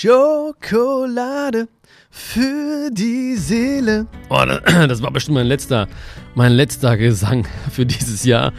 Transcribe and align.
Schokolade 0.00 1.68
für 2.10 2.90
die 2.90 3.36
Seele. 3.36 4.06
Oh, 4.30 4.42
das 4.88 5.02
war 5.02 5.10
bestimmt 5.10 5.34
mein 5.34 5.46
letzter, 5.46 5.88
mein 6.34 6.52
letzter 6.52 6.96
Gesang 6.96 7.46
für 7.70 7.84
dieses 7.84 8.24
Jahr. 8.24 8.54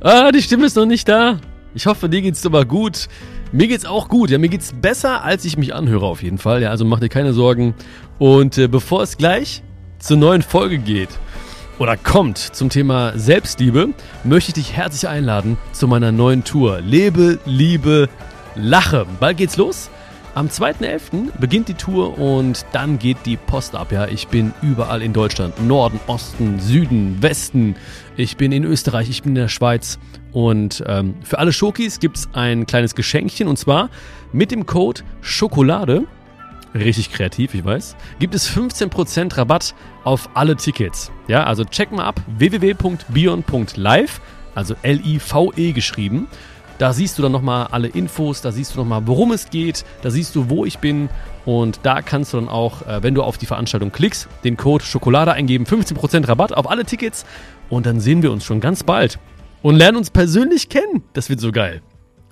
Ah, 0.00 0.30
die 0.30 0.40
Stimme 0.40 0.66
ist 0.66 0.76
noch 0.76 0.86
nicht 0.86 1.08
da. 1.08 1.40
Ich 1.74 1.86
hoffe, 1.86 2.08
dir 2.08 2.22
geht's 2.22 2.46
aber 2.46 2.64
gut. 2.64 3.08
Mir 3.50 3.66
geht's 3.66 3.84
auch 3.84 4.06
gut. 4.06 4.30
Ja, 4.30 4.38
mir 4.38 4.48
geht's 4.48 4.72
besser, 4.72 5.24
als 5.24 5.44
ich 5.44 5.56
mich 5.56 5.74
anhöre 5.74 6.06
auf 6.06 6.22
jeden 6.22 6.38
Fall. 6.38 6.62
Ja, 6.62 6.70
also 6.70 6.84
mach 6.84 7.00
dir 7.00 7.08
keine 7.08 7.32
Sorgen. 7.32 7.74
Und 8.20 8.56
äh, 8.56 8.68
bevor 8.68 9.02
es 9.02 9.16
gleich 9.16 9.64
zur 9.98 10.16
neuen 10.16 10.42
Folge 10.42 10.78
geht 10.78 11.10
oder 11.80 11.96
kommt 11.96 12.38
zum 12.38 12.68
Thema 12.68 13.18
Selbstliebe, 13.18 13.88
möchte 14.22 14.50
ich 14.50 14.54
dich 14.54 14.76
herzlich 14.76 15.08
einladen 15.08 15.58
zu 15.72 15.88
meiner 15.88 16.12
neuen 16.12 16.44
Tour. 16.44 16.80
Lebe, 16.82 17.40
liebe, 17.46 18.08
lache. 18.54 19.06
Bald 19.18 19.38
geht's 19.38 19.56
los. 19.56 19.90
Am 20.34 20.48
2.11. 20.48 21.30
beginnt 21.38 21.68
die 21.68 21.74
Tour 21.74 22.18
und 22.18 22.66
dann 22.72 22.98
geht 22.98 23.18
die 23.24 23.36
Post 23.36 23.76
ab. 23.76 23.92
Ja, 23.92 24.08
ich 24.08 24.26
bin 24.26 24.52
überall 24.62 25.00
in 25.00 25.12
Deutschland. 25.12 25.64
Norden, 25.64 26.00
Osten, 26.08 26.58
Süden, 26.58 27.22
Westen. 27.22 27.76
Ich 28.16 28.36
bin 28.36 28.50
in 28.50 28.64
Österreich, 28.64 29.08
ich 29.08 29.22
bin 29.22 29.30
in 29.30 29.42
der 29.42 29.48
Schweiz. 29.48 30.00
Und 30.32 30.82
ähm, 30.88 31.14
für 31.22 31.38
alle 31.38 31.52
Schokis 31.52 32.00
gibt 32.00 32.16
es 32.16 32.28
ein 32.32 32.66
kleines 32.66 32.96
Geschenkchen 32.96 33.46
und 33.46 33.60
zwar 33.60 33.90
mit 34.32 34.50
dem 34.50 34.66
Code 34.66 35.02
Schokolade. 35.20 36.04
Richtig 36.74 37.12
kreativ, 37.12 37.54
ich 37.54 37.64
weiß. 37.64 37.94
Gibt 38.18 38.34
es 38.34 38.50
15% 38.50 39.36
Rabatt 39.36 39.76
auf 40.02 40.30
alle 40.34 40.56
Tickets. 40.56 41.12
Ja, 41.28 41.44
also 41.44 41.64
check 41.64 41.92
mal 41.92 42.06
ab 42.06 42.20
www.bion.live, 42.26 44.20
also 44.56 44.74
L-I-V-E 44.82 45.70
geschrieben. 45.70 46.26
Da 46.78 46.92
siehst 46.92 47.18
du 47.18 47.22
dann 47.22 47.32
nochmal 47.32 47.68
alle 47.70 47.88
Infos, 47.88 48.40
da 48.40 48.50
siehst 48.50 48.74
du 48.74 48.80
nochmal, 48.80 49.06
worum 49.06 49.32
es 49.32 49.50
geht, 49.50 49.84
da 50.02 50.10
siehst 50.10 50.34
du, 50.34 50.50
wo 50.50 50.64
ich 50.64 50.78
bin. 50.78 51.08
Und 51.44 51.80
da 51.82 52.02
kannst 52.02 52.32
du 52.32 52.38
dann 52.38 52.48
auch, 52.48 52.82
äh, 52.86 53.02
wenn 53.02 53.14
du 53.14 53.22
auf 53.22 53.38
die 53.38 53.46
Veranstaltung 53.46 53.92
klickst, 53.92 54.28
den 54.42 54.56
Code 54.56 54.84
Schokolade 54.84 55.32
eingeben, 55.32 55.66
15% 55.66 56.26
Rabatt 56.26 56.52
auf 56.52 56.68
alle 56.68 56.84
Tickets. 56.84 57.24
Und 57.68 57.86
dann 57.86 58.00
sehen 58.00 58.22
wir 58.22 58.32
uns 58.32 58.44
schon 58.44 58.60
ganz 58.60 58.82
bald 58.82 59.18
und 59.62 59.76
lernen 59.76 59.98
uns 59.98 60.10
persönlich 60.10 60.68
kennen. 60.68 61.02
Das 61.12 61.28
wird 61.28 61.40
so 61.40 61.52
geil. 61.52 61.82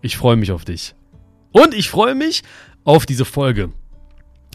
Ich 0.00 0.16
freue 0.16 0.36
mich 0.36 0.50
auf 0.50 0.64
dich. 0.64 0.94
Und 1.52 1.74
ich 1.74 1.88
freue 1.90 2.14
mich 2.14 2.42
auf 2.84 3.06
diese 3.06 3.24
Folge. 3.24 3.70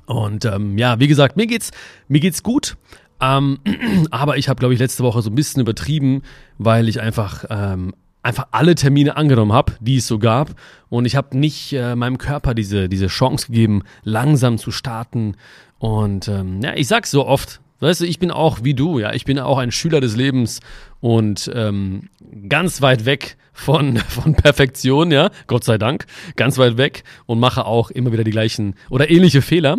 Und 0.06 0.45
ähm, 0.45 0.78
ja, 0.78 1.00
wie 1.00 1.08
gesagt, 1.08 1.38
mir 1.38 1.48
geht's, 1.48 1.72
mir 2.08 2.20
geht's 2.20 2.44
gut. 2.44 2.78
Ähm, 3.22 3.59
aber 4.11 4.38
ich 4.38 4.50
habe, 4.50 4.59
glaube 4.59 4.73
ich, 4.73 4.80
letzte 4.80 5.04
Woche 5.04 5.22
so 5.22 5.30
ein 5.30 5.36
bisschen 5.36 5.61
übertrieben, 5.61 6.23
weil 6.58 6.88
ich 6.88 7.02
einfach 7.02 7.45
ähm, 7.50 7.94
einfach 8.28 8.47
alle 8.52 8.75
Termine 8.75 9.16
angenommen 9.16 9.53
habe, 9.53 9.73
die 9.80 9.97
es 9.97 10.08
so 10.08 10.20
gab. 10.20 10.53
Und 10.89 11.06
ich 11.06 11.16
habe 11.16 11.38
nicht 11.38 11.72
äh, 11.72 11.95
meinem 11.95 12.17
Körper 12.17 12.53
diese, 12.53 12.89
diese 12.89 13.08
Chance 13.08 13.47
gegeben, 13.47 13.83
langsam 14.03 14.58
zu 14.58 14.72
starten. 14.72 15.38
Und 15.80 16.28
ähm, 16.28 16.61
ja, 16.61 16.73
ich 16.75 16.88
sag's 16.88 17.09
so 17.09 17.25
oft, 17.25 17.61
weißt 17.80 18.02
du, 18.02 18.05
ich 18.05 18.20
bin 18.20 18.31
auch 18.31 18.64
wie 18.64 18.73
du, 18.73 19.00
ja, 19.00 19.14
ich 19.14 19.23
bin 19.23 19.39
auch 19.39 19.58
ein 19.58 19.72
Schüler 19.72 20.02
des 20.02 20.17
Lebens 20.17 20.59
und 21.00 21.50
ähm, 21.53 22.09
ganz 22.50 22.81
weit 22.81 23.05
weg 23.05 23.38
von, 23.53 23.98
von 24.09 24.36
Perfektion, 24.36 25.11
ja, 25.11 25.30
Gott 25.48 25.64
sei 25.64 25.78
Dank, 25.78 26.05
ganz 26.36 26.58
weit 26.58 26.78
weg 26.78 27.03
und 27.28 27.39
mache 27.39 27.66
auch 27.66 27.92
immer 27.92 28.11
wieder 28.11 28.25
die 28.25 28.31
gleichen 28.31 28.75
oder 28.89 29.09
ähnliche 29.09 29.42
Fehler. 29.42 29.78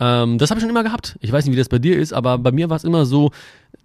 Ähm, 0.00 0.38
das 0.38 0.50
habe 0.50 0.58
ich 0.58 0.62
schon 0.62 0.70
immer 0.70 0.82
gehabt. 0.82 1.16
Ich 1.20 1.30
weiß 1.30 1.44
nicht, 1.44 1.52
wie 1.52 1.58
das 1.58 1.68
bei 1.68 1.78
dir 1.78 1.98
ist, 1.98 2.12
aber 2.12 2.38
bei 2.38 2.50
mir 2.50 2.70
war 2.70 2.76
es 2.76 2.84
immer 2.84 3.04
so, 3.04 3.30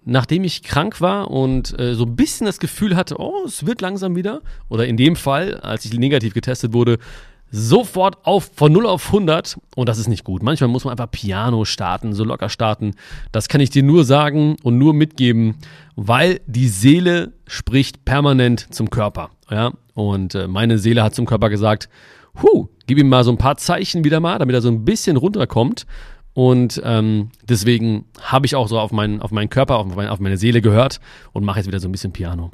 nachdem 0.04 0.44
ich 0.44 0.62
krank 0.62 1.00
war 1.00 1.30
und 1.30 1.78
äh, 1.78 1.94
so 1.94 2.04
ein 2.04 2.16
bisschen 2.16 2.46
das 2.46 2.58
Gefühl 2.58 2.96
hatte, 2.96 3.20
oh, 3.20 3.44
es 3.44 3.66
wird 3.66 3.80
langsam 3.82 4.16
wieder, 4.16 4.40
oder 4.68 4.86
in 4.86 4.96
dem 4.96 5.14
Fall, 5.14 5.60
als 5.60 5.84
ich 5.84 5.92
negativ 5.92 6.32
getestet 6.32 6.72
wurde, 6.72 6.98
sofort 7.50 8.26
auf 8.26 8.50
von 8.54 8.72
0 8.72 8.86
auf 8.86 9.06
100 9.06 9.56
und 9.76 9.88
das 9.88 9.98
ist 9.98 10.08
nicht 10.08 10.24
gut. 10.24 10.42
Manchmal 10.42 10.68
muss 10.68 10.84
man 10.84 10.92
einfach 10.92 11.10
Piano 11.10 11.64
starten, 11.64 12.12
so 12.12 12.24
locker 12.24 12.48
starten. 12.48 12.94
Das 13.30 13.48
kann 13.48 13.60
ich 13.60 13.70
dir 13.70 13.82
nur 13.82 14.04
sagen 14.04 14.56
und 14.62 14.78
nur 14.78 14.94
mitgeben, 14.94 15.56
weil 15.94 16.40
die 16.46 16.68
Seele 16.68 17.32
spricht 17.46 18.04
permanent 18.04 18.74
zum 18.74 18.90
Körper, 18.90 19.30
ja? 19.50 19.72
Und 19.94 20.34
äh, 20.34 20.46
meine 20.46 20.78
Seele 20.78 21.02
hat 21.02 21.14
zum 21.14 21.24
Körper 21.24 21.48
gesagt, 21.48 21.88
hu, 22.42 22.68
gib 22.86 22.98
ihm 22.98 23.08
mal 23.08 23.24
so 23.24 23.30
ein 23.30 23.38
paar 23.38 23.56
Zeichen 23.56 24.04
wieder 24.04 24.20
mal, 24.20 24.38
damit 24.38 24.54
er 24.54 24.62
so 24.62 24.68
ein 24.68 24.84
bisschen 24.84 25.16
runterkommt 25.16 25.86
und 26.36 26.82
ähm, 26.84 27.30
deswegen 27.48 28.04
habe 28.20 28.44
ich 28.44 28.56
auch 28.56 28.68
so 28.68 28.78
auf 28.78 28.92
meinen, 28.92 29.22
auf 29.22 29.30
meinen 29.30 29.48
Körper, 29.48 29.78
auf, 29.78 29.86
mein, 29.96 30.08
auf 30.08 30.20
meine 30.20 30.36
Seele 30.36 30.60
gehört 30.60 31.00
und 31.32 31.44
mache 31.44 31.60
jetzt 31.60 31.66
wieder 31.66 31.80
so 31.80 31.88
ein 31.88 31.92
bisschen 31.92 32.12
Piano. 32.12 32.50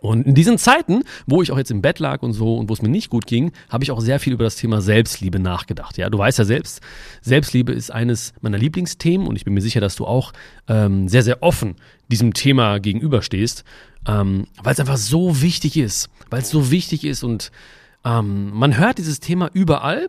Und 0.00 0.26
in 0.26 0.34
diesen 0.34 0.58
Zeiten, 0.58 1.04
wo 1.24 1.40
ich 1.40 1.52
auch 1.52 1.58
jetzt 1.58 1.70
im 1.70 1.82
Bett 1.82 2.00
lag 2.00 2.22
und 2.22 2.32
so 2.32 2.56
und 2.56 2.68
wo 2.68 2.72
es 2.72 2.82
mir 2.82 2.88
nicht 2.88 3.08
gut 3.08 3.28
ging, 3.28 3.52
habe 3.68 3.84
ich 3.84 3.92
auch 3.92 4.00
sehr 4.00 4.18
viel 4.18 4.32
über 4.32 4.42
das 4.42 4.56
Thema 4.56 4.80
Selbstliebe 4.80 5.38
nachgedacht. 5.38 5.98
Ja, 5.98 6.10
du 6.10 6.18
weißt 6.18 6.38
ja 6.40 6.44
selbst, 6.44 6.80
Selbstliebe 7.20 7.72
ist 7.72 7.92
eines 7.92 8.32
meiner 8.40 8.58
Lieblingsthemen 8.58 9.28
und 9.28 9.36
ich 9.36 9.44
bin 9.44 9.54
mir 9.54 9.62
sicher, 9.62 9.80
dass 9.80 9.94
du 9.94 10.04
auch 10.04 10.32
ähm, 10.66 11.06
sehr, 11.06 11.22
sehr 11.22 11.44
offen 11.44 11.76
diesem 12.08 12.34
Thema 12.34 12.80
gegenüberstehst, 12.80 13.62
ähm, 14.08 14.48
weil 14.64 14.72
es 14.72 14.80
einfach 14.80 14.96
so 14.96 15.42
wichtig 15.42 15.76
ist, 15.76 16.10
weil 16.28 16.42
es 16.42 16.50
so 16.50 16.72
wichtig 16.72 17.04
ist 17.04 17.22
und 17.22 17.52
ähm, 18.04 18.50
man 18.52 18.76
hört 18.78 18.98
dieses 18.98 19.20
Thema 19.20 19.50
überall, 19.52 20.08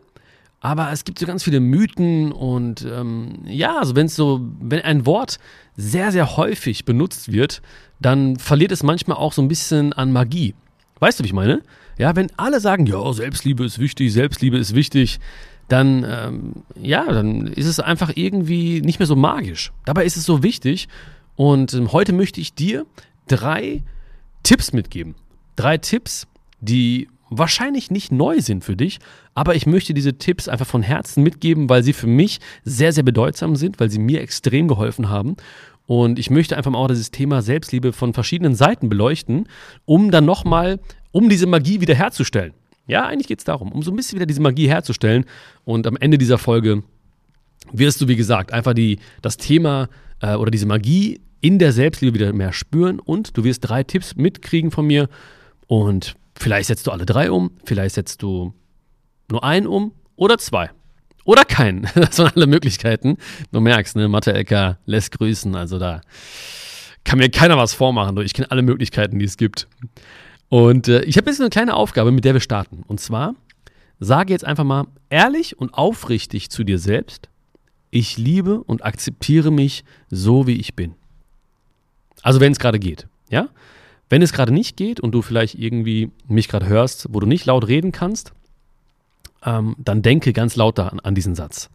aber 0.60 0.92
es 0.92 1.04
gibt 1.04 1.20
so 1.20 1.26
ganz 1.26 1.44
viele 1.44 1.60
Mythen 1.60 2.32
und 2.32 2.86
ähm, 2.86 3.40
ja, 3.46 3.80
also 3.80 3.96
wenn 3.96 4.06
es 4.06 4.16
so, 4.16 4.42
wenn 4.60 4.82
ein 4.82 5.06
Wort 5.06 5.40
sehr, 5.76 6.12
sehr 6.12 6.38
häufig 6.38 6.86
benutzt 6.86 7.32
wird, 7.32 7.62
dann 8.00 8.38
verliert 8.38 8.72
es 8.72 8.84
manchmal 8.84 9.18
auch 9.18 9.34
so 9.34 9.42
ein 9.42 9.48
bisschen 9.48 9.94
an 9.94 10.12
Magie. 10.12 10.54
Weißt 11.00 11.20
du, 11.20 11.24
wie 11.24 11.28
ich 11.28 11.34
meine? 11.34 11.64
Ja, 11.98 12.16
wenn 12.16 12.32
alle 12.38 12.60
sagen, 12.60 12.86
ja, 12.86 13.12
Selbstliebe 13.12 13.66
ist 13.66 13.80
wichtig, 13.80 14.14
Selbstliebe 14.14 14.58
ist 14.58 14.76
wichtig, 14.76 15.20
dann, 15.68 16.06
ähm, 16.08 16.64
ja, 16.80 17.06
dann 17.12 17.48
ist 17.48 17.66
es 17.66 17.80
einfach 17.80 18.12
irgendwie 18.16 18.82
nicht 18.82 19.00
mehr 19.00 19.08
so 19.08 19.16
magisch. 19.16 19.72
Dabei 19.86 20.06
ist 20.06 20.18
es 20.18 20.26
so 20.26 20.44
wichtig. 20.44 20.90
Und 21.36 21.74
ähm, 21.74 21.92
heute 21.92 22.14
möchte 22.14 22.42
ich 22.42 22.54
dir 22.54 22.86
drei 23.28 23.82
Tipps 24.44 24.74
mitgeben. 24.74 25.16
Drei 25.56 25.78
Tipps, 25.78 26.28
die 26.60 27.08
wahrscheinlich 27.32 27.90
nicht 27.90 28.12
neu 28.12 28.42
sind 28.42 28.64
für 28.64 28.76
dich, 28.76 29.00
aber 29.34 29.56
ich 29.56 29.66
möchte 29.66 29.94
diese 29.94 30.18
Tipps 30.18 30.48
einfach 30.48 30.68
von 30.68 30.84
Herzen 30.84 31.24
mitgeben, 31.24 31.70
weil 31.70 31.82
sie 31.82 31.94
für 31.94 32.08
mich 32.08 32.40
sehr, 32.64 32.92
sehr 32.92 33.04
bedeutsam 33.04 33.56
sind, 33.56 33.80
weil 33.80 33.90
sie 33.90 34.00
mir 34.00 34.22
extrem 34.22 34.68
geholfen 34.68 35.10
haben. 35.10 35.38
Und 35.88 36.20
ich 36.20 36.30
möchte 36.30 36.56
einfach 36.56 36.72
mal 36.72 36.78
auch 36.78 36.90
dieses 36.90 37.10
Thema 37.10 37.42
Selbstliebe 37.42 37.94
von 37.94 38.14
verschiedenen 38.14 38.54
Seiten 38.54 38.90
beleuchten, 38.90 39.48
um 39.86 40.12
dann 40.12 40.26
nochmal, 40.26 40.80
um 41.12 41.30
diese 41.30 41.48
Magie 41.48 41.82
wiederherzustellen. 41.82 42.54
Ja, 42.86 43.08
eigentlich 43.08 43.28
geht 43.28 43.40
es 43.40 43.46
darum, 43.46 43.72
um 43.72 43.82
so 43.82 43.92
ein 43.92 43.96
bisschen 43.96 44.18
wieder 44.18 44.26
diese 44.26 44.42
Magie 44.42 44.68
herzustellen. 44.68 45.26
Und 45.64 45.88
am 45.88 45.96
Ende 45.98 46.18
dieser 46.18 46.38
Folge 46.38 46.84
wirst 47.72 48.02
du, 48.02 48.08
wie 48.10 48.18
gesagt, 48.18 48.52
einfach 48.52 48.74
die, 48.74 49.00
das 49.22 49.38
Thema 49.38 49.88
äh, 50.20 50.36
oder 50.36 50.52
diese 50.52 50.66
Magie 50.66 51.22
in 51.40 51.60
der 51.60 51.72
Selbstliebe 51.72 52.14
wieder 52.14 52.34
mehr 52.34 52.54
spüren 52.54 53.00
und 53.00 53.38
du 53.38 53.44
wirst 53.44 53.68
drei 53.68 53.84
Tipps 53.84 54.16
mitkriegen 54.16 54.72
von 54.72 54.86
mir. 54.86 55.08
Und 55.68 56.16
Vielleicht 56.36 56.68
setzt 56.68 56.88
du 56.88 56.92
alle 56.92 57.06
drei 57.06 57.32
um, 57.32 57.52
vielleicht 57.66 57.96
setzt 57.96 58.22
du 58.22 58.54
nur 59.30 59.44
einen 59.44 59.68
um 59.68 59.94
oder 60.16 60.38
zwei. 60.38 60.72
Oder 61.24 61.46
keinen. 61.46 61.88
Das 61.96 62.16
sind 62.16 62.36
alle 62.36 62.48
Möglichkeiten. 62.48 63.18
Du 63.52 63.60
merkst, 63.60 63.96
ne, 63.96 64.08
Mathe-LK 64.08 64.78
lässt 64.86 65.18
grüßen. 65.18 65.56
Also 65.56 65.80
da 65.80 66.02
kann 67.04 67.20
mir 67.20 67.30
keiner 67.30 67.58
was 67.58 67.74
vormachen. 67.74 68.18
Ich 68.22 68.34
kenne 68.34 68.50
alle 68.52 68.62
Möglichkeiten, 68.62 69.20
die 69.20 69.26
es 69.26 69.38
gibt. 69.38 69.68
Und 70.50 70.88
äh, 70.88 71.04
ich 71.04 71.18
habe 71.18 71.30
jetzt 71.30 71.40
eine 71.40 71.50
kleine 71.50 71.76
Aufgabe, 71.76 72.12
mit 72.12 72.26
der 72.26 72.34
wir 72.34 72.42
starten. 72.42 72.84
Und 72.88 73.00
zwar, 73.00 73.36
sage 74.00 74.34
jetzt 74.34 74.46
einfach 74.46 74.64
mal 74.64 74.88
ehrlich 75.10 75.58
und 75.58 75.74
aufrichtig 75.74 76.50
zu 76.50 76.64
dir 76.64 76.80
selbst, 76.80 77.30
ich 77.90 78.18
liebe 78.18 78.64
und 78.64 78.84
akzeptiere 78.84 79.52
mich 79.52 79.84
so, 80.10 80.48
wie 80.48 80.56
ich 80.56 80.76
bin. 80.76 80.96
Also 82.22 82.40
wenn 82.40 82.52
es 82.52 82.60
gerade 82.60 82.80
geht. 82.80 83.08
Ja? 83.30 83.50
Wenn 84.12 84.22
es 84.22 84.34
gerade 84.34 84.52
nicht 84.52 84.76
geht 84.76 85.00
und 85.00 85.14
du 85.14 85.22
vielleicht 85.22 85.56
irgendwie 85.58 86.12
mich 86.28 86.50
gerade 86.50 86.68
hörst, 86.68 87.08
wo 87.12 87.22
du 87.22 87.28
nicht 87.28 87.46
laut 87.46 87.70
reden 87.70 87.94
kannst, 87.94 88.34
ähm, 89.42 89.74
dann 89.80 90.02
denke 90.02 90.34
ganz 90.34 90.58
laut 90.58 90.78
an, 90.80 91.00
an 91.00 91.16
diesen 91.16 91.34
Satz. 91.34 91.70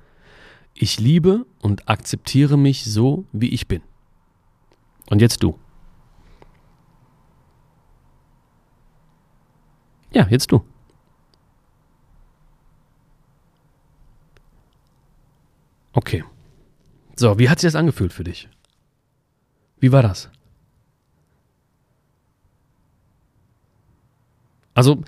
Ich 0.75 1.01
liebe 1.01 1.47
und 1.63 1.89
akzeptiere 1.89 2.59
mich 2.59 2.85
so, 2.85 3.25
wie 3.33 3.49
ich 3.49 3.69
bin. 3.69 3.81
Und 5.09 5.23
jetzt 5.23 5.43
du. 5.43 5.59
Ja, 10.13 10.27
jetzt 10.29 10.53
du. 10.53 10.63
Okay. 15.95 16.23
So, 17.17 17.39
wie 17.39 17.49
hat 17.49 17.61
sich 17.61 17.69
das 17.69 17.77
angefühlt 17.77 18.13
für 18.13 18.25
dich? 18.25 18.51
Wie 19.81 19.91
war 19.91 20.03
das? 20.03 20.29
Also, 24.77 25.03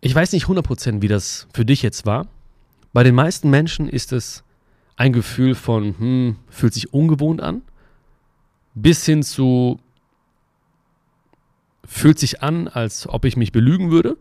ich 0.00 0.12
weiß 0.12 0.32
nicht 0.32 0.46
100%, 0.46 1.00
wie 1.00 1.06
das 1.06 1.46
für 1.54 1.64
dich 1.64 1.80
jetzt 1.80 2.06
war. 2.06 2.26
Bei 2.92 3.04
den 3.04 3.14
meisten 3.14 3.50
Menschen 3.50 3.88
ist 3.88 4.12
es 4.12 4.42
ein 4.96 5.12
Gefühl 5.12 5.54
von, 5.54 5.96
hm, 5.96 6.36
fühlt 6.48 6.74
sich 6.74 6.92
ungewohnt 6.92 7.40
an, 7.40 7.62
bis 8.74 9.06
hin 9.06 9.22
zu, 9.22 9.78
fühlt 11.84 12.18
sich 12.18 12.42
an, 12.42 12.66
als 12.66 13.08
ob 13.08 13.24
ich 13.26 13.36
mich 13.36 13.52
belügen 13.52 13.92
würde. 13.92 14.18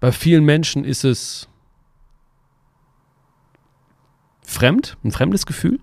Bei 0.00 0.10
vielen 0.10 0.46
Menschen 0.46 0.82
ist 0.82 1.04
es 1.04 1.48
fremd, 4.40 4.96
ein 5.04 5.12
fremdes 5.12 5.44
Gefühl. 5.44 5.80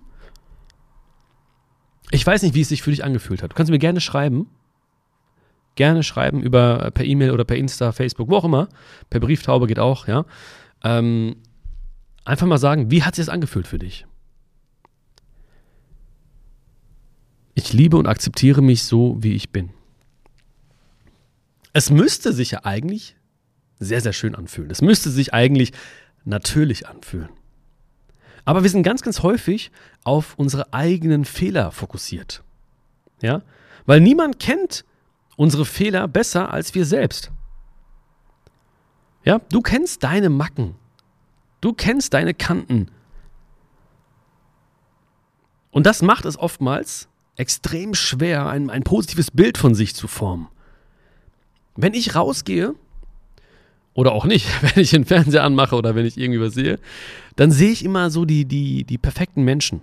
Ich 2.10 2.26
weiß 2.26 2.42
nicht, 2.42 2.56
wie 2.56 2.62
es 2.62 2.70
sich 2.70 2.82
für 2.82 2.90
dich 2.90 3.04
angefühlt 3.04 3.40
hat. 3.40 3.52
Du 3.52 3.54
kannst 3.54 3.70
mir 3.70 3.78
gerne 3.78 4.00
schreiben. 4.00 4.48
Gerne 5.74 6.02
schreiben 6.02 6.42
über 6.42 6.90
per 6.92 7.04
E-Mail 7.04 7.32
oder 7.32 7.44
per 7.44 7.56
Insta, 7.56 7.92
Facebook, 7.92 8.28
wo 8.28 8.36
auch 8.36 8.44
immer. 8.44 8.68
Per 9.10 9.20
Brieftaube 9.20 9.66
geht 9.66 9.78
auch, 9.78 10.06
ja. 10.06 10.24
Ähm, 10.82 11.36
einfach 12.24 12.46
mal 12.46 12.58
sagen, 12.58 12.90
wie 12.90 13.02
hat 13.02 13.14
sich 13.16 13.26
das 13.26 13.32
angefühlt 13.32 13.66
für 13.66 13.78
dich? 13.78 14.06
Ich 17.54 17.72
liebe 17.72 17.96
und 17.96 18.06
akzeptiere 18.06 18.62
mich 18.62 18.84
so, 18.84 19.16
wie 19.20 19.34
ich 19.34 19.50
bin. 19.50 19.70
Es 21.72 21.90
müsste 21.90 22.32
sich 22.32 22.52
ja 22.52 22.64
eigentlich 22.64 23.16
sehr, 23.78 24.00
sehr 24.00 24.12
schön 24.12 24.34
anfühlen. 24.34 24.70
Es 24.70 24.82
müsste 24.82 25.10
sich 25.10 25.34
eigentlich 25.34 25.72
natürlich 26.24 26.88
anfühlen. 26.88 27.28
Aber 28.44 28.62
wir 28.62 28.70
sind 28.70 28.82
ganz, 28.82 29.02
ganz 29.02 29.22
häufig 29.22 29.70
auf 30.04 30.34
unsere 30.36 30.72
eigenen 30.72 31.24
Fehler 31.24 31.70
fokussiert. 31.70 32.42
Ja? 33.22 33.42
Weil 33.86 34.00
niemand 34.00 34.38
kennt 34.38 34.84
unsere 35.36 35.64
Fehler 35.64 36.08
besser 36.08 36.52
als 36.52 36.74
wir 36.74 36.84
selbst. 36.84 37.30
Ja, 39.24 39.40
du 39.50 39.60
kennst 39.60 40.04
deine 40.04 40.28
Macken. 40.28 40.74
Du 41.60 41.72
kennst 41.72 42.14
deine 42.14 42.34
Kanten. 42.34 42.88
Und 45.70 45.86
das 45.86 46.02
macht 46.02 46.24
es 46.24 46.38
oftmals 46.38 47.08
extrem 47.36 47.94
schwer, 47.94 48.46
ein, 48.46 48.70
ein 48.70 48.84
positives 48.84 49.30
Bild 49.30 49.58
von 49.58 49.74
sich 49.74 49.94
zu 49.94 50.06
formen. 50.06 50.48
Wenn 51.74 51.94
ich 51.94 52.14
rausgehe, 52.14 52.74
oder 53.94 54.12
auch 54.12 54.24
nicht, 54.24 54.46
wenn 54.62 54.82
ich 54.82 54.90
den 54.90 55.04
Fernseher 55.04 55.44
anmache 55.44 55.74
oder 55.76 55.94
wenn 55.94 56.04
ich 56.04 56.18
irgendwie 56.18 56.40
was 56.40 56.54
sehe, 56.54 56.78
dann 57.36 57.50
sehe 57.50 57.70
ich 57.70 57.84
immer 57.84 58.10
so 58.10 58.24
die, 58.24 58.44
die, 58.44 58.84
die 58.84 58.98
perfekten 58.98 59.42
Menschen. 59.42 59.80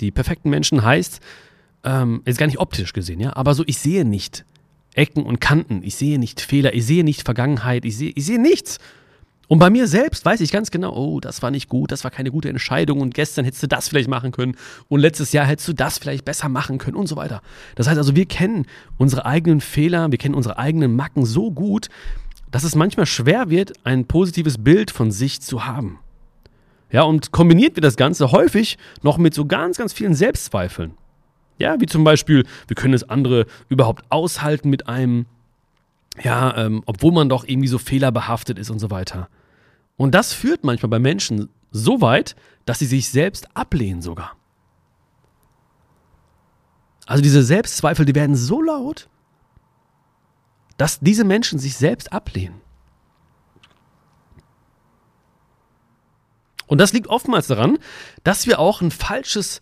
Die 0.00 0.10
perfekten 0.10 0.50
Menschen 0.50 0.82
heißt, 0.82 1.20
ähm, 1.84 2.22
ist 2.24 2.38
gar 2.38 2.46
nicht 2.46 2.58
optisch 2.58 2.92
gesehen, 2.92 3.20
ja, 3.20 3.36
aber 3.36 3.54
so, 3.54 3.64
ich 3.66 3.78
sehe 3.78 4.04
nicht 4.04 4.44
Ecken 4.96 5.24
und 5.24 5.40
Kanten, 5.40 5.82
ich 5.84 5.94
sehe 5.94 6.18
nicht 6.18 6.40
Fehler, 6.40 6.74
ich 6.74 6.86
sehe 6.86 7.04
nicht 7.04 7.22
Vergangenheit, 7.22 7.84
ich 7.84 7.96
sehe, 7.96 8.12
ich 8.14 8.24
sehe 8.24 8.40
nichts. 8.40 8.78
Und 9.48 9.60
bei 9.60 9.70
mir 9.70 9.86
selbst 9.86 10.24
weiß 10.24 10.40
ich 10.40 10.50
ganz 10.50 10.72
genau, 10.72 10.92
oh, 10.96 11.20
das 11.20 11.40
war 11.40 11.52
nicht 11.52 11.68
gut, 11.68 11.92
das 11.92 12.02
war 12.02 12.10
keine 12.10 12.32
gute 12.32 12.48
Entscheidung 12.48 13.00
und 13.00 13.14
gestern 13.14 13.44
hättest 13.44 13.62
du 13.62 13.68
das 13.68 13.88
vielleicht 13.88 14.08
machen 14.08 14.32
können 14.32 14.56
und 14.88 14.98
letztes 14.98 15.32
Jahr 15.32 15.46
hättest 15.46 15.68
du 15.68 15.72
das 15.72 15.98
vielleicht 15.98 16.24
besser 16.24 16.48
machen 16.48 16.78
können 16.78 16.96
und 16.96 17.06
so 17.06 17.14
weiter. 17.14 17.42
Das 17.76 17.86
heißt 17.86 17.98
also, 17.98 18.16
wir 18.16 18.26
kennen 18.26 18.66
unsere 18.96 19.24
eigenen 19.24 19.60
Fehler, 19.60 20.10
wir 20.10 20.18
kennen 20.18 20.34
unsere 20.34 20.58
eigenen 20.58 20.96
Macken 20.96 21.24
so 21.24 21.52
gut, 21.52 21.88
dass 22.50 22.64
es 22.64 22.74
manchmal 22.74 23.06
schwer 23.06 23.48
wird, 23.50 23.74
ein 23.84 24.06
positives 24.06 24.58
Bild 24.58 24.90
von 24.90 25.12
sich 25.12 25.40
zu 25.40 25.64
haben. 25.64 26.00
Ja, 26.90 27.02
und 27.02 27.30
kombiniert 27.30 27.76
wird 27.76 27.84
das 27.84 27.96
Ganze 27.96 28.32
häufig 28.32 28.78
noch 29.02 29.18
mit 29.18 29.34
so 29.34 29.44
ganz, 29.44 29.76
ganz 29.76 29.92
vielen 29.92 30.14
Selbstzweifeln. 30.14 30.94
Ja, 31.58 31.80
wie 31.80 31.86
zum 31.86 32.04
Beispiel, 32.04 32.46
wir 32.66 32.74
können 32.74 32.94
es 32.94 33.08
andere 33.08 33.46
überhaupt 33.68 34.04
aushalten 34.10 34.68
mit 34.68 34.88
einem, 34.88 35.26
ja, 36.22 36.56
ähm, 36.56 36.82
obwohl 36.86 37.12
man 37.12 37.28
doch 37.28 37.44
irgendwie 37.44 37.68
so 37.68 37.78
fehlerbehaftet 37.78 38.58
ist 38.58 38.70
und 38.70 38.78
so 38.78 38.90
weiter. 38.90 39.28
Und 39.96 40.14
das 40.14 40.32
führt 40.32 40.64
manchmal 40.64 40.90
bei 40.90 40.98
Menschen 40.98 41.48
so 41.70 42.00
weit, 42.00 42.36
dass 42.66 42.78
sie 42.78 42.86
sich 42.86 43.08
selbst 43.08 43.56
ablehnen 43.56 44.02
sogar. 44.02 44.36
Also 47.06 47.22
diese 47.22 47.42
Selbstzweifel, 47.42 48.04
die 48.04 48.14
werden 48.14 48.36
so 48.36 48.60
laut, 48.60 49.08
dass 50.76 51.00
diese 51.00 51.24
Menschen 51.24 51.58
sich 51.58 51.76
selbst 51.76 52.12
ablehnen. 52.12 52.60
Und 56.66 56.78
das 56.78 56.92
liegt 56.92 57.06
oftmals 57.06 57.46
daran, 57.46 57.78
dass 58.24 58.46
wir 58.46 58.58
auch 58.58 58.80
ein 58.80 58.90
falsches, 58.90 59.60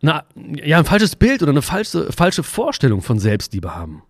na, 0.00 0.24
ja, 0.34 0.78
ein 0.78 0.84
falsches 0.84 1.16
Bild 1.16 1.42
oder 1.42 1.50
eine 1.50 1.62
falsche, 1.62 2.10
falsche 2.12 2.42
Vorstellung 2.42 3.02
von 3.02 3.18
Selbstliebe 3.18 3.74
haben. 3.74 4.02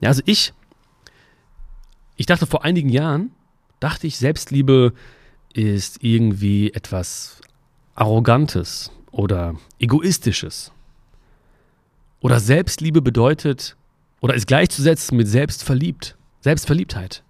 Ja, 0.00 0.08
also 0.08 0.22
ich, 0.26 0.52
ich 2.16 2.26
dachte 2.26 2.46
vor 2.46 2.64
einigen 2.64 2.88
Jahren, 2.88 3.32
dachte 3.80 4.06
ich, 4.06 4.18
Selbstliebe 4.18 4.92
ist 5.52 6.02
irgendwie 6.02 6.72
etwas 6.72 7.40
Arrogantes 7.94 8.90
oder 9.10 9.54
Egoistisches. 9.78 10.72
Oder 12.20 12.40
Selbstliebe 12.40 13.02
bedeutet 13.02 13.76
oder 14.20 14.34
ist 14.34 14.48
gleichzusetzen 14.48 15.16
mit 15.16 15.28
Selbstverliebt, 15.28 16.16
Selbstverliebtheit. 16.40 17.22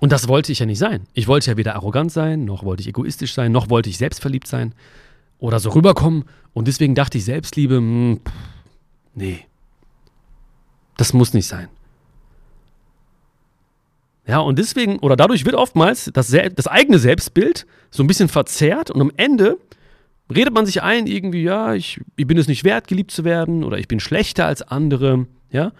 Und 0.00 0.12
das 0.12 0.28
wollte 0.28 0.52
ich 0.52 0.58
ja 0.58 0.66
nicht 0.66 0.78
sein. 0.78 1.04
Ich 1.14 1.26
wollte 1.26 1.50
ja 1.50 1.56
weder 1.56 1.74
arrogant 1.74 2.12
sein, 2.12 2.44
noch 2.44 2.64
wollte 2.64 2.82
ich 2.82 2.88
egoistisch 2.88 3.32
sein, 3.32 3.52
noch 3.52 3.70
wollte 3.70 3.88
ich 3.88 3.98
selbstverliebt 3.98 4.46
sein 4.46 4.74
oder 5.38 5.58
so 5.58 5.70
rüberkommen. 5.70 6.24
Und 6.52 6.68
deswegen 6.68 6.94
dachte 6.94 7.18
ich, 7.18 7.24
Selbstliebe, 7.24 7.80
mh, 7.80 7.82
hm, 7.82 8.20
pff, 8.24 8.32
nee, 9.14 9.46
das 10.96 11.12
muss 11.12 11.34
nicht 11.34 11.46
sein. 11.46 11.68
Ja, 14.26 14.40
und 14.40 14.58
deswegen, 14.58 14.98
oder 14.98 15.16
dadurch 15.16 15.44
wird 15.44 15.54
oftmals 15.54 16.10
das, 16.12 16.34
das 16.54 16.66
eigene 16.66 16.98
Selbstbild 16.98 17.66
so 17.90 18.02
ein 18.02 18.08
bisschen 18.08 18.28
verzerrt 18.28 18.90
und 18.90 19.00
am 19.00 19.12
Ende 19.16 19.58
redet 20.34 20.52
man 20.52 20.66
sich 20.66 20.82
ein, 20.82 21.06
irgendwie, 21.06 21.42
ja, 21.42 21.74
ich, 21.74 22.00
ich 22.16 22.26
bin 22.26 22.36
es 22.36 22.48
nicht 22.48 22.64
wert, 22.64 22.88
geliebt 22.88 23.12
zu 23.12 23.24
werden 23.24 23.62
oder 23.62 23.78
ich 23.78 23.86
bin 23.86 24.00
schlechter 24.00 24.46
als 24.46 24.62
andere, 24.62 25.26
ja. 25.50 25.72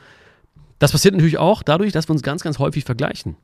Das 0.78 0.92
passiert 0.92 1.14
natürlich 1.14 1.38
auch 1.38 1.62
dadurch, 1.62 1.92
dass 1.92 2.08
wir 2.08 2.12
uns 2.12 2.22
ganz, 2.22 2.42
ganz 2.42 2.58
häufig 2.58 2.84
vergleichen. 2.84 3.36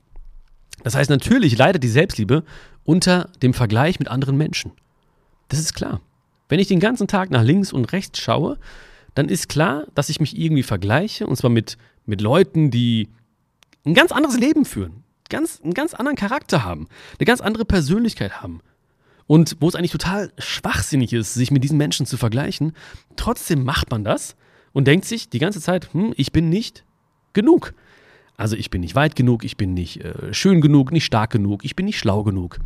Das 0.82 0.94
heißt, 0.94 1.10
natürlich 1.10 1.56
leidet 1.56 1.82
die 1.82 1.88
Selbstliebe 1.88 2.44
unter 2.84 3.30
dem 3.42 3.54
Vergleich 3.54 3.98
mit 3.98 4.08
anderen 4.08 4.36
Menschen. 4.36 4.72
Das 5.48 5.58
ist 5.60 5.74
klar. 5.74 6.00
Wenn 6.48 6.58
ich 6.58 6.68
den 6.68 6.80
ganzen 6.80 7.06
Tag 7.06 7.30
nach 7.30 7.42
links 7.42 7.72
und 7.72 7.92
rechts 7.92 8.18
schaue, 8.18 8.58
dann 9.14 9.28
ist 9.28 9.48
klar, 9.48 9.84
dass 9.94 10.08
ich 10.08 10.20
mich 10.20 10.36
irgendwie 10.36 10.62
vergleiche, 10.62 11.26
und 11.26 11.36
zwar 11.36 11.50
mit, 11.50 11.76
mit 12.06 12.20
Leuten, 12.20 12.70
die 12.70 13.08
ein 13.84 13.94
ganz 13.94 14.12
anderes 14.12 14.38
Leben 14.38 14.64
führen, 14.64 15.04
ganz, 15.28 15.60
einen 15.62 15.74
ganz 15.74 15.94
anderen 15.94 16.16
Charakter 16.16 16.64
haben, 16.64 16.88
eine 17.18 17.26
ganz 17.26 17.40
andere 17.40 17.64
Persönlichkeit 17.64 18.42
haben. 18.42 18.60
Und 19.26 19.56
wo 19.60 19.68
es 19.68 19.74
eigentlich 19.74 19.92
total 19.92 20.32
schwachsinnig 20.38 21.12
ist, 21.12 21.34
sich 21.34 21.50
mit 21.50 21.64
diesen 21.64 21.78
Menschen 21.78 22.06
zu 22.06 22.16
vergleichen, 22.16 22.74
trotzdem 23.16 23.64
macht 23.64 23.90
man 23.90 24.04
das 24.04 24.36
und 24.72 24.86
denkt 24.86 25.04
sich 25.04 25.30
die 25.30 25.38
ganze 25.38 25.60
Zeit, 25.60 25.92
hm, 25.92 26.12
ich 26.16 26.32
bin 26.32 26.48
nicht 26.48 26.84
genug. 27.32 27.74
Also 28.42 28.56
ich 28.56 28.70
bin 28.70 28.80
nicht 28.80 28.96
weit 28.96 29.14
genug, 29.14 29.44
ich 29.44 29.56
bin 29.56 29.72
nicht 29.72 30.04
äh, 30.04 30.34
schön 30.34 30.60
genug, 30.60 30.90
nicht 30.90 31.04
stark 31.04 31.30
genug, 31.30 31.64
ich 31.64 31.76
bin 31.76 31.86
nicht 31.86 31.98
schlau 31.98 32.24
genug. 32.24 32.58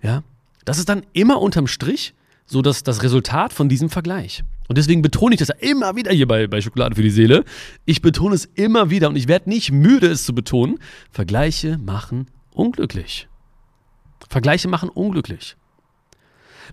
Ja, 0.00 0.22
das 0.64 0.78
ist 0.78 0.88
dann 0.88 1.02
immer 1.12 1.40
unterm 1.40 1.66
Strich 1.66 2.14
so 2.46 2.62
dass 2.62 2.82
das 2.82 3.02
Resultat 3.02 3.52
von 3.52 3.68
diesem 3.68 3.88
Vergleich. 3.88 4.44
Und 4.68 4.78
deswegen 4.78 5.02
betone 5.02 5.34
ich 5.34 5.38
das 5.38 5.50
immer 5.58 5.96
wieder 5.96 6.12
hier 6.12 6.28
bei, 6.28 6.46
bei 6.46 6.60
Schokolade 6.60 6.94
für 6.94 7.02
die 7.02 7.10
Seele. 7.10 7.44
Ich 7.84 8.02
betone 8.02 8.34
es 8.34 8.44
immer 8.54 8.90
wieder 8.90 9.08
und 9.08 9.16
ich 9.16 9.26
werde 9.26 9.48
nicht 9.48 9.72
müde, 9.72 10.08
es 10.08 10.24
zu 10.24 10.34
betonen. 10.34 10.78
Vergleiche 11.10 11.78
machen 11.78 12.26
unglücklich. 12.52 13.28
Vergleiche 14.28 14.68
machen 14.68 14.88
unglücklich. 14.88 15.56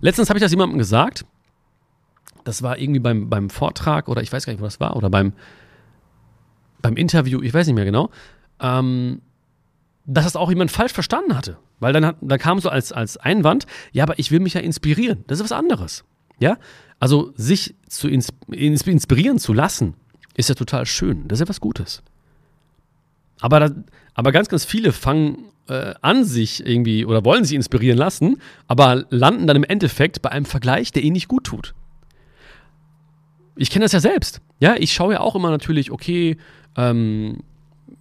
Letztens 0.00 0.28
habe 0.28 0.38
ich 0.38 0.42
das 0.42 0.52
jemandem 0.52 0.78
gesagt. 0.78 1.24
Das 2.44 2.62
war 2.62 2.78
irgendwie 2.78 3.00
beim, 3.00 3.28
beim 3.28 3.50
Vortrag 3.50 4.08
oder 4.08 4.22
ich 4.22 4.32
weiß 4.32 4.46
gar 4.46 4.52
nicht, 4.52 4.60
wo 4.60 4.66
das 4.66 4.80
war, 4.80 4.96
oder 4.96 5.10
beim, 5.10 5.32
beim 6.82 6.96
Interview, 6.96 7.40
ich 7.42 7.52
weiß 7.52 7.66
nicht 7.66 7.76
mehr 7.76 7.84
genau, 7.84 8.10
ähm, 8.60 9.22
dass 10.06 10.24
das 10.24 10.36
auch 10.36 10.48
jemand 10.48 10.70
falsch 10.70 10.92
verstanden 10.92 11.36
hatte. 11.36 11.58
Weil 11.78 11.92
dann, 11.92 12.04
hat, 12.04 12.16
dann 12.20 12.38
kam 12.38 12.60
so 12.60 12.68
als, 12.68 12.92
als 12.92 13.16
Einwand, 13.16 13.66
ja, 13.92 14.04
aber 14.04 14.18
ich 14.18 14.30
will 14.30 14.40
mich 14.40 14.54
ja 14.54 14.60
inspirieren. 14.60 15.24
Das 15.26 15.38
ist 15.38 15.44
was 15.44 15.52
anderes. 15.52 16.04
Ja? 16.38 16.58
Also 16.98 17.32
sich 17.36 17.74
zu 17.88 18.08
inspirieren 18.08 19.38
zu 19.38 19.52
lassen, 19.52 19.94
ist 20.36 20.48
ja 20.48 20.54
total 20.54 20.86
schön. 20.86 21.26
Das 21.28 21.38
ist 21.38 21.46
ja 21.46 21.48
was 21.48 21.60
Gutes. 21.60 22.02
Aber, 23.40 23.60
da, 23.60 23.70
aber 24.14 24.32
ganz, 24.32 24.48
ganz 24.48 24.64
viele 24.64 24.92
fangen 24.92 25.46
äh, 25.68 25.94
an 26.02 26.24
sich 26.24 26.66
irgendwie 26.66 27.06
oder 27.06 27.24
wollen 27.24 27.44
sich 27.44 27.54
inspirieren 27.54 27.96
lassen, 27.96 28.36
aber 28.66 29.06
landen 29.08 29.46
dann 29.46 29.56
im 29.56 29.64
Endeffekt 29.64 30.20
bei 30.20 30.30
einem 30.30 30.44
Vergleich, 30.44 30.92
der 30.92 31.02
ihnen 31.02 31.14
nicht 31.14 31.28
gut 31.28 31.44
tut. 31.44 31.74
Ich 33.60 33.68
kenne 33.68 33.84
das 33.84 33.92
ja 33.92 34.00
selbst. 34.00 34.40
Ja, 34.58 34.74
ich 34.78 34.94
schaue 34.94 35.12
ja 35.12 35.20
auch 35.20 35.36
immer 35.36 35.50
natürlich, 35.50 35.90
okay, 35.90 36.38
ähm, 36.78 37.40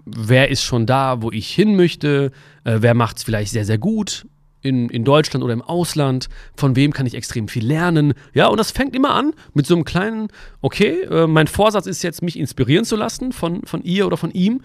wer 0.06 0.50
ist 0.50 0.63
schon 0.63 0.86
da, 0.86 1.22
wo 1.22 1.32
ich 1.32 1.50
hin 1.50 1.75
möchte, 1.75 2.32
äh, 2.63 2.78
wer 2.80 2.94
macht 2.94 3.18
es 3.18 3.24
vielleicht 3.24 3.51
sehr, 3.51 3.66
sehr 3.66 3.78
gut 3.78 4.25
in, 4.62 4.88
in 4.88 5.04
Deutschland 5.04 5.44
oder 5.44 5.51
im 5.51 5.62
Ausland, 5.62 6.30
von 6.56 6.78
wem 6.78 6.94
kann 6.94 7.06
ich 7.06 7.13
extrem 7.13 7.50
viel 7.50 7.66
lernen. 7.66 8.13
Ja, 8.34 8.48
und 8.48 8.58
das 8.58 8.72
fängt 8.72 8.96
immer 8.96 9.13
an 9.13 9.34
mit 9.54 9.68
so 9.68 9.75
einem 9.75 9.84
kleinen, 9.84 10.30
okay, 10.62 11.01
äh, 11.01 11.28
mein 11.28 11.48
Vorsatz 11.48 11.88
ist 11.88 12.04
jetzt, 12.04 12.22
mich 12.22 12.39
inspirieren 12.39 12.86
zu 12.86 12.96
lassen 12.96 13.34
von, 13.34 13.66
von 13.66 13.84
ihr 13.84 14.08
oder 14.08 14.16
von 14.16 14.32
ihm. 14.32 14.62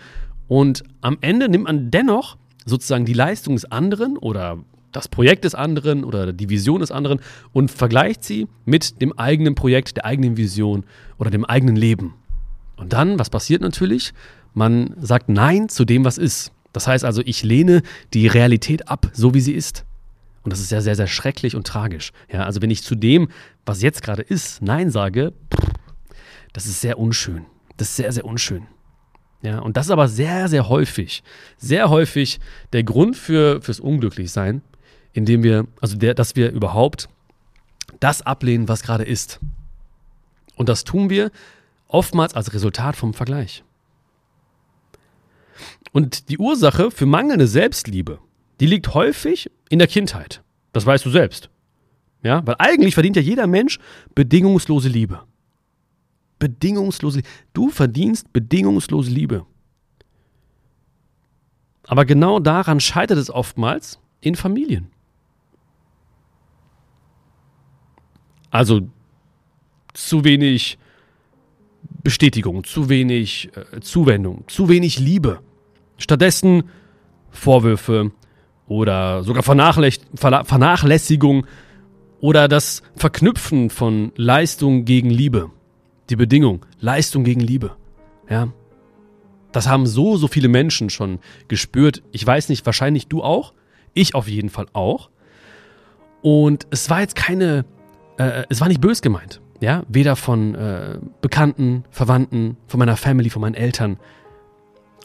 Und 0.46 0.84
am 1.00 1.18
Ende 1.22 1.48
nimmt 1.48 1.64
man 1.64 1.90
dennoch 1.90 2.36
sozusagen 2.66 3.04
die 3.04 3.14
Leistung 3.14 3.56
des 3.56 3.64
anderen 3.64 4.16
oder 4.16 4.58
das 4.94 5.08
Projekt 5.08 5.44
des 5.44 5.54
anderen 5.54 6.04
oder 6.04 6.32
die 6.32 6.48
Vision 6.48 6.80
des 6.80 6.90
anderen 6.90 7.20
und 7.52 7.70
vergleicht 7.70 8.24
sie 8.24 8.48
mit 8.64 9.00
dem 9.02 9.18
eigenen 9.18 9.54
Projekt, 9.54 9.96
der 9.96 10.04
eigenen 10.04 10.36
Vision 10.36 10.84
oder 11.18 11.30
dem 11.30 11.44
eigenen 11.44 11.76
Leben. 11.76 12.14
Und 12.76 12.92
dann, 12.92 13.18
was 13.18 13.30
passiert 13.30 13.60
natürlich? 13.60 14.12
Man 14.54 14.94
sagt 15.00 15.28
Nein 15.28 15.68
zu 15.68 15.84
dem, 15.84 16.04
was 16.04 16.18
ist. 16.18 16.52
Das 16.72 16.86
heißt 16.86 17.04
also, 17.04 17.22
ich 17.24 17.42
lehne 17.42 17.82
die 18.14 18.26
Realität 18.26 18.88
ab, 18.88 19.10
so 19.12 19.34
wie 19.34 19.40
sie 19.40 19.52
ist. 19.52 19.84
Und 20.42 20.52
das 20.52 20.60
ist 20.60 20.70
ja 20.70 20.80
sehr, 20.80 20.94
sehr 20.94 21.06
schrecklich 21.06 21.56
und 21.56 21.66
tragisch. 21.66 22.12
Ja, 22.30 22.44
also 22.44 22.62
wenn 22.62 22.70
ich 22.70 22.82
zu 22.82 22.94
dem, 22.94 23.28
was 23.64 23.82
jetzt 23.82 24.02
gerade 24.02 24.22
ist, 24.22 24.62
Nein 24.62 24.90
sage, 24.90 25.32
das 26.52 26.66
ist 26.66 26.80
sehr 26.80 26.98
unschön. 26.98 27.46
Das 27.76 27.88
ist 27.88 27.96
sehr, 27.96 28.12
sehr 28.12 28.24
unschön. 28.24 28.66
Ja, 29.42 29.58
und 29.58 29.76
das 29.76 29.86
ist 29.86 29.92
aber 29.92 30.08
sehr, 30.08 30.48
sehr 30.48 30.68
häufig, 30.68 31.22
sehr 31.58 31.90
häufig 31.90 32.40
der 32.72 32.82
Grund 32.82 33.16
für, 33.16 33.60
fürs 33.60 33.80
Unglücklichsein, 33.80 34.62
indem 35.14 35.42
wir, 35.42 35.66
also 35.80 35.96
der, 35.96 36.12
dass 36.12 36.36
wir 36.36 36.50
überhaupt 36.50 37.08
das 38.00 38.20
ablehnen, 38.20 38.68
was 38.68 38.82
gerade 38.82 39.04
ist. 39.04 39.40
Und 40.56 40.68
das 40.68 40.84
tun 40.84 41.08
wir 41.08 41.30
oftmals 41.88 42.34
als 42.34 42.52
Resultat 42.52 42.96
vom 42.96 43.14
Vergleich. 43.14 43.64
Und 45.92 46.28
die 46.28 46.38
Ursache 46.38 46.90
für 46.90 47.06
mangelnde 47.06 47.46
Selbstliebe, 47.46 48.18
die 48.60 48.66
liegt 48.66 48.92
häufig 48.94 49.50
in 49.68 49.78
der 49.78 49.88
Kindheit. 49.88 50.42
Das 50.72 50.84
weißt 50.84 51.06
du 51.06 51.10
selbst. 51.10 51.48
Ja, 52.22 52.44
weil 52.46 52.56
eigentlich 52.58 52.94
verdient 52.94 53.16
ja 53.16 53.22
jeder 53.22 53.46
Mensch 53.46 53.78
bedingungslose 54.14 54.88
Liebe. 54.88 55.22
Bedingungslose 56.40 57.18
Liebe. 57.18 57.28
Du 57.52 57.70
verdienst 57.70 58.32
bedingungslose 58.32 59.10
Liebe. 59.10 59.46
Aber 61.86 62.04
genau 62.04 62.40
daran 62.40 62.80
scheitert 62.80 63.18
es 63.18 63.30
oftmals 63.30 64.00
in 64.20 64.34
Familien. 64.34 64.93
Also 68.54 68.82
zu 69.94 70.22
wenig 70.22 70.78
Bestätigung, 72.04 72.62
zu 72.62 72.88
wenig 72.88 73.50
äh, 73.56 73.80
Zuwendung, 73.80 74.44
zu 74.46 74.68
wenig 74.68 75.00
Liebe. 75.00 75.40
Stattdessen 75.98 76.70
Vorwürfe 77.30 78.12
oder 78.68 79.24
sogar 79.24 79.42
Vernachläss 79.42 79.98
Vernachlässigung 80.14 81.48
oder 82.20 82.46
das 82.46 82.84
Verknüpfen 82.94 83.70
von 83.70 84.12
Leistung 84.14 84.84
gegen 84.84 85.10
Liebe. 85.10 85.50
Die 86.08 86.16
Bedingung, 86.16 86.64
Leistung 86.78 87.24
gegen 87.24 87.40
Liebe. 87.40 87.74
Ja. 88.30 88.52
Das 89.50 89.66
haben 89.66 89.88
so, 89.88 90.16
so 90.16 90.28
viele 90.28 90.46
Menschen 90.46 90.90
schon 90.90 91.18
gespürt. 91.48 92.04
Ich 92.12 92.24
weiß 92.24 92.50
nicht, 92.50 92.64
wahrscheinlich 92.66 93.08
du 93.08 93.20
auch. 93.24 93.52
Ich 93.94 94.14
auf 94.14 94.28
jeden 94.28 94.48
Fall 94.48 94.66
auch. 94.74 95.10
Und 96.22 96.68
es 96.70 96.88
war 96.88 97.00
jetzt 97.00 97.16
keine, 97.16 97.64
äh, 98.18 98.44
es 98.48 98.60
war 98.60 98.68
nicht 98.68 98.80
bös 98.80 99.02
gemeint. 99.02 99.40
Ja, 99.60 99.82
weder 99.88 100.16
von 100.16 100.54
äh, 100.54 100.98
Bekannten, 101.20 101.84
Verwandten, 101.90 102.56
von 102.66 102.78
meiner 102.78 102.96
Family, 102.96 103.30
von 103.30 103.40
meinen 103.40 103.54
Eltern. 103.54 103.98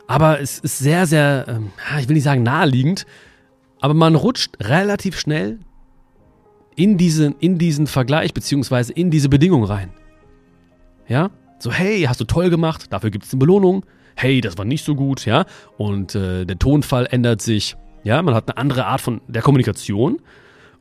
Aber 0.08 0.42
es 0.42 0.60
ist 0.60 0.80
sehr, 0.80 1.06
sehr, 1.06 1.46
ähm, 1.48 1.72
ich 2.00 2.10
will 2.10 2.16
nicht 2.16 2.24
sagen 2.24 2.44
naheliegend, 2.44 3.06
aber 3.80 3.94
man 3.94 4.16
rutscht 4.16 4.58
relativ 4.60 5.20
schnell 5.20 5.60
in 6.76 6.98
diesen, 6.98 7.36
in 7.40 7.58
diesen 7.58 7.88
Vergleich 7.88 8.34
beziehungsweise 8.34 8.92
in 8.92 9.12
diese 9.12 9.30
Bedingung 9.30 9.64
rein. 9.64 9.92
Ja, 11.08 11.30
so 11.60 11.72
hey, 11.72 12.04
hast 12.08 12.20
du 12.20 12.26
toll 12.26 12.50
gemacht, 12.50 12.92
dafür 12.92 13.12
gibt 13.12 13.26
es 13.26 13.34
eine 13.34 13.40
Belohnung. 13.40 13.86
Hey, 14.16 14.42
das 14.42 14.58
war 14.58 14.66
nicht 14.66 14.84
so 14.84 14.96
gut, 14.96 15.26
ja. 15.26 15.46
Und 15.78 16.16
äh, 16.16 16.46
der 16.46 16.58
Tonfall 16.58 17.08
ändert 17.10 17.42
sich. 17.42 17.76
Ja, 18.04 18.22
man 18.22 18.34
hat 18.34 18.50
eine 18.50 18.58
andere 18.58 18.86
Art 18.86 19.02
von 19.02 19.22
der 19.28 19.42
Kommunikation. 19.42 20.20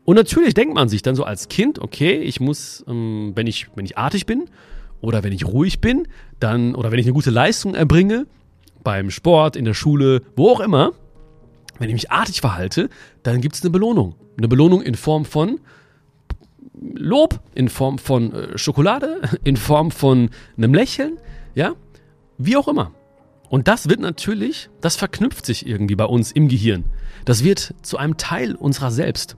Und 0.09 0.15
natürlich 0.15 0.55
denkt 0.55 0.75
man 0.75 0.89
sich 0.89 1.03
dann 1.03 1.15
so 1.15 1.25
als 1.25 1.49
Kind, 1.49 1.81
okay, 1.81 2.15
ich 2.15 2.41
muss, 2.41 2.83
ähm, 2.89 3.33
wenn, 3.35 3.47
ich, 3.47 3.67
wenn 3.75 3.85
ich 3.85 3.99
artig 3.99 4.25
bin 4.25 4.47
oder 5.03 5.23
wenn 5.23 5.35
ich 5.35 5.45
ruhig 5.45 5.83
bin, 5.83 6.09
dann, 6.41 6.75
oder 6.75 6.91
wenn 6.91 6.99
ich 6.99 7.05
eine 7.05 7.13
gute 7.13 7.29
Leistung 7.29 7.75
erbringe, 7.75 8.27
beim 8.83 9.11
Sport, 9.11 9.55
in 9.55 9.67
der 9.67 9.75
Schule, 9.75 10.23
wo 10.35 10.49
auch 10.49 10.61
immer, 10.61 10.93
wenn 11.79 11.91
ich 11.91 11.93
mich 11.93 12.11
artig 12.11 12.41
verhalte, 12.41 12.89
dann 13.23 13.43
gibt 13.43 13.57
es 13.57 13.61
eine 13.61 13.69
Belohnung. 13.69 14.15
Eine 14.39 14.49
Belohnung 14.49 14.81
in 14.81 14.95
Form 14.95 15.27
von 15.27 15.61
Lob, 16.95 17.41
in 17.55 17.69
Form 17.69 17.99
von 17.99 18.33
äh, 18.33 18.57
Schokolade, 18.57 19.21
in 19.45 19.59
Form 19.59 19.91
von 19.91 20.31
einem 20.57 20.73
Lächeln, 20.73 21.19
ja, 21.55 21.75
wie 22.39 22.57
auch 22.57 22.69
immer. 22.69 22.93
Und 23.51 23.69
das 23.69 23.91
wird 23.91 24.01
natürlich, 24.01 24.71
das 24.81 24.97
verknüpft 24.97 25.45
sich 25.45 25.67
irgendwie 25.67 25.97
bei 25.97 26.07
uns 26.07 26.33
im 26.33 26.49
Gehirn. 26.49 26.87
Das 27.27 27.45
wird 27.45 27.75
zu 27.83 27.99
einem 27.99 28.17
Teil 28.17 28.55
unserer 28.55 28.91
selbst. 28.91 29.37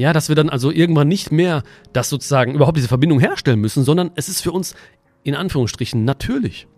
Ja, 0.00 0.14
dass 0.14 0.30
wir 0.30 0.34
dann 0.34 0.48
also 0.48 0.70
irgendwann 0.70 1.08
nicht 1.08 1.30
mehr 1.30 1.62
das 1.92 2.08
sozusagen 2.08 2.54
überhaupt 2.54 2.78
diese 2.78 2.88
Verbindung 2.88 3.20
herstellen 3.20 3.60
müssen, 3.60 3.84
sondern 3.84 4.10
es 4.14 4.30
ist 4.30 4.40
für 4.40 4.50
uns 4.50 4.74
in 5.24 5.34
Anführungsstrichen 5.34 6.06
natürlich. 6.06 6.68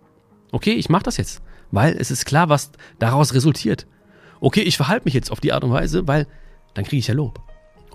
Okay, 0.51 0.73
ich 0.73 0.89
mache 0.89 1.03
das 1.03 1.15
jetzt, 1.15 1.41
weil 1.71 1.95
es 1.97 2.11
ist 2.11 2.25
klar, 2.25 2.49
was 2.49 2.73
daraus 2.99 3.33
resultiert. 3.33 3.87
Okay, 4.41 4.59
ich 4.59 4.75
verhalte 4.75 5.05
mich 5.05 5.13
jetzt 5.13 5.31
auf 5.31 5.39
die 5.39 5.53
Art 5.53 5.63
und 5.63 5.71
Weise, 5.71 6.05
weil 6.05 6.27
dann 6.73 6.83
kriege 6.83 6.99
ich 6.99 7.07
ja 7.07 7.13
Lob. 7.13 7.39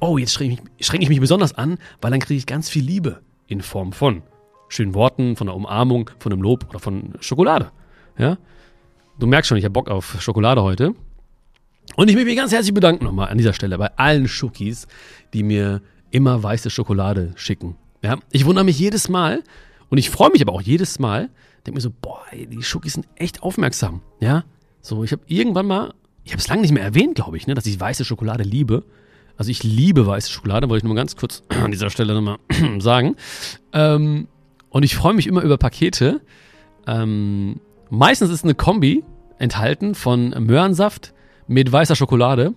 Oh, 0.01 0.17
jetzt 0.17 0.33
strenge 0.33 0.57
ich, 0.79 0.87
streng 0.87 1.03
ich 1.03 1.11
mich 1.11 1.21
besonders 1.21 1.53
an, 1.53 1.77
weil 2.01 2.11
dann 2.11 2.21
kriege 2.21 2.39
ich 2.39 2.47
ganz 2.47 2.71
viel 2.71 2.83
Liebe 2.83 3.21
in 3.49 3.61
Form 3.61 3.93
von 3.93 4.23
schönen 4.71 4.95
Worten, 4.95 5.37
von 5.37 5.47
einer 5.47 5.57
Umarmung, 5.57 6.09
von 6.21 6.33
einem 6.33 6.41
Lob 6.41 6.65
oder 6.71 6.79
von 6.79 7.13
Schokolade. 7.21 7.71
Ja? 8.17 8.39
Du 9.19 9.27
merkst 9.27 9.51
schon, 9.51 9.59
ich 9.59 9.65
habe 9.65 9.75
Bock 9.75 9.91
auf 9.91 10.23
Schokolade 10.23 10.63
heute. 10.63 10.95
Und 11.97 12.09
ich 12.09 12.15
möchte 12.15 12.29
mich 12.29 12.37
ganz 12.37 12.53
herzlich 12.53 12.75
bedanken 12.75 13.05
nochmal 13.05 13.29
an 13.29 13.39
dieser 13.39 13.53
Stelle 13.53 13.79
bei 13.79 13.91
allen 13.97 14.29
Schokis, 14.29 14.87
die 15.33 15.43
mir 15.43 15.83
immer 16.11 16.43
weiße 16.43 16.71
Schokolade 16.71 17.33
schicken. 17.37 17.77
Ja, 18.03 18.19
ich 18.31 18.45
wundere 18.45 18.65
mich 18.65 18.79
jedes 18.79 19.09
Mal 19.09 19.43
und 19.89 19.99
ich 19.99 20.11
freue 20.11 20.31
mich 20.31 20.43
aber 20.43 20.53
auch 20.53 20.63
jedes 20.63 20.99
Mal. 20.99 21.31
Denke 21.67 21.77
mir 21.77 21.81
so, 21.81 21.91
boah, 22.01 22.23
die 22.33 22.63
Schokis 22.63 22.95
sind 22.95 23.07
echt 23.17 23.43
aufmerksam. 23.43 24.03
Ja, 24.21 24.45
so 24.81 25.03
ich 25.05 25.13
habe 25.13 25.23
irgendwann 25.27 25.67
mal, 25.67 25.95
ich 26.25 26.33
habe 26.33 26.41
es 26.41 26.49
lange 26.49 26.63
nicht 26.63 26.73
mehr 26.73 26.85
erwähnt, 26.85 27.17
glaube 27.17 27.37
ich, 27.37 27.47
ne, 27.47 27.55
dass 27.55 27.67
ich 27.67 27.79
weiße 27.79 28.05
Schokolade 28.05 28.45
liebe. 28.45 28.85
Also 29.37 29.51
ich 29.51 29.63
liebe 29.63 30.07
weiße 30.07 30.31
Schokolade, 30.31 30.69
wollte 30.69 30.79
ich 30.79 30.85
nur 30.85 30.95
mal 30.95 31.01
ganz 31.01 31.17
kurz 31.17 31.43
an 31.63 31.71
dieser 31.71 31.91
Stelle 31.91 32.15
nochmal 32.15 32.39
sagen. 32.79 33.17
Ähm, 33.73 34.29
und 34.71 34.83
ich 34.83 34.95
freue 34.95 35.15
mich 35.15 35.27
immer 35.27 35.43
über 35.43 35.57
Pakete. 35.57 36.21
Ähm, 36.87 37.61
meistens 37.91 38.31
ist 38.31 38.45
eine 38.45 38.55
Kombi 38.55 39.05
enthalten 39.39 39.95
von 39.95 40.31
Möhrensaft, 40.31 41.15
mit 41.49 41.73
weißer 41.73 41.97
Schokolade. 41.97 42.55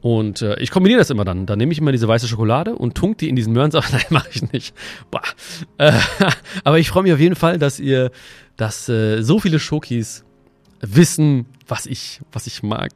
Und 0.00 0.42
äh, 0.42 0.58
ich 0.58 0.72
kombiniere 0.72 0.98
das 0.98 1.10
immer 1.10 1.24
dann. 1.24 1.46
Dann 1.46 1.58
nehme 1.58 1.70
ich 1.70 1.78
immer 1.78 1.92
diese 1.92 2.08
weiße 2.08 2.26
Schokolade 2.26 2.74
und 2.74 2.96
tunk 2.96 3.18
die 3.18 3.28
in 3.28 3.36
diesen 3.36 3.52
Möhrensaft. 3.52 3.92
Nein, 3.92 4.02
mache 4.10 4.28
ich 4.32 4.52
nicht. 4.52 4.74
Äh, 5.78 5.92
aber 6.64 6.80
ich 6.80 6.88
freue 6.88 7.04
mich 7.04 7.12
auf 7.12 7.20
jeden 7.20 7.36
Fall, 7.36 7.58
dass 7.58 7.78
ihr, 7.78 8.10
dass 8.56 8.88
äh, 8.88 9.22
so 9.22 9.38
viele 9.38 9.60
Schokis 9.60 10.24
wissen, 10.80 11.46
was 11.68 11.86
ich, 11.86 12.20
was 12.32 12.48
ich 12.48 12.64
mag. 12.64 12.90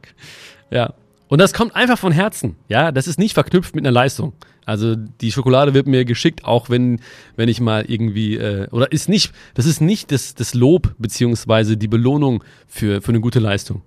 Ja. 0.69 0.93
Und 1.29 1.39
das 1.39 1.53
kommt 1.53 1.75
einfach 1.75 1.97
von 1.97 2.11
Herzen. 2.11 2.55
Ja, 2.67 2.91
das 2.91 3.07
ist 3.07 3.19
nicht 3.19 3.33
verknüpft 3.33 3.75
mit 3.75 3.85
einer 3.85 3.91
Leistung. 3.91 4.33
Also 4.65 4.95
die 4.95 5.31
Schokolade 5.31 5.73
wird 5.73 5.87
mir 5.87 6.03
geschickt, 6.03 6.43
auch 6.43 6.69
wenn, 6.69 6.99
wenn 7.37 7.47
ich 7.47 7.61
mal 7.61 7.85
irgendwie, 7.87 8.35
äh, 8.35 8.67
oder 8.71 8.91
ist 8.91 9.07
nicht, 9.07 9.31
das 9.53 9.65
ist 9.65 9.79
nicht 9.79 10.11
das, 10.11 10.35
das 10.35 10.53
Lob 10.53 10.93
beziehungsweise 10.97 11.77
die 11.77 11.87
Belohnung 11.87 12.43
für, 12.67 13.01
für 13.01 13.09
eine 13.09 13.21
gute 13.21 13.39
Leistung. 13.39 13.81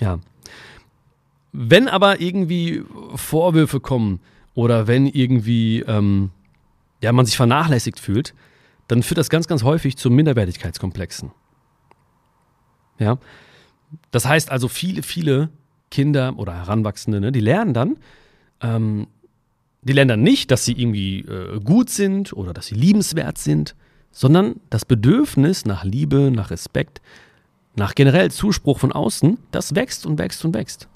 Ja. 0.00 0.18
Wenn 1.52 1.88
aber 1.88 2.20
irgendwie 2.20 2.82
Vorwürfe 3.14 3.80
kommen 3.80 4.20
oder 4.54 4.86
wenn 4.86 5.06
irgendwie 5.06 5.80
ähm, 5.80 6.30
ja, 7.02 7.12
man 7.12 7.26
sich 7.26 7.36
vernachlässigt 7.36 8.00
fühlt, 8.00 8.34
dann 8.88 9.02
führt 9.02 9.18
das 9.18 9.30
ganz, 9.30 9.46
ganz 9.46 9.62
häufig 9.62 9.96
zu 9.96 10.10
Minderwertigkeitskomplexen. 10.10 11.30
Ja. 12.98 13.18
Das 14.10 14.26
heißt 14.26 14.50
also, 14.50 14.68
viele, 14.68 15.02
viele 15.02 15.50
Kinder 15.90 16.34
oder 16.36 16.54
Heranwachsende, 16.54 17.20
ne, 17.20 17.32
die 17.32 17.40
lernen 17.40 17.74
dann, 17.74 17.96
ähm, 18.60 19.06
die 19.82 19.92
lernen 19.92 20.08
dann 20.08 20.22
nicht, 20.22 20.50
dass 20.50 20.64
sie 20.64 20.72
irgendwie 20.72 21.20
äh, 21.20 21.60
gut 21.60 21.88
sind 21.88 22.32
oder 22.32 22.52
dass 22.52 22.66
sie 22.66 22.74
liebenswert 22.74 23.38
sind, 23.38 23.74
sondern 24.10 24.56
das 24.70 24.84
Bedürfnis 24.84 25.64
nach 25.64 25.84
Liebe, 25.84 26.30
nach 26.30 26.50
Respekt, 26.50 27.00
nach 27.78 27.94
generell 27.94 28.30
Zuspruch 28.30 28.78
von 28.78 28.92
außen, 28.92 29.38
das 29.50 29.74
wächst 29.74 30.04
und 30.04 30.18
wächst 30.18 30.44
und 30.44 30.54
wächst. 30.54 30.88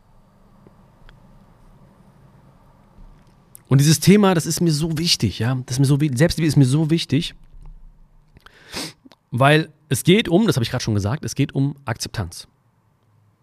Und 3.69 3.79
dieses 3.79 4.01
Thema, 4.01 4.35
das 4.35 4.45
ist 4.45 4.61
mir 4.61 4.73
so 4.73 4.99
wichtig, 4.99 5.39
ja, 5.39 5.55
das 5.65 5.77
ist 5.77 5.81
mir 5.81 5.87
so 5.87 5.99
Selbstliebe 5.99 6.47
ist 6.47 6.57
mir 6.57 6.67
so 6.67 6.91
wichtig, 6.91 7.35
weil 9.31 9.71
es 9.89 10.05
geht 10.05 10.29
um, 10.29 10.47
das 10.47 10.57
habe 10.57 10.65
ich 10.65 10.71
gerade 10.71 10.85
schon 10.85 10.95
gesagt, 10.95 11.25
es 11.25 11.35
geht 11.35 11.55
um 11.55 11.77
Akzeptanz. 11.87 12.49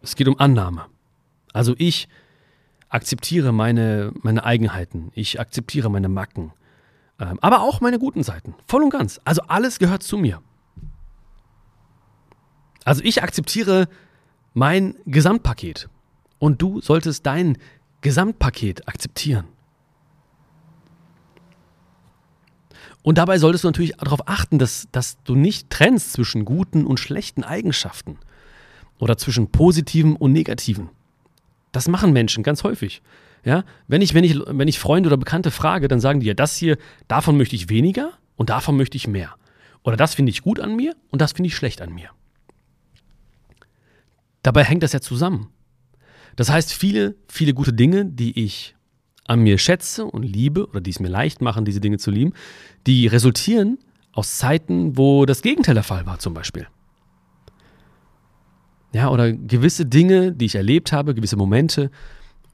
Es 0.02 0.16
geht 0.16 0.28
um 0.28 0.40
Annahme. 0.40 0.86
Also 1.52 1.74
ich 1.78 2.08
akzeptiere 2.90 3.52
meine, 3.52 4.12
meine 4.22 4.44
Eigenheiten, 4.44 5.12
ich 5.16 5.40
akzeptiere 5.40 5.90
meine 5.90 6.10
Macken, 6.10 6.52
ähm, 7.20 7.40
aber 7.42 7.62
auch 7.62 7.82
meine 7.82 8.00
guten 8.00 8.24
Seiten, 8.24 8.54
voll 8.68 8.84
und 8.84 8.92
ganz. 8.92 9.20
Also 9.26 9.42
alles 9.48 9.80
gehört 9.80 10.04
zu 10.04 10.18
mir. 10.18 10.42
Also 12.90 13.04
ich 13.04 13.22
akzeptiere 13.22 13.88
mein 14.56 14.96
Gesamtpaket 15.06 15.90
und 16.40 16.60
du 16.60 16.82
solltest 16.82 17.24
dein 17.24 17.60
Gesamtpaket 18.02 18.88
akzeptieren. 18.88 19.46
Und 23.04 23.20
dabei 23.20 23.38
solltest 23.38 23.64
du 23.64 23.68
natürlich 23.68 23.92
darauf 23.98 24.28
achten, 24.28 24.58
dass, 24.58 24.88
dass 24.92 25.22
du 25.24 25.36
nicht 25.36 25.70
trennst 25.70 26.14
zwischen 26.14 26.46
guten 26.46 26.88
und 26.88 27.00
schlechten 27.00 27.44
Eigenschaften. 27.44 28.18
oder 28.98 29.20
zwischen 29.20 29.52
Positiven 29.52 30.16
und 30.16 30.32
Negativen. 30.32 30.90
Das 31.72 31.88
machen 31.88 32.12
Menschen 32.12 32.42
ganz 32.42 32.64
häufig. 32.64 33.04
Ja, 33.46 33.66
wenn 33.88 34.02
ich, 34.02 34.16
wenn 34.16 34.24
ich, 34.24 34.40
wenn 34.48 34.68
ich 34.68 34.80
Freunde 34.80 35.10
oder 35.10 35.18
Bekannte 35.18 35.52
frage, 35.52 35.90
dann 35.90 36.00
sagen 36.00 36.22
die 36.22 36.26
ja, 36.26 36.34
das 36.34 36.58
hier, 36.58 36.76
davon 37.08 37.38
möchte 37.38 37.56
ich 37.56 37.70
weniger 37.70 38.14
und 38.36 38.50
davon 38.50 38.78
möchte 38.78 38.98
ich 38.98 39.08
mehr. 39.08 39.36
Oder 39.84 39.96
das 39.96 40.16
finde 40.16 40.32
ich 40.32 40.42
gut 40.42 40.60
an 40.60 40.76
mir 40.76 40.96
und 41.12 41.22
das 41.22 41.34
finde 41.34 41.50
ich 41.50 41.56
schlecht 41.56 41.84
an 41.84 41.94
mir. 41.94 42.10
Dabei 44.44 44.64
hängt 44.64 44.84
das 44.84 44.94
ja 44.94 45.02
zusammen. 45.02 45.50
Das 46.36 46.50
heißt, 46.50 46.74
viele, 46.74 47.16
viele 47.28 47.54
gute 47.54 47.74
Dinge, 47.74 48.06
die 48.06 48.44
ich 48.44 48.76
an 49.26 49.42
mir 49.42 49.58
schätze 49.58 50.06
und 50.06 50.24
liebe 50.24 50.68
oder 50.68 50.82
die 50.82 50.90
es 50.90 51.00
mir 51.00 51.10
leicht 51.10 51.42
machen, 51.42 51.66
diese 51.66 51.80
Dinge 51.80 51.98
zu 51.98 52.12
lieben, 52.12 52.34
die 52.88 53.08
resultieren 53.08 53.78
aus 54.14 54.38
Zeiten, 54.38 54.98
wo 54.98 55.26
das 55.26 55.42
Gegenteil 55.42 55.76
der 55.76 55.84
Fall 55.84 56.06
war, 56.06 56.20
zum 56.20 56.34
Beispiel. 56.34 56.68
Ja, 58.92 59.10
oder 59.10 59.32
gewisse 59.32 59.86
Dinge, 59.86 60.32
die 60.32 60.46
ich 60.46 60.56
erlebt 60.56 60.92
habe, 60.92 61.14
gewisse 61.14 61.36
Momente 61.36 61.92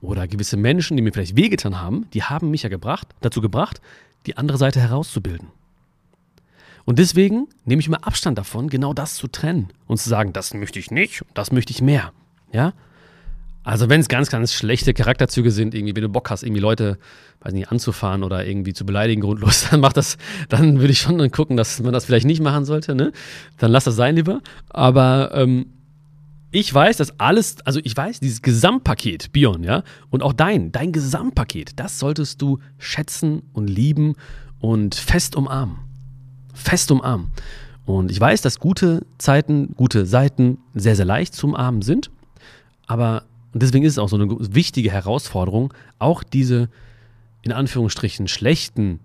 oder 0.02 0.28
gewisse 0.28 0.58
Menschen, 0.58 0.98
die 0.98 1.04
mir 1.04 1.14
vielleicht 1.14 1.38
wehgetan 1.38 1.80
haben, 1.80 2.08
die 2.14 2.24
haben 2.24 2.52
mich 2.52 2.64
ja 2.64 2.70
gebracht, 2.70 3.08
dazu 3.22 3.40
gebracht, 3.40 3.82
die 4.26 4.36
andere 4.36 4.58
Seite 4.58 4.82
herauszubilden. 4.82 5.48
Und 6.86 7.00
deswegen 7.00 7.48
nehme 7.66 7.80
ich 7.80 7.88
immer 7.88 8.06
Abstand 8.06 8.38
davon, 8.38 8.70
genau 8.70 8.94
das 8.94 9.16
zu 9.16 9.28
trennen 9.28 9.70
und 9.88 9.98
zu 9.98 10.08
sagen, 10.08 10.34
das 10.34 10.54
möchte 10.54 10.80
ich 10.80 10.92
nicht, 10.92 11.26
das 11.34 11.52
möchte 11.52 11.72
ich 11.72 11.82
mehr. 11.82 12.14
Ja? 12.54 12.74
Also 13.64 13.90
wenn 13.90 14.00
es 14.00 14.08
ganz, 14.08 14.30
ganz 14.30 14.54
schlechte 14.54 14.94
Charakterzüge 14.94 15.50
sind, 15.50 15.74
irgendwie, 15.74 15.96
wenn 15.96 16.04
du 16.04 16.10
Bock 16.10 16.30
hast, 16.30 16.44
irgendwie 16.44 16.62
Leute, 16.62 17.00
weiß 17.42 17.54
nicht, 17.54 17.72
anzufahren 17.72 18.24
oder 18.24 18.46
irgendwie 18.46 18.74
zu 18.74 18.86
beleidigen 18.86 19.22
grundlos, 19.22 19.68
dann 19.72 19.80
mach 19.80 19.94
das, 19.94 20.18
dann 20.50 20.80
würde 20.80 20.92
ich 20.92 21.00
schon 21.00 21.32
gucken, 21.32 21.58
dass 21.58 21.80
man 21.82 21.92
das 21.92 22.06
vielleicht 22.06 22.28
nicht 22.28 22.42
machen 22.42 22.66
sollte, 22.66 22.94
ne? 22.94 23.12
Dann 23.58 23.72
lass 23.72 23.86
das 23.86 23.96
sein 23.96 24.16
lieber. 24.16 24.42
Aber 24.70 25.32
ähm, 25.34 25.66
ich 26.52 26.72
weiß, 26.72 26.98
dass 26.98 27.20
alles, 27.20 27.58
also 27.66 27.80
ich 27.84 27.98
weiß, 27.98 28.20
dieses 28.20 28.44
Gesamtpaket, 28.44 29.32
Bion, 29.32 29.64
ja, 29.64 29.82
und 30.12 30.22
auch 30.22 30.34
dein, 30.34 30.72
dein 30.72 30.92
Gesamtpaket, 30.92 31.80
das 31.80 31.98
solltest 31.98 32.44
du 32.44 32.60
schätzen 32.78 33.42
und 33.54 33.68
lieben 33.68 34.14
und 34.60 34.94
fest 34.94 35.36
umarmen 35.36 35.85
fest 36.56 36.92
umarmen. 36.92 37.28
Und 37.86 38.10
ich 38.10 38.20
weiß, 38.20 38.42
dass 38.42 38.60
gute 38.60 39.06
Zeiten, 39.18 39.76
gute 39.76 40.06
Seiten 40.06 40.58
sehr, 40.74 40.96
sehr 40.96 41.06
leicht 41.06 41.36
zu 41.36 41.48
umarmen 41.48 41.84
sind. 41.84 42.10
Aber 42.88 43.24
deswegen 43.54 43.86
ist 43.86 43.94
es 43.94 44.00
auch 44.00 44.10
so 44.10 44.16
eine 44.16 44.28
wichtige 44.56 44.92
Herausforderung, 44.92 45.74
auch 46.00 46.24
diese 46.24 46.70
in 47.44 47.52
Anführungsstrichen 47.52 48.28
schlechten 48.28 49.00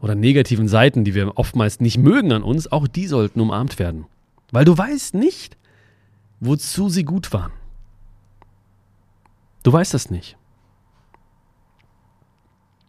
oder 0.00 0.14
negativen 0.14 0.66
Seiten, 0.66 1.04
die 1.04 1.14
wir 1.14 1.38
oftmals 1.38 1.80
nicht 1.80 1.96
mögen 1.96 2.32
an 2.32 2.42
uns, 2.42 2.70
auch 2.70 2.88
die 2.88 3.06
sollten 3.06 3.40
umarmt 3.40 3.78
werden. 3.78 4.06
Weil 4.50 4.64
du 4.64 4.76
weißt 4.76 5.14
nicht, 5.14 5.56
wozu 6.40 6.88
sie 6.88 7.04
gut 7.04 7.32
waren. 7.32 7.52
Du 9.62 9.72
weißt 9.72 9.94
das 9.94 10.10
nicht. 10.10 10.36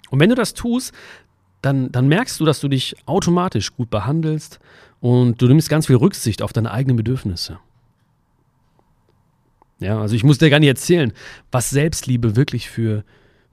Und 0.09 0.19
wenn 0.19 0.29
du 0.29 0.35
das 0.35 0.53
tust, 0.53 0.93
dann, 1.65 1.91
dann 1.91 2.07
merkst 2.07 2.39
du, 2.39 2.45
dass 2.45 2.59
du 2.59 2.67
dich 2.67 2.95
automatisch 3.05 3.73
gut 3.73 3.89
behandelst 3.89 4.59
und 4.99 5.41
du 5.41 5.47
nimmst 5.47 5.69
ganz 5.69 5.87
viel 5.87 5.95
Rücksicht 5.95 6.41
auf 6.41 6.53
deine 6.53 6.71
eigenen 6.71 6.95
Bedürfnisse. 6.95 7.59
Ja, 9.79 9.99
also 9.99 10.15
ich 10.15 10.23
muss 10.23 10.37
dir 10.37 10.49
gar 10.49 10.59
nicht 10.59 10.69
erzählen, 10.69 11.11
was 11.51 11.69
Selbstliebe 11.69 12.35
wirklich 12.35 12.69
für, 12.69 13.03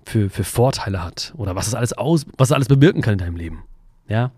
für, 0.05 0.31
für 0.31 0.45
Vorteile 0.45 1.03
hat 1.03 1.33
oder 1.37 1.57
was 1.57 1.67
es 1.67 1.75
alles 1.75 1.93
aus, 1.95 2.27
was 2.37 2.51
es 2.51 2.53
alles 2.53 2.69
bewirken 2.69 3.01
kann 3.01 3.15
in 3.15 3.19
deinem 3.19 3.37
Leben. 3.37 3.65
Ja, 4.09 4.31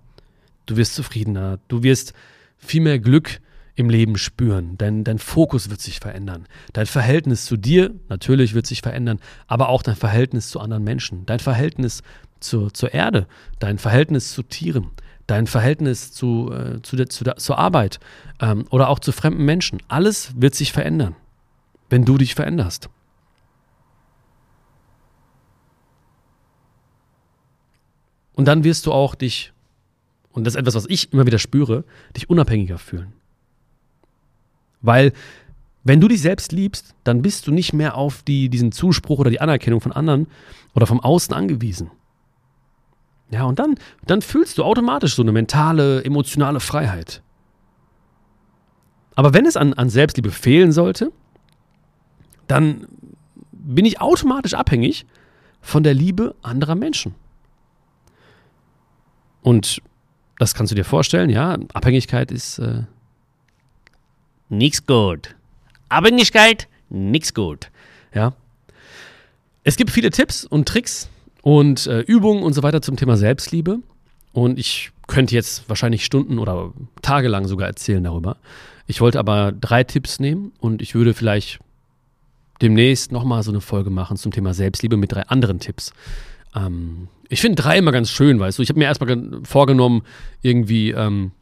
du 0.67 0.77
wirst 0.77 0.95
zufriedener, 0.95 1.59
du 1.69 1.83
wirst 1.83 2.15
viel 2.59 2.81
mehr 2.81 2.99
Glück 2.99 3.41
im 3.77 3.91
Leben 3.91 4.17
spüren. 4.17 4.79
Dein, 4.79 5.05
dein 5.05 5.19
Fokus 5.19 5.71
wird 5.71 5.81
sich 5.81 6.01
verändern. 6.01 6.47
Dein 6.73 6.87
Verhältnis 6.87 7.45
zu 7.45 7.57
dir 7.57 7.95
natürlich 8.09 8.55
wird 8.55 8.67
sich 8.67 8.83
verändern, 8.83 9.19
aber 9.47 9.69
auch 9.69 9.83
dein 9.83 9.97
Verhältnis 9.97 10.49
zu 10.49 10.61
anderen 10.61 10.85
Menschen. 10.85 11.27
Dein 11.27 11.41
Verhältnis 11.41 12.03
zur, 12.41 12.73
zur 12.73 12.95
Erde, 12.95 13.27
dein 13.59 13.79
Verhältnis 13.79 14.33
zu 14.33 14.43
Tieren, 14.43 14.91
dein 15.27 15.47
Verhältnis 15.47 16.13
zu, 16.13 16.53
äh, 16.53 16.83
zu 16.83 16.97
der, 16.97 17.09
zu 17.09 17.25
der, 17.25 17.37
zur 17.37 17.59
Arbeit 17.59 17.99
ähm, 18.41 18.67
oder 18.71 18.89
auch 18.89 18.99
zu 18.99 19.13
fremden 19.13 19.45
Menschen. 19.45 19.83
Alles 19.89 20.33
wird 20.41 20.55
sich 20.55 20.73
verändern, 20.73 21.17
wenn 21.91 22.05
du 22.05 22.17
dich 22.17 22.35
veränderst. 22.35 22.91
Und 28.35 28.47
dann 28.47 28.65
wirst 28.65 28.87
du 28.87 28.93
auch 28.93 29.15
dich, 29.15 29.53
und 30.33 30.45
das 30.45 30.55
ist 30.55 30.61
etwas, 30.61 30.75
was 30.75 30.87
ich 30.89 31.13
immer 31.13 31.27
wieder 31.27 31.39
spüre, 31.39 31.85
dich 32.17 32.29
unabhängiger 32.29 32.79
fühlen. 32.79 33.13
Weil 34.85 35.13
wenn 35.83 36.01
du 36.01 36.09
dich 36.09 36.21
selbst 36.21 36.53
liebst, 36.53 36.95
dann 37.05 37.23
bist 37.23 37.47
du 37.47 37.53
nicht 37.53 37.73
mehr 37.73 37.97
auf 37.97 38.23
die, 38.23 38.49
diesen 38.49 38.71
Zuspruch 38.71 39.19
oder 39.19 39.31
die 39.31 39.41
Anerkennung 39.41 39.81
von 39.81 39.93
anderen 39.93 40.27
oder 40.75 40.87
vom 40.87 41.01
Außen 41.01 41.35
angewiesen. 41.35 41.91
Ja, 43.31 43.45
und 43.45 43.59
dann, 43.59 43.77
dann 44.07 44.23
fühlst 44.23 44.59
du 44.59 44.65
automatisch 44.65 45.15
so 45.15 45.23
eine 45.23 45.33
mentale, 45.33 46.05
emotionale 46.05 46.61
Freiheit. 46.61 47.23
Aber 49.15 49.33
wenn 49.33 49.47
es 49.47 49.57
an, 49.57 49.73
an 49.75 49.89
Selbstliebe 49.89 50.31
fehlen 50.31 50.73
sollte, 50.73 51.11
dann 52.47 52.87
bin 53.53 53.85
ich 53.87 54.01
automatisch 54.01 54.55
abhängig 54.55 55.07
von 55.61 55.83
der 55.83 55.95
Liebe 55.95 56.35
anderer 56.43 56.75
Menschen. 56.75 57.15
Und 59.43 59.81
das 60.39 60.55
kannst 60.55 60.73
du 60.73 60.75
dir 60.75 60.85
vorstellen, 60.85 61.31
ja, 61.31 61.57
Abhängigkeit 61.73 62.31
ist 62.31 62.59
äh, 62.59 62.83
nichts 64.49 64.87
gut. 64.87 65.35
Abhängigkeit, 65.89 66.69
nichts 66.91 67.35
gut. 67.35 67.71
Ja. 68.15 68.35
Es 69.63 69.77
gibt 69.77 69.91
viele 69.91 70.11
Tipps 70.11 70.45
und 70.45 70.69
Tricks, 70.69 71.09
und 71.45 71.87
äh, 71.87 72.01
Übungen 72.01 72.43
und 72.43 72.55
so 72.55 72.63
weiter 72.63 72.81
zum 72.81 72.97
Thema 72.97 73.19
Selbstliebe. 73.19 73.81
Und 74.33 74.59
ich 74.59 74.91
könnte 75.07 75.35
jetzt 75.35 75.69
wahrscheinlich 75.69 76.03
Stunden 76.03 76.39
oder 76.39 76.73
tagelang 77.03 77.47
sogar 77.47 77.69
erzählen 77.69 78.03
darüber. 78.03 78.39
Ich 78.87 79.03
wollte 79.03 79.19
aber 79.19 79.53
drei 79.53 79.85
Tipps 79.85 80.19
nehmen 80.19 80.53
und 80.59 80.81
ich 80.81 80.95
würde 80.95 81.13
vielleicht 81.13 81.59
demnächst 82.63 83.13
nochmal 83.13 83.43
so 83.43 83.51
eine 83.51 83.61
Folge 83.61 83.91
machen 83.91 84.17
zum 84.17 84.33
Thema 84.33 84.55
Selbstliebe 84.55 84.97
mit 84.97 85.13
drei 85.13 85.23
anderen 85.25 85.61
Tipps. 85.61 85.93
Ähm, 86.57 87.09
ich 87.29 87.43
finde 87.43 87.61
drei 87.61 87.77
immer 87.77 87.93
ganz 87.93 88.11
schön, 88.11 88.41
weißt 88.41 88.59
du. 88.59 88.63
Ich 88.63 88.71
habe 88.71 88.79
mir 88.79 88.87
erstmal 88.87 89.43
vorgenommen, 89.45 90.03
irgendwie 90.41 90.93
ähm, 90.93 91.33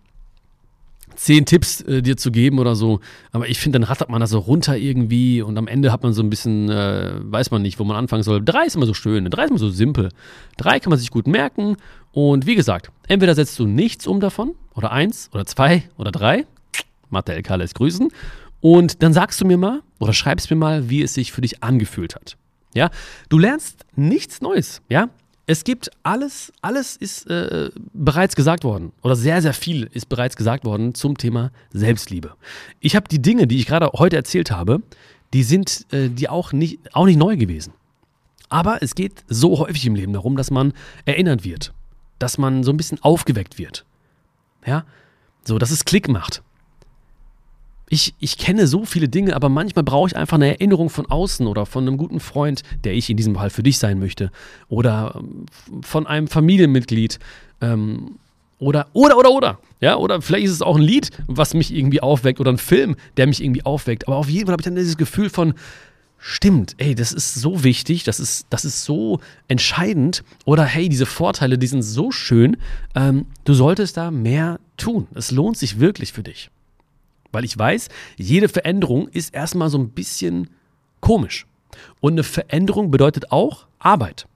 zehn 1.14 1.44
Tipps 1.44 1.81
äh, 1.83 2.03
dir 2.03 2.16
zu 2.16 2.31
geben 2.31 2.59
oder 2.59 2.75
so. 2.75 3.01
Aber 3.33 3.48
ich 3.48 3.59
finde, 3.59 3.79
dann 3.79 3.88
rattert 3.88 4.11
man 4.11 4.20
das 4.20 4.31
so 4.31 4.38
runter 4.38 4.77
irgendwie 4.77 5.42
und 5.42 5.57
am 5.59 5.66
Ende 5.66 5.92
hat 5.92 6.03
man 6.03 6.12
so 6.12 6.22
ein 6.22 6.31
bisschen, 6.31 6.68
äh, 6.68 7.12
weiß 7.20 7.51
man 7.51 7.62
nicht, 7.62 7.79
wo 7.79 7.85
man 7.85 7.96
anfangen 7.96 8.22
soll. 8.22 8.42
Drei 8.44 8.66
ist 8.66 8.77
immer 8.77 8.87
so 8.87 8.94
schön, 8.94 9.25
drei 9.27 9.44
ist 9.44 9.51
immer 9.51 9.59
so 9.59 9.70
simpel. 9.70 10.11
Drei 10.57 10.81
kann 10.81 10.90
man 10.90 10.98
sich 10.98 11.11
gut 11.11 11.27
merken. 11.27 11.77
Und 12.12 12.46
wie 12.46 12.55
gesagt, 12.55 12.90
entweder 13.09 13.35
setzt 13.35 13.59
du 13.59 13.66
nichts 13.66 14.07
um 14.07 14.20
davon 14.20 14.55
oder 14.75 14.92
eins 14.92 15.31
oder 15.33 15.46
zwei 15.46 15.85
oder 15.96 16.12
drei. 16.12 16.46
Mathe 17.11 17.33
LK 17.35 17.57
lässt 17.57 17.75
grüßen. 17.75 18.09
Und 18.61 19.03
dann 19.03 19.12
sagst 19.12 19.40
du 19.40 19.44
mir 19.44 19.57
mal 19.57 19.83
oder 19.98 20.12
schreibst 20.12 20.51
mir 20.51 20.57
mal, 20.57 20.88
wie 20.88 21.03
es 21.03 21.14
sich 21.14 21.33
für 21.33 21.40
dich 21.40 21.62
angefühlt 21.62 22.14
hat. 22.14 22.37
Ja, 22.75 22.90
du 23.29 23.38
lernst 23.38 23.85
nichts 23.96 24.40
Neues. 24.40 24.81
Ja, 24.88 25.09
es 25.46 25.64
gibt 25.64 25.90
alles, 26.02 26.52
alles 26.62 26.96
ist 26.96 27.28
äh, 27.28 27.70
bereits 27.92 28.37
gesagt 28.37 28.64
worden 28.64 28.92
oder 29.02 29.16
sehr, 29.16 29.42
sehr 29.42 29.55
viel 29.55 29.88
ist 29.92 30.09
bereits 30.09 30.37
gesagt 30.37 30.64
worden 30.64 30.94
zum 30.94 31.18
Thema 31.18 31.50
Selbstliebe. 31.72 32.35
Ich 32.81 32.94
habe 32.94 33.09
die 33.09 33.20
Dinge, 33.20 33.46
die 33.46 33.59
ich 33.59 33.66
gerade 33.66 33.90
heute 33.94 34.16
erzählt 34.16 34.50
habe, 34.50 34.83
die 35.33 35.42
sind 35.42 35.87
äh, 35.92 36.09
die 36.09 36.28
auch 36.28 36.52
nicht, 36.52 36.94
auch 36.94 37.07
nicht 37.07 37.18
neu 37.18 37.37
gewesen. 37.37 37.72
Aber 38.48 38.83
es 38.83 38.94
geht 38.94 39.24
so 39.28 39.59
häufig 39.59 39.87
im 39.87 39.94
Leben 39.94 40.12
darum, 40.12 40.37
dass 40.37 40.50
man 40.50 40.74
erinnert 41.07 41.44
wird, 41.44 41.72
dass 42.18 42.38
man 42.38 42.62
so 42.62 42.70
ein 42.70 42.76
bisschen 42.76 43.02
aufgeweckt 43.02 43.59
wird. 43.59 43.85
Ja, 44.64 44.85
so, 45.44 45.59
dass 45.59 45.70
es 45.70 45.85
Klick 45.85 46.09
macht 46.09 46.42
ich, 47.92 48.14
ich 48.20 48.38
kenne 48.38 48.66
so 48.66 48.87
viele 48.87 49.07
Dinge, 49.07 49.37
aber 49.37 49.50
manchmal 49.50 49.83
brauche 49.83 50.09
ich 50.09 50.16
einfach 50.16 50.38
eine 50.38 50.48
Erinnerung 50.48 50.88
von 50.88 51.05
außen 51.05 51.46
oder 51.46 51.66
von 51.66 51.87
einem 51.87 51.98
guten 51.98 52.20
Freund, 52.20 52.62
der 52.85 52.94
ich 52.94 53.11
in 53.11 53.18
diesem 53.18 53.35
Fall 53.35 53.50
für 53.50 53.62
dich 53.62 53.78
sein 53.78 53.98
möchte, 53.98 54.31
oder 54.70 55.14
ähm, 55.18 55.44
von 55.83 56.07
einem 56.07 56.26
Familienmitglied. 56.26 57.18
Ähm, 57.61 58.12
oder, 58.59 58.87
oder, 58.94 59.18
oder, 59.18 59.31
oder. 59.31 59.59
Ja, 59.83 59.96
oder 59.96 60.22
vielleicht 60.22 60.46
ist 60.46 60.52
es 60.52 60.62
auch 60.62 60.76
ein 60.76 60.83
Lied, 60.83 61.11
was 61.26 61.52
mich 61.52 61.74
irgendwie 61.74 62.00
aufweckt 62.00 62.40
oder 62.40 62.50
ein 62.50 62.57
Film, 62.57 62.96
der 63.18 63.26
mich 63.26 63.44
irgendwie 63.44 63.66
aufweckt. 63.66 64.09
Aber 64.09 64.16
auf 64.16 64.31
jeden 64.31 64.46
Fall 64.46 64.52
habe 64.52 64.62
ich 64.62 64.64
dann 64.64 64.76
dieses 64.76 64.96
Gefühl 64.96 65.28
von, 65.28 65.52
stimmt, 66.16 66.74
ey, 66.78 66.94
das 66.94 67.12
ist 67.12 67.35
so 67.35 67.62
wichtig, 67.62 68.05
das 68.05 68.20
ist, 68.20 68.46
das 68.48 68.64
ist 68.64 68.85
so 68.87 69.20
entscheidend. 69.48 70.24
Oder 70.46 70.64
hey, 70.64 70.88
diese 70.88 71.05
Vorteile, 71.05 71.59
die 71.59 71.66
sind 71.66 71.83
so 71.83 72.11
schön, 72.11 72.57
ähm, 72.94 73.26
du 73.44 73.52
solltest 73.52 73.98
da 73.98 74.11
mehr 74.11 74.61
tun. 74.78 75.09
Es 75.14 75.31
lohnt 75.31 75.59
sich 75.59 75.78
wirklich 75.78 76.14
für 76.14 76.22
dich. 76.22 76.48
Weil 77.33 77.45
ich 77.45 77.59
weiß, 77.59 77.88
jede 78.16 78.49
Veränderung 78.49 79.09
ist 79.09 79.35
erstmal 79.35 79.71
so 79.71 79.79
ein 79.79 79.90
bisschen 79.90 80.51
komisch. 81.01 81.47
Und 82.01 82.12
eine 82.12 82.23
Veränderung 82.23 82.90
bedeutet 82.90 83.33
auch 83.33 83.66
Arbeit. 83.79 84.27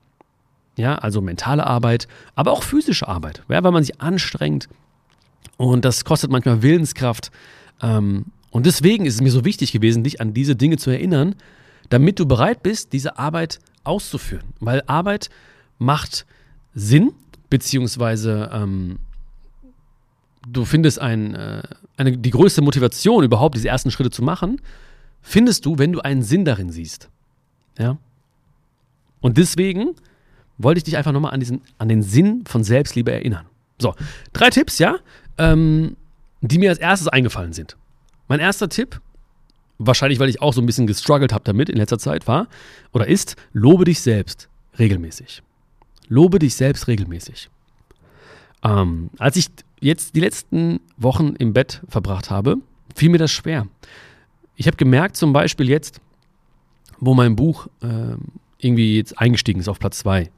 Ja, 0.76 0.96
also 0.96 1.20
mentale 1.20 1.66
Arbeit, 1.66 2.08
aber 2.34 2.52
auch 2.52 2.62
physische 2.62 3.06
Arbeit. 3.08 3.42
Ja, 3.48 3.62
weil 3.62 3.72
man 3.72 3.84
sich 3.84 4.00
anstrengt 4.00 4.68
und 5.56 5.84
das 5.84 6.04
kostet 6.04 6.30
manchmal 6.30 6.62
Willenskraft. 6.62 7.30
Ähm, 7.80 8.26
Und 8.50 8.64
deswegen 8.64 9.04
ist 9.06 9.14
es 9.14 9.20
mir 9.20 9.30
so 9.30 9.44
wichtig 9.44 9.72
gewesen, 9.72 10.02
dich 10.02 10.20
an 10.20 10.32
diese 10.32 10.56
Dinge 10.56 10.78
zu 10.78 10.90
erinnern, 10.90 11.34
damit 11.90 12.18
du 12.18 12.26
bereit 12.26 12.62
bist, 12.62 12.92
diese 12.92 13.18
Arbeit 13.18 13.58
auszuführen. 13.84 14.44
Weil 14.60 14.82
Arbeit 14.86 15.28
macht 15.78 16.26
Sinn, 16.74 17.12
beziehungsweise 17.50 18.50
ähm, 18.52 18.98
du 20.48 20.64
findest 20.64 21.00
ein, 21.00 21.34
äh, 21.34 21.62
eine, 21.96 22.16
die 22.16 22.30
größte 22.30 22.62
Motivation 22.62 23.24
überhaupt, 23.24 23.54
diese 23.54 23.68
ersten 23.68 23.90
Schritte 23.90 24.10
zu 24.10 24.22
machen, 24.22 24.60
findest 25.22 25.66
du, 25.66 25.78
wenn 25.78 25.92
du 25.92 26.00
einen 26.00 26.22
Sinn 26.22 26.44
darin 26.44 26.70
siehst. 26.70 27.08
Ja? 27.78 27.98
Und 29.20 29.38
deswegen 29.38 29.94
wollte 30.58 30.78
ich 30.78 30.84
dich 30.84 30.96
einfach 30.96 31.12
nochmal 31.12 31.32
an, 31.32 31.60
an 31.78 31.88
den 31.88 32.02
Sinn 32.02 32.44
von 32.46 32.64
Selbstliebe 32.64 33.12
erinnern. 33.12 33.46
So, 33.78 33.94
drei 34.32 34.50
Tipps, 34.50 34.78
ja, 34.78 34.96
ähm, 35.38 35.96
die 36.40 36.58
mir 36.58 36.70
als 36.70 36.78
erstes 36.78 37.08
eingefallen 37.08 37.52
sind. 37.52 37.76
Mein 38.28 38.40
erster 38.40 38.68
Tipp, 38.68 39.00
wahrscheinlich 39.78 40.18
weil 40.18 40.28
ich 40.28 40.40
auch 40.40 40.52
so 40.52 40.60
ein 40.60 40.66
bisschen 40.66 40.86
gestruggelt 40.86 41.32
habe 41.32 41.44
damit 41.44 41.68
in 41.68 41.76
letzter 41.76 41.98
Zeit, 41.98 42.26
war 42.26 42.48
oder 42.92 43.06
ist, 43.06 43.36
lobe 43.52 43.84
dich 43.84 44.00
selbst 44.00 44.48
regelmäßig. 44.78 45.42
Lobe 46.08 46.38
dich 46.38 46.54
selbst 46.54 46.88
regelmäßig. 46.88 47.50
Ähm, 48.62 49.10
als 49.18 49.36
ich 49.36 49.48
jetzt 49.80 50.14
die 50.16 50.20
letzten 50.20 50.80
Wochen 50.96 51.34
im 51.38 51.52
Bett 51.52 51.82
verbracht 51.88 52.30
habe, 52.30 52.56
fiel 52.94 53.10
mir 53.10 53.18
das 53.18 53.32
schwer. 53.32 53.66
Ich 54.56 54.66
habe 54.66 54.76
gemerkt, 54.76 55.16
zum 55.16 55.32
Beispiel 55.32 55.68
jetzt, 55.68 56.00
wo 56.98 57.14
mein 57.14 57.36
Buch 57.36 57.68
äh, 57.82 58.16
irgendwie 58.58 58.96
jetzt 58.96 59.18
eingestiegen 59.18 59.60
ist 59.60 59.68
auf 59.68 59.78
Platz 59.78 59.98
2 59.98 60.30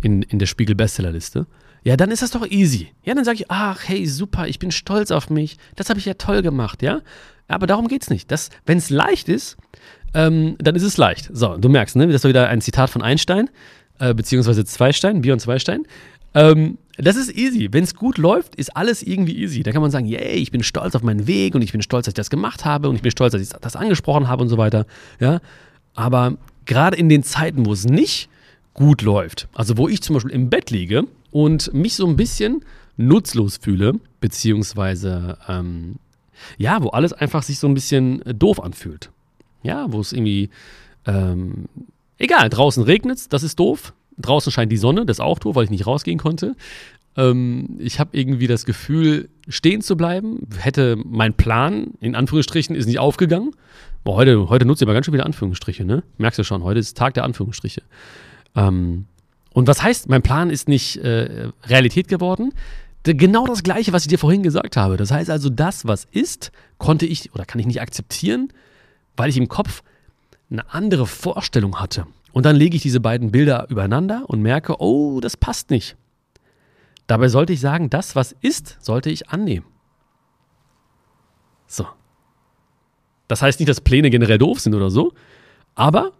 in, 0.00 0.22
in 0.22 0.38
der 0.38 0.46
Spiegel-Bestsellerliste, 0.46 1.46
ja, 1.84 1.96
dann 1.96 2.10
ist 2.10 2.22
das 2.22 2.30
doch 2.30 2.46
easy. 2.46 2.92
Ja, 3.04 3.14
dann 3.14 3.24
sage 3.24 3.38
ich, 3.38 3.50
ach, 3.50 3.80
hey, 3.86 4.06
super, 4.06 4.46
ich 4.46 4.58
bin 4.58 4.70
stolz 4.70 5.10
auf 5.10 5.30
mich. 5.30 5.56
Das 5.74 5.90
habe 5.90 5.98
ich 5.98 6.04
ja 6.04 6.14
toll 6.14 6.42
gemacht, 6.42 6.82
ja. 6.82 7.00
Aber 7.48 7.66
darum 7.66 7.88
geht 7.88 8.02
es 8.02 8.10
nicht. 8.10 8.32
Wenn 8.66 8.78
es 8.78 8.88
leicht 8.88 9.28
ist, 9.28 9.56
ähm, 10.14 10.56
dann 10.58 10.76
ist 10.76 10.84
es 10.84 10.96
leicht. 10.96 11.30
So, 11.32 11.56
du 11.56 11.68
merkst, 11.68 11.96
ne? 11.96 12.06
Das 12.06 12.22
war 12.22 12.28
wieder 12.28 12.48
ein 12.48 12.60
Zitat 12.60 12.90
von 12.90 13.02
Einstein, 13.02 13.50
äh, 13.98 14.14
beziehungsweise 14.14 14.64
Zweistein, 14.64 15.22
Björn 15.22 15.40
Zweistein. 15.40 15.84
Ähm, 16.34 16.78
das 16.98 17.16
ist 17.16 17.34
easy. 17.36 17.68
Wenn 17.70 17.84
es 17.84 17.94
gut 17.94 18.18
läuft, 18.18 18.54
ist 18.56 18.76
alles 18.76 19.02
irgendwie 19.02 19.36
easy. 19.38 19.62
Da 19.62 19.72
kann 19.72 19.82
man 19.82 19.90
sagen, 19.90 20.06
yay, 20.06 20.34
ich 20.34 20.50
bin 20.50 20.62
stolz 20.62 20.94
auf 20.94 21.02
meinen 21.02 21.26
Weg 21.26 21.54
und 21.54 21.62
ich 21.62 21.72
bin 21.72 21.82
stolz, 21.82 22.04
dass 22.04 22.12
ich 22.12 22.16
das 22.16 22.30
gemacht 22.30 22.64
habe 22.64 22.88
und 22.88 22.96
ich 22.96 23.02
bin 23.02 23.10
stolz, 23.10 23.32
dass 23.32 23.42
ich 23.42 23.48
das 23.48 23.76
angesprochen 23.76 24.28
habe 24.28 24.42
und 24.42 24.48
so 24.48 24.58
weiter. 24.58 24.86
Ja, 25.18 25.40
aber 25.94 26.36
gerade 26.66 26.96
in 26.96 27.08
den 27.08 27.22
Zeiten, 27.22 27.66
wo 27.66 27.72
es 27.72 27.84
nicht 27.84 28.28
gut 28.74 29.02
läuft, 29.02 29.48
also 29.54 29.76
wo 29.76 29.88
ich 29.88 30.02
zum 30.02 30.14
Beispiel 30.14 30.32
im 30.32 30.50
Bett 30.50 30.70
liege 30.70 31.04
und 31.30 31.72
mich 31.72 31.94
so 31.94 32.06
ein 32.06 32.16
bisschen 32.16 32.64
nutzlos 32.96 33.56
fühle, 33.56 33.94
beziehungsweise 34.20 35.38
ähm, 35.48 35.96
ja, 36.58 36.82
wo 36.82 36.88
alles 36.88 37.12
einfach 37.12 37.42
sich 37.42 37.58
so 37.58 37.68
ein 37.68 37.74
bisschen 37.74 38.22
doof 38.38 38.62
anfühlt. 38.62 39.10
Ja, 39.62 39.92
wo 39.92 40.00
es 40.00 40.12
irgendwie 40.12 40.50
ähm, 41.06 41.66
egal, 42.18 42.48
draußen 42.48 42.82
regnet 42.82 43.18
es, 43.18 43.28
das 43.28 43.42
ist 43.42 43.58
doof. 43.58 43.92
Draußen 44.22 44.52
scheint 44.52 44.72
die 44.72 44.76
Sonne, 44.76 45.06
das 45.06 45.20
auch 45.20 45.38
doof, 45.38 45.56
weil 45.56 45.64
ich 45.64 45.70
nicht 45.70 45.86
rausgehen 45.86 46.18
konnte. 46.18 46.56
Ähm, 47.16 47.76
ich 47.78 48.00
habe 48.00 48.16
irgendwie 48.16 48.46
das 48.46 48.64
Gefühl, 48.64 49.28
stehen 49.48 49.82
zu 49.82 49.96
bleiben. 49.96 50.46
Hätte 50.56 50.96
mein 51.04 51.34
Plan, 51.34 51.88
in 52.00 52.14
Anführungsstrichen, 52.14 52.74
ist 52.74 52.86
nicht 52.86 52.98
aufgegangen. 52.98 53.52
Boah, 54.04 54.16
heute, 54.16 54.48
heute 54.48 54.64
nutze 54.64 54.84
ich 54.84 54.88
aber 54.88 54.94
ganz 54.94 55.06
schön 55.06 55.14
wieder 55.14 55.26
Anführungsstriche, 55.26 55.84
ne? 55.84 56.02
Merkst 56.18 56.38
du 56.38 56.44
schon, 56.44 56.62
heute 56.62 56.80
ist 56.80 56.96
Tag 56.96 57.14
der 57.14 57.24
Anführungsstriche. 57.24 57.82
Ähm, 58.56 59.06
und 59.52 59.68
was 59.68 59.82
heißt, 59.82 60.08
mein 60.08 60.22
Plan 60.22 60.50
ist 60.50 60.68
nicht 60.68 60.96
äh, 60.96 61.48
Realität 61.66 62.08
geworden? 62.08 62.52
Genau 63.04 63.46
das 63.46 63.62
Gleiche, 63.62 63.92
was 63.92 64.02
ich 64.02 64.08
dir 64.08 64.18
vorhin 64.18 64.42
gesagt 64.42 64.76
habe. 64.76 64.96
Das 64.96 65.10
heißt 65.10 65.28
also, 65.28 65.50
das, 65.50 65.86
was 65.86 66.06
ist, 66.10 66.52
konnte 66.78 67.04
ich 67.04 67.34
oder 67.34 67.44
kann 67.44 67.58
ich 67.58 67.66
nicht 67.66 67.80
akzeptieren, 67.80 68.52
weil 69.16 69.28
ich 69.28 69.36
im 69.36 69.48
Kopf 69.48 69.82
eine 70.50 70.72
andere 70.72 71.06
Vorstellung 71.06 71.80
hatte. 71.80 72.06
Und 72.32 72.46
dann 72.46 72.56
lege 72.56 72.76
ich 72.76 72.82
diese 72.82 73.00
beiden 73.00 73.30
Bilder 73.30 73.66
übereinander 73.68 74.24
und 74.26 74.40
merke, 74.40 74.80
oh, 74.80 75.20
das 75.20 75.36
passt 75.36 75.70
nicht. 75.70 75.96
Dabei 77.06 77.28
sollte 77.28 77.52
ich 77.52 77.60
sagen, 77.60 77.90
das, 77.90 78.16
was 78.16 78.34
ist, 78.40 78.78
sollte 78.80 79.10
ich 79.10 79.28
annehmen. 79.28 79.66
So. 81.66 81.86
Das 83.28 83.42
heißt 83.42 83.60
nicht, 83.60 83.68
dass 83.68 83.80
Pläne 83.80 84.10
generell 84.10 84.38
doof 84.38 84.60
sind 84.60 84.74
oder 84.74 84.90
so, 84.90 85.12
aber 85.74 86.12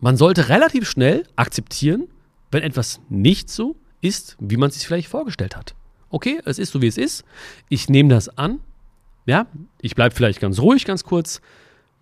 man 0.00 0.16
sollte 0.16 0.48
relativ 0.48 0.88
schnell 0.88 1.26
akzeptieren, 1.36 2.08
wenn 2.50 2.62
etwas 2.62 3.00
nicht 3.08 3.48
so 3.48 3.76
ist, 4.00 4.36
wie 4.38 4.56
man 4.56 4.68
es 4.68 4.76
sich 4.76 4.86
vielleicht 4.86 5.08
vorgestellt 5.08 5.56
hat. 5.56 5.74
Okay, 6.10 6.40
es 6.44 6.58
ist 6.58 6.72
so, 6.72 6.82
wie 6.82 6.86
es 6.86 6.98
ist. 6.98 7.24
Ich 7.68 7.88
nehme 7.88 8.10
das 8.10 8.28
an. 8.38 8.60
Ja, 9.26 9.46
ich 9.80 9.94
bleibe 9.94 10.14
vielleicht 10.14 10.40
ganz 10.40 10.60
ruhig, 10.60 10.84
ganz 10.84 11.04
kurz. 11.04 11.40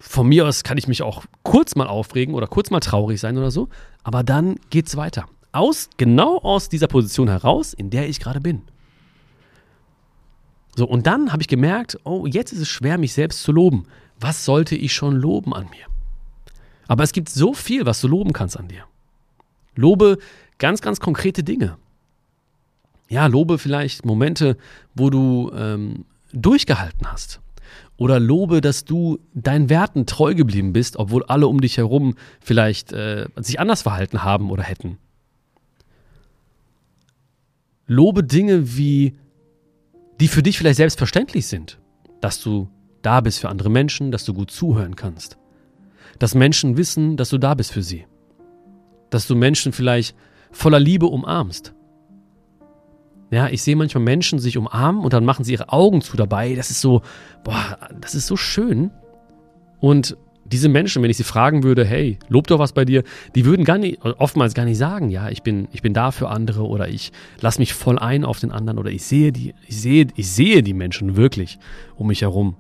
Von 0.05 0.27
mir 0.27 0.49
aus 0.49 0.65
kann 0.65 0.77
ich 0.79 0.89
mich 0.89 1.01
auch 1.03 1.23
kurz 1.45 1.77
mal 1.77 1.87
aufregen 1.87 2.35
oder 2.35 2.49
kurz 2.49 2.71
mal 2.71 2.81
traurig 2.81 3.21
sein 3.21 3.39
oder 3.39 3.53
so. 3.53 3.69
Aber 4.03 4.25
dann 4.25 4.57
geht 4.69 4.89
es 4.89 4.97
weiter. 4.97 5.27
Aus, 5.53 5.91
genau 5.97 6.39
aus 6.39 6.69
dieser 6.69 6.89
Position 6.89 7.29
heraus, 7.29 7.73
in 7.73 7.89
der 7.89 8.09
ich 8.09 8.19
gerade 8.19 8.41
bin. 8.41 8.63
So, 10.75 10.87
und 10.89 11.07
dann 11.07 11.33
habe 11.33 11.41
ich 11.41 11.47
gemerkt, 11.47 12.01
oh, 12.03 12.27
jetzt 12.27 12.53
ist 12.53 12.59
es 12.59 12.69
schwer, 12.69 12.99
mich 12.99 13.13
selbst 13.13 13.45
zu 13.45 13.53
loben. 13.53 13.85
Was 14.19 14.45
sollte 14.45 14.75
ich 14.75 14.93
schon 14.93 15.15
loben 15.15 15.55
an 15.55 15.71
mir? 15.71 15.87
Aber 16.89 17.05
es 17.05 17.13
gibt 17.13 17.29
so 17.29 17.55
viel, 17.55 17.87
was 17.87 18.01
du 18.01 18.09
loben 18.09 18.33
kannst 18.33 18.59
an 18.59 18.67
dir. 18.67 18.85
Lobe 19.77 20.19
ganz, 20.59 20.83
ganz 20.83 20.99
konkrete 20.99 21.45
Dinge. 21.45 21.77
Ja, 23.09 23.29
lobe 23.29 23.59
vielleicht 23.59 24.05
Momente, 24.05 24.57
wo 24.95 25.11
du 25.11 25.53
ähm, 25.55 26.07
durchgehalten 26.33 27.07
hast. 27.11 27.42
Oder 27.97 28.19
lobe, 28.19 28.61
dass 28.61 28.85
du 28.85 29.19
deinen 29.35 29.69
Werten 29.69 30.07
treu 30.07 30.35
geblieben 30.35 30.73
bist, 30.73 30.97
obwohl 30.97 31.25
alle 31.25 31.47
um 31.47 31.61
dich 31.61 31.77
herum 31.77 32.15
vielleicht 32.41 32.93
äh, 32.93 33.27
sich 33.37 33.61
anders 33.61 33.83
verhalten 33.83 34.25
haben 34.25 34.51
oder 34.51 34.63
hätten. 34.63 34.99
Lobe 37.87 38.25
Dinge 38.25 38.77
wie, 38.77 39.17
die 40.21 40.29
für 40.29 40.43
dich 40.43 40.59
vielleicht 40.59 40.79
selbstverständlich 40.79 41.47
sind. 41.47 41.79
Dass 42.21 42.41
du 42.41 42.69
da 43.03 43.21
bist 43.21 43.41
für 43.41 43.49
andere 43.49 43.71
Menschen, 43.71 44.11
dass 44.11 44.25
du 44.25 44.33
gut 44.33 44.51
zuhören 44.51 44.97
kannst. 44.97 45.37
Dass 46.19 46.35
Menschen 46.35 46.77
wissen, 46.77 47.17
dass 47.17 47.29
du 47.29 47.39
da 47.39 47.55
bist 47.55 47.73
für 47.73 47.83
sie. 47.83 48.07
Dass 49.11 49.27
du 49.27 49.35
Menschen 49.35 49.73
vielleicht 49.73 50.17
voller 50.51 50.81
Liebe 50.81 51.07
umarmst. 51.07 51.75
Ja, 53.33 53.49
ich 53.49 53.63
sehe 53.63 53.77
manchmal 53.77 54.05
Menschen 54.05 54.39
sich 54.39 54.59
umarmen 54.59 55.03
und 55.03 55.15
dann 55.15 55.25
machen 55.25 55.43
sie 55.43 55.53
ihre 55.53 55.71
Augen 55.71 56.03
zu 56.03 56.19
dabei. 56.19 56.55
Das 56.55 56.71
ist 56.71 56.83
so, 56.83 57.01
boah, 57.45 57.79
das 57.99 58.15
ist 58.15 58.27
so 58.27 58.37
schön. 58.37 58.91
Und 59.81 60.19
diese 60.45 60.69
Menschen, 60.69 61.03
wenn 61.03 61.09
ich 61.09 61.17
sie 61.17 61.25
fragen 61.25 61.63
würde, 61.63 61.83
hey, 61.83 62.19
lob 62.29 62.47
doch 62.47 62.59
was 62.59 62.75
bei 62.75 62.85
dir, 62.85 63.05
die 63.35 63.47
würden 63.47 63.65
gar 63.65 63.79
nicht, 63.79 64.05
oftmals 64.05 64.53
gar 64.53 64.67
nicht 64.67 64.77
sagen, 64.77 65.09
ja, 65.09 65.31
ich 65.31 65.43
bin, 65.43 65.67
ich 65.73 65.81
bin 65.81 65.95
da 65.95 66.11
für 66.11 66.29
andere 66.29 66.67
oder 66.67 66.89
ich 66.89 67.11
lasse 67.41 67.59
mich 67.59 67.73
voll 67.73 67.99
ein 67.99 68.27
auf 68.27 68.39
den 68.39 68.53
anderen 68.53 68.79
oder 68.79 68.91
ich 68.91 69.03
sehe 69.03 69.33
die, 69.33 69.55
ich 69.67 69.81
sehe, 69.81 70.09
ich 70.15 70.31
sehe 70.31 70.63
die 70.63 70.75
Menschen 70.75 71.17
wirklich 71.17 71.59
um 71.97 72.09
mich 72.09 72.21
herum. 72.21 72.55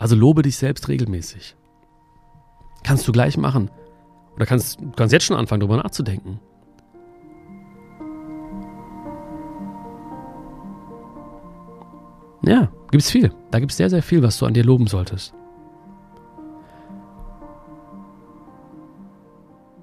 Also 0.00 0.16
lobe 0.16 0.42
dich 0.42 0.56
selbst 0.56 0.88
regelmäßig. 0.88 1.54
Kannst 2.82 3.06
du 3.06 3.12
gleich 3.12 3.36
machen. 3.36 3.70
Oder 4.34 4.46
kannst, 4.46 4.80
du 4.80 4.90
kannst 4.96 5.12
jetzt 5.12 5.26
schon 5.26 5.36
anfangen, 5.36 5.60
darüber 5.60 5.76
nachzudenken. 5.76 6.40
Ja, 12.44 12.70
gibt 12.90 13.02
es 13.02 13.10
viel. 13.10 13.32
Da 13.50 13.60
gibt 13.60 13.70
es 13.70 13.76
sehr, 13.76 13.90
sehr 13.90 14.02
viel, 14.02 14.22
was 14.22 14.38
du 14.38 14.46
an 14.46 14.54
dir 14.54 14.64
loben 14.64 14.86
solltest. 14.86 15.34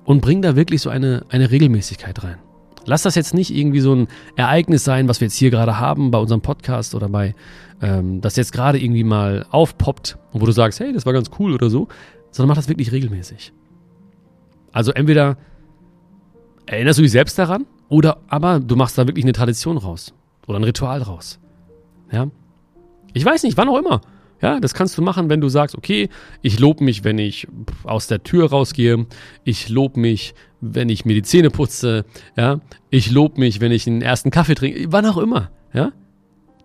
Und 0.03 0.21
bring 0.21 0.41
da 0.41 0.55
wirklich 0.55 0.81
so 0.81 0.89
eine, 0.89 1.25
eine 1.29 1.51
Regelmäßigkeit 1.51 2.23
rein. 2.23 2.39
Lass 2.85 3.03
das 3.03 3.15
jetzt 3.15 3.33
nicht 3.33 3.55
irgendwie 3.55 3.81
so 3.81 3.93
ein 3.93 4.07
Ereignis 4.35 4.83
sein, 4.83 5.07
was 5.07 5.21
wir 5.21 5.27
jetzt 5.27 5.35
hier 5.35 5.51
gerade 5.51 5.79
haben 5.79 6.11
bei 6.11 6.17
unserem 6.17 6.41
Podcast 6.41 6.95
oder 6.95 7.07
bei, 7.07 7.35
ähm, 7.81 8.19
das 8.21 8.35
jetzt 8.35 8.51
gerade 8.51 8.81
irgendwie 8.81 9.03
mal 9.03 9.45
aufpoppt 9.51 10.17
und 10.31 10.41
wo 10.41 10.45
du 10.45 10.51
sagst, 10.51 10.79
hey, 10.79 10.91
das 10.91 11.05
war 11.05 11.13
ganz 11.13 11.29
cool 11.37 11.53
oder 11.53 11.69
so, 11.69 11.87
sondern 12.31 12.49
mach 12.49 12.55
das 12.55 12.67
wirklich 12.67 12.91
regelmäßig. 12.91 13.53
Also 14.71 14.91
entweder 14.91 15.37
erinnerst 16.65 16.99
du 16.99 17.03
dich 17.03 17.11
selbst 17.11 17.37
daran 17.37 17.65
oder 17.89 18.17
aber 18.27 18.59
du 18.59 18.75
machst 18.75 18.97
da 18.97 19.07
wirklich 19.07 19.25
eine 19.25 19.33
Tradition 19.33 19.77
raus 19.77 20.13
oder 20.47 20.59
ein 20.59 20.63
Ritual 20.63 21.01
raus. 21.01 21.39
Ja? 22.11 22.27
Ich 23.13 23.25
weiß 23.25 23.43
nicht, 23.43 23.57
wann 23.57 23.69
auch 23.69 23.77
immer. 23.77 24.01
Ja, 24.41 24.59
das 24.59 24.73
kannst 24.73 24.97
du 24.97 25.01
machen, 25.01 25.29
wenn 25.29 25.41
du 25.41 25.49
sagst, 25.49 25.75
okay, 25.75 26.09
ich 26.41 26.59
lobe 26.59 26.83
mich, 26.83 27.03
wenn 27.03 27.17
ich 27.17 27.47
aus 27.83 28.07
der 28.07 28.23
Tür 28.23 28.49
rausgehe. 28.49 29.05
Ich 29.43 29.67
lobe 29.67 29.99
mich, 29.99 30.33
wenn 30.61 30.87
ich 30.87 31.03
mir 31.03 31.13
die 31.13 31.23
Zähne 31.23 31.49
putze. 31.49 32.05
Ja, 32.37 32.61
ich 32.89 33.11
lobe 33.11 33.39
mich, 33.39 33.59
wenn 33.59 33.71
ich 33.71 33.83
den 33.83 34.01
ersten 34.01 34.31
Kaffee 34.31 34.55
trinke. 34.55 34.91
Wann 34.91 35.05
auch 35.05 35.17
immer. 35.17 35.51
Ja, 35.73 35.91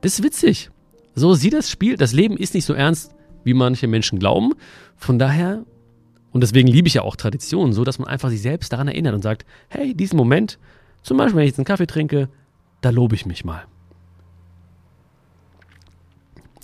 das 0.02 0.18
ist 0.18 0.24
witzig. 0.24 0.70
So 1.16 1.35
sieht 1.35 1.52
das 1.52 1.70
Spiel. 1.70 1.96
Das 1.96 2.12
Leben 2.12 2.37
ist 2.37 2.54
nicht 2.54 2.64
so 2.64 2.74
ernst, 2.74 3.14
wie 3.42 3.54
manche 3.54 3.88
Menschen 3.88 4.18
glauben. 4.18 4.52
Von 4.96 5.18
daher, 5.18 5.64
und 6.30 6.42
deswegen 6.42 6.68
liebe 6.68 6.87
ich 6.87 6.94
ja 6.94 7.02
auch 7.02 7.16
Traditionen, 7.16 7.72
so 7.72 7.85
dass 7.85 7.98
man 7.98 8.09
einfach 8.09 8.30
sich 8.30 8.42
selbst 8.42 8.72
daran 8.72 8.88
erinnert 8.88 9.14
und 9.14 9.22
sagt, 9.22 9.44
hey, 9.68 9.94
diesen 9.94 10.16
Moment, 10.16 10.59
zum 11.02 11.16
Beispiel, 11.16 11.37
wenn 11.37 11.44
ich 11.44 11.50
jetzt 11.50 11.59
einen 11.59 11.66
Kaffee 11.66 11.87
trinke, 11.87 12.28
da 12.80 12.90
lobe 12.90 13.14
ich 13.14 13.26
mich 13.26 13.44
mal. 13.44 13.64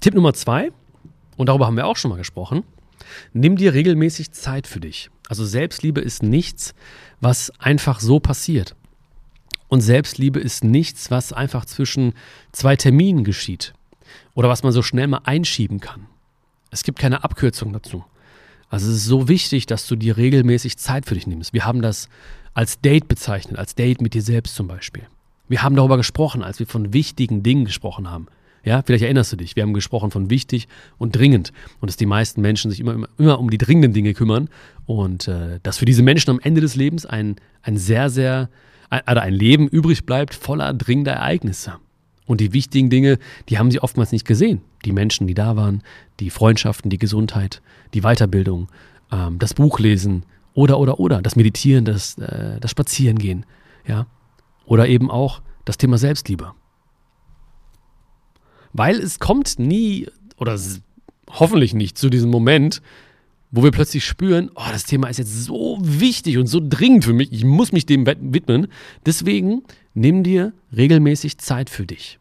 Tipp 0.01 0.15
Nummer 0.15 0.33
zwei, 0.33 0.73
Und 1.37 1.49
darüber 1.49 1.67
haben 1.67 1.77
wir 1.77 1.87
auch 1.87 1.97
schon 1.97 2.11
mal 2.11 2.17
gesprochen. 2.19 2.65
Nimm 3.33 3.57
dir 3.57 3.75
regelmäßig 3.75 4.33
Zeit 4.33 4.67
für 4.67 4.81
dich. 4.81 5.11
Also 5.29 5.45
Selbstliebe 5.45 6.01
ist 6.01 6.23
nichts, 6.23 6.75
was 7.21 7.51
einfach 7.59 8.01
so 8.01 8.19
passiert. 8.21 8.75
Und 9.69 9.81
Selbstliebe 9.81 10.41
ist 10.41 10.65
nichts, 10.65 11.11
was 11.11 11.33
einfach 11.33 11.65
zwischen 11.65 12.15
zwei 12.53 12.77
Terminen 12.77 13.25
geschieht 13.25 13.73
oder 14.35 14.49
was 14.49 14.63
man 14.63 14.73
so 14.73 14.83
schnell 14.83 15.07
mal 15.07 15.21
einschieben 15.25 15.81
kann. 15.81 16.07
Es 16.71 16.83
gibt 16.83 16.99
keine 16.99 17.23
Abkürzung 17.23 17.73
dazu. 17.73 18.05
Also 18.69 18.91
es 18.91 18.97
ist 18.97 19.05
so 19.05 19.29
wichtig, 19.29 19.67
dass 19.67 19.87
du 19.87 19.97
dir 19.97 20.17
regelmäßig 20.17 20.79
Zeit 20.79 21.07
für 21.07 21.15
dich 21.15 21.27
nimmst. 21.27 21.53
Wir 21.53 21.65
haben 21.65 21.83
das 21.83 22.09
als 22.55 22.81
Date 22.81 23.07
bezeichnet, 23.07 23.59
als 23.59 23.75
Date 23.75 24.01
mit 24.01 24.15
dir 24.15 24.23
selbst 24.23 24.55
zum 24.55 24.67
Beispiel. 24.67 25.07
Wir 25.49 25.63
haben 25.63 25.77
darüber 25.77 25.97
gesprochen, 25.97 26.43
als 26.43 26.59
wir 26.59 26.67
von 26.67 26.93
wichtigen 26.93 27.43
Dingen 27.43 27.65
gesprochen 27.65 28.11
haben. 28.11 28.29
Ja, 28.65 28.83
vielleicht 28.85 29.05
erinnerst 29.05 29.33
du 29.33 29.37
dich. 29.37 29.57
Wir 29.57 29.63
haben 29.63 29.73
gesprochen 29.73 30.11
von 30.11 30.29
wichtig 30.29 30.69
und 30.99 31.17
dringend 31.17 31.53
und 31.81 31.89
dass 31.89 31.97
die 31.97 32.07
meisten 32.07 32.41
Menschen 32.41 32.71
sich 32.71 32.81
immer, 32.81 32.93
immer, 32.93 33.09
immer 33.19 33.39
um 33.39 33.51
die 33.51 33.59
dringenden 33.59 33.93
Dinge 33.93 34.13
kümmern 34.13 34.49
und 34.87 35.29
äh, 35.29 35.61
dass 35.63 35.79
für 35.79 35.87
diese 35.87 36.03
Menschen 36.03 36.31
am 36.31 36.41
Ende 36.41 36.61
des 36.61 36.77
Lebens 36.77 37.07
ein, 37.07 37.37
ein 37.63 37.79
sehr, 37.79 38.11
sehr, 38.11 38.51
ein, 38.91 39.01
also 39.07 39.21
ein 39.21 39.33
Leben 39.33 39.67
übrig 39.69 40.05
bleibt 40.05 40.35
voller 40.35 40.75
dringender 40.75 41.13
Ereignisse. 41.13 41.75
Und 42.27 42.41
die 42.41 42.53
wichtigen 42.53 42.91
Dinge, 42.91 43.19
die 43.49 43.59
haben 43.59 43.71
sie 43.71 43.81
oftmals 43.81 44.13
nicht 44.13 44.27
gesehen. 44.27 44.61
Die 44.85 44.93
Menschen, 44.93 45.27
die 45.27 45.35
da 45.35 45.57
waren, 45.57 45.83
die 46.21 46.31
Freundschaften, 46.31 46.91
die 46.91 46.99
Gesundheit, 46.99 47.61
die 47.93 48.03
Weiterbildung, 48.03 48.69
ähm, 49.11 49.39
das 49.39 49.55
Buchlesen 49.55 50.25
oder, 50.55 50.79
oder, 50.79 51.01
oder, 51.01 51.23
das 51.23 51.35
Meditieren, 51.35 51.85
das, 51.85 52.19
äh, 52.19 52.61
das 52.61 52.71
Spazierengehen, 52.71 53.47
ja. 53.87 54.07
Oder 54.67 54.87
eben 54.87 55.11
auch 55.11 55.43
das 55.65 55.79
Thema 55.79 55.99
Selbstliebe. 55.99 56.53
Weil 58.73 58.97
es 58.97 59.19
kommt 59.19 59.59
nie 59.59 60.07
oder 60.37 60.59
hoffentlich 61.29 61.75
nicht 61.75 61.99
zu 61.99 62.11
diesem 62.11 62.31
Moment, 62.31 62.83
wo 63.51 63.63
wir 63.63 63.73
plötzlich 63.73 64.05
spüren, 64.05 64.51
oh, 64.55 64.69
das 64.71 64.85
Thema 64.85 65.09
ist 65.09 65.19
jetzt 65.19 65.45
so 65.45 65.79
wichtig 65.81 66.39
und 66.39 66.47
so 66.47 66.61
dringend 66.63 67.05
für 67.05 67.13
mich, 67.13 67.33
ich 67.33 67.45
muss 67.45 67.73
mich 67.73 67.87
dem 67.87 68.07
widmen. 68.07 68.69
Deswegen 69.07 69.63
nimm 69.95 70.23
dir 70.23 70.53
regelmäßig 70.77 71.39
Zeit 71.39 71.69
für 71.69 71.85
dich. 71.85 72.19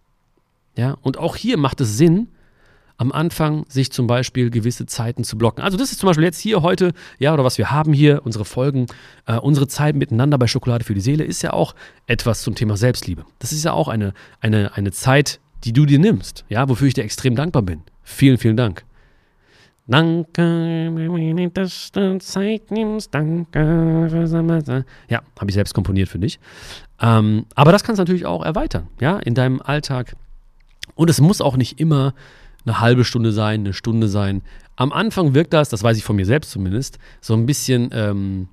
Ja, 0.76 0.98
und 1.02 1.18
auch 1.18 1.36
hier 1.36 1.58
macht 1.58 1.82
es 1.82 1.98
Sinn, 1.98 2.30
am 2.98 3.14
Anfang 3.14 3.66
sich 3.70 3.92
zum 3.92 4.08
Beispiel 4.08 4.50
gewisse 4.50 4.86
Zeiten 4.86 5.24
zu 5.24 5.38
blocken. 5.38 5.62
Also 5.62 5.78
das 5.78 5.92
ist 5.92 6.00
zum 6.00 6.08
Beispiel 6.08 6.26
jetzt 6.26 6.40
hier 6.40 6.62
heute, 6.62 6.92
ja, 7.18 7.34
oder 7.34 7.46
was 7.46 7.58
wir 7.58 7.72
haben 7.72 7.94
hier, 7.94 8.26
unsere 8.26 8.44
Folgen, 8.44 8.88
äh, 9.26 9.38
unsere 9.38 9.70
Zeit 9.70 9.96
miteinander 9.96 10.38
bei 10.38 10.48
Schokolade 10.48 10.84
für 10.84 10.94
die 10.94 11.02
Seele 11.02 11.24
ist 11.24 11.42
ja 11.42 11.54
auch 11.54 11.76
etwas 12.08 12.42
zum 12.42 12.56
Thema 12.56 12.76
Selbstliebe. 12.76 13.26
Das 13.40 13.54
ist 13.54 13.64
ja 13.64 13.72
auch 13.72 13.88
eine, 13.88 14.14
eine, 14.42 14.76
eine 14.76 14.92
Zeit, 14.92 15.40
die 15.64 15.74
du 15.74 15.86
dir 15.86 16.00
nimmst, 16.00 16.46
ja, 16.50 16.68
wofür 16.70 16.88
ich 16.88 16.94
dir 16.94 17.04
extrem 17.04 17.36
dankbar 17.36 17.62
bin. 17.62 17.82
Vielen, 18.04 18.38
vielen 18.38 18.58
Dank. 18.58 18.86
Danke, 19.90 21.50
dass 21.54 21.92
du 21.92 22.20
Zeit 22.20 22.70
nimmst. 22.70 23.14
Danke. 23.14 24.86
Ja, 25.10 25.22
habe 25.40 25.50
ich 25.50 25.56
selbst 25.56 25.74
komponiert 25.74 26.10
für 26.10 26.20
dich. 26.20 26.40
Ähm, 27.02 27.46
aber 27.56 27.72
das 27.72 27.84
kannst 27.84 27.98
du 27.98 28.02
natürlich 28.04 28.28
auch 28.28 28.46
erweitern, 28.46 28.88
ja, 29.00 29.18
in 29.18 29.34
deinem 29.34 29.62
Alltag. 29.62 30.16
Und 30.94 31.10
es 31.10 31.20
muss 31.20 31.42
auch 31.42 31.58
nicht 31.58 31.80
immer 31.80 32.14
eine 32.66 32.80
halbe 32.80 33.04
Stunde 33.04 33.32
sein, 33.32 33.62
eine 33.62 33.74
Stunde 33.74 34.08
sein. 34.08 34.44
Am 34.76 34.94
Anfang 34.94 35.34
wirkt 35.34 35.54
das, 35.54 35.70
das 35.70 35.82
weiß 35.82 35.98
ich 35.98 36.04
von 36.04 36.16
mir 36.16 36.26
selbst 36.26 36.52
zumindest, 36.52 37.00
so 37.20 37.34
ein 37.34 37.48
bisschen, 37.48 37.90
ähm, 37.92 38.48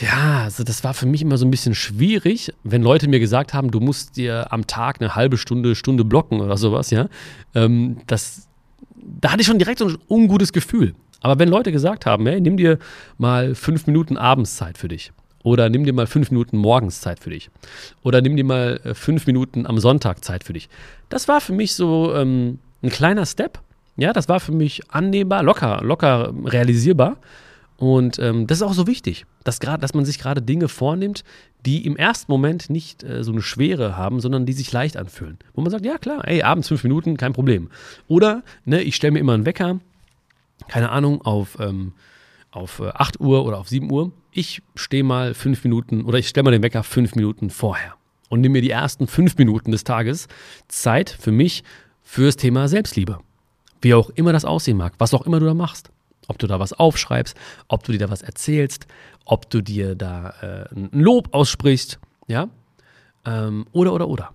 ja, 0.00 0.44
also 0.44 0.64
das 0.64 0.84
war 0.84 0.94
für 0.94 1.06
mich 1.06 1.22
immer 1.22 1.36
so 1.36 1.46
ein 1.46 1.50
bisschen 1.50 1.74
schwierig, 1.74 2.52
wenn 2.62 2.82
Leute 2.82 3.08
mir 3.08 3.20
gesagt 3.20 3.54
haben, 3.54 3.70
du 3.70 3.80
musst 3.80 4.16
dir 4.16 4.52
am 4.52 4.66
Tag 4.66 5.00
eine 5.00 5.14
halbe 5.14 5.38
Stunde, 5.38 5.74
Stunde 5.74 6.04
blocken 6.04 6.40
oder 6.40 6.56
sowas, 6.56 6.90
ja. 6.90 7.08
Ähm, 7.54 7.98
das, 8.06 8.48
da 8.96 9.32
hatte 9.32 9.40
ich 9.40 9.46
schon 9.46 9.58
direkt 9.58 9.78
so 9.78 9.88
ein 9.88 9.98
ungutes 10.08 10.52
Gefühl. 10.52 10.94
Aber 11.20 11.38
wenn 11.38 11.48
Leute 11.48 11.72
gesagt 11.72 12.04
haben, 12.04 12.26
hey, 12.26 12.40
nimm 12.40 12.56
dir 12.56 12.78
mal 13.16 13.54
fünf 13.54 13.86
Minuten 13.86 14.18
Abendszeit 14.18 14.76
für 14.76 14.88
dich. 14.88 15.10
Oder 15.42 15.68
nimm 15.68 15.84
dir 15.84 15.92
mal 15.92 16.06
fünf 16.06 16.30
Minuten 16.30 16.56
morgens 16.56 17.00
Zeit 17.00 17.20
für 17.20 17.30
dich. 17.30 17.50
Oder 18.02 18.22
nimm 18.22 18.34
dir 18.34 18.44
mal 18.44 18.80
äh, 18.82 18.94
fünf 18.94 19.26
Minuten 19.26 19.66
am 19.66 19.78
Sonntag 19.78 20.24
Zeit 20.24 20.42
für 20.42 20.54
dich. 20.54 20.68
Das 21.10 21.28
war 21.28 21.40
für 21.40 21.52
mich 21.52 21.74
so 21.74 22.14
ähm, 22.14 22.58
ein 22.82 22.90
kleiner 22.90 23.26
Step. 23.26 23.60
Ja, 23.96 24.12
das 24.12 24.28
war 24.28 24.40
für 24.40 24.52
mich 24.52 24.90
annehmbar, 24.90 25.42
locker, 25.42 25.80
locker 25.82 26.32
realisierbar. 26.44 27.18
Und 27.76 28.18
ähm, 28.18 28.46
das 28.46 28.58
ist 28.58 28.62
auch 28.62 28.74
so 28.74 28.86
wichtig, 28.86 29.26
dass, 29.42 29.58
grad, 29.60 29.82
dass 29.82 29.94
man 29.94 30.04
sich 30.04 30.18
gerade 30.18 30.40
Dinge 30.40 30.68
vornimmt, 30.68 31.24
die 31.66 31.84
im 31.84 31.96
ersten 31.96 32.30
Moment 32.30 32.70
nicht 32.70 33.02
äh, 33.02 33.24
so 33.24 33.32
eine 33.32 33.42
Schwere 33.42 33.96
haben, 33.96 34.20
sondern 34.20 34.46
die 34.46 34.52
sich 34.52 34.70
leicht 34.70 34.96
anfühlen. 34.96 35.38
Wo 35.54 35.62
man 35.62 35.70
sagt, 35.70 35.84
ja 35.84 35.98
klar, 35.98 36.26
ey, 36.26 36.42
abends 36.42 36.68
fünf 36.68 36.84
Minuten, 36.84 37.16
kein 37.16 37.32
Problem. 37.32 37.70
Oder, 38.06 38.42
ne, 38.64 38.82
ich 38.82 38.94
stelle 38.96 39.12
mir 39.12 39.18
immer 39.18 39.34
einen 39.34 39.46
Wecker, 39.46 39.80
keine 40.68 40.90
Ahnung, 40.90 41.22
auf, 41.22 41.58
ähm, 41.58 41.92
auf 42.52 42.80
8 42.80 43.16
äh, 43.16 43.22
Uhr 43.22 43.44
oder 43.44 43.58
auf 43.58 43.68
7 43.68 43.90
Uhr. 43.90 44.12
Ich 44.30 44.62
stehe 44.76 45.04
mal 45.04 45.34
fünf 45.34 45.64
Minuten 45.64 46.02
oder 46.02 46.18
ich 46.18 46.28
stelle 46.28 46.44
mal 46.44 46.50
den 46.52 46.62
Wecker 46.62 46.82
fünf 46.82 47.16
Minuten 47.16 47.50
vorher 47.50 47.94
und 48.28 48.40
nehme 48.40 48.54
mir 48.54 48.62
die 48.62 48.70
ersten 48.70 49.06
fünf 49.06 49.36
Minuten 49.36 49.72
des 49.72 49.84
Tages 49.84 50.28
Zeit 50.68 51.10
für 51.10 51.32
mich, 51.32 51.64
fürs 52.02 52.36
Thema 52.36 52.68
Selbstliebe. 52.68 53.18
Wie 53.80 53.94
auch 53.94 54.10
immer 54.10 54.32
das 54.32 54.44
aussehen 54.44 54.76
mag, 54.76 54.94
was 54.98 55.14
auch 55.14 55.26
immer 55.26 55.40
du 55.40 55.46
da 55.46 55.54
machst. 55.54 55.90
Ob 56.28 56.38
du 56.38 56.46
da 56.46 56.58
was 56.58 56.72
aufschreibst, 56.72 57.36
ob 57.68 57.84
du 57.84 57.92
dir 57.92 57.98
da 57.98 58.10
was 58.10 58.22
erzählst, 58.22 58.86
ob 59.24 59.50
du 59.50 59.60
dir 59.60 59.94
da 59.94 60.30
äh, 60.40 60.74
ein 60.74 60.90
Lob 60.92 61.28
aussprichst, 61.32 61.98
ja, 62.26 62.48
ähm, 63.24 63.66
oder, 63.72 63.92
oder, 63.92 64.08
oder. 64.08 64.30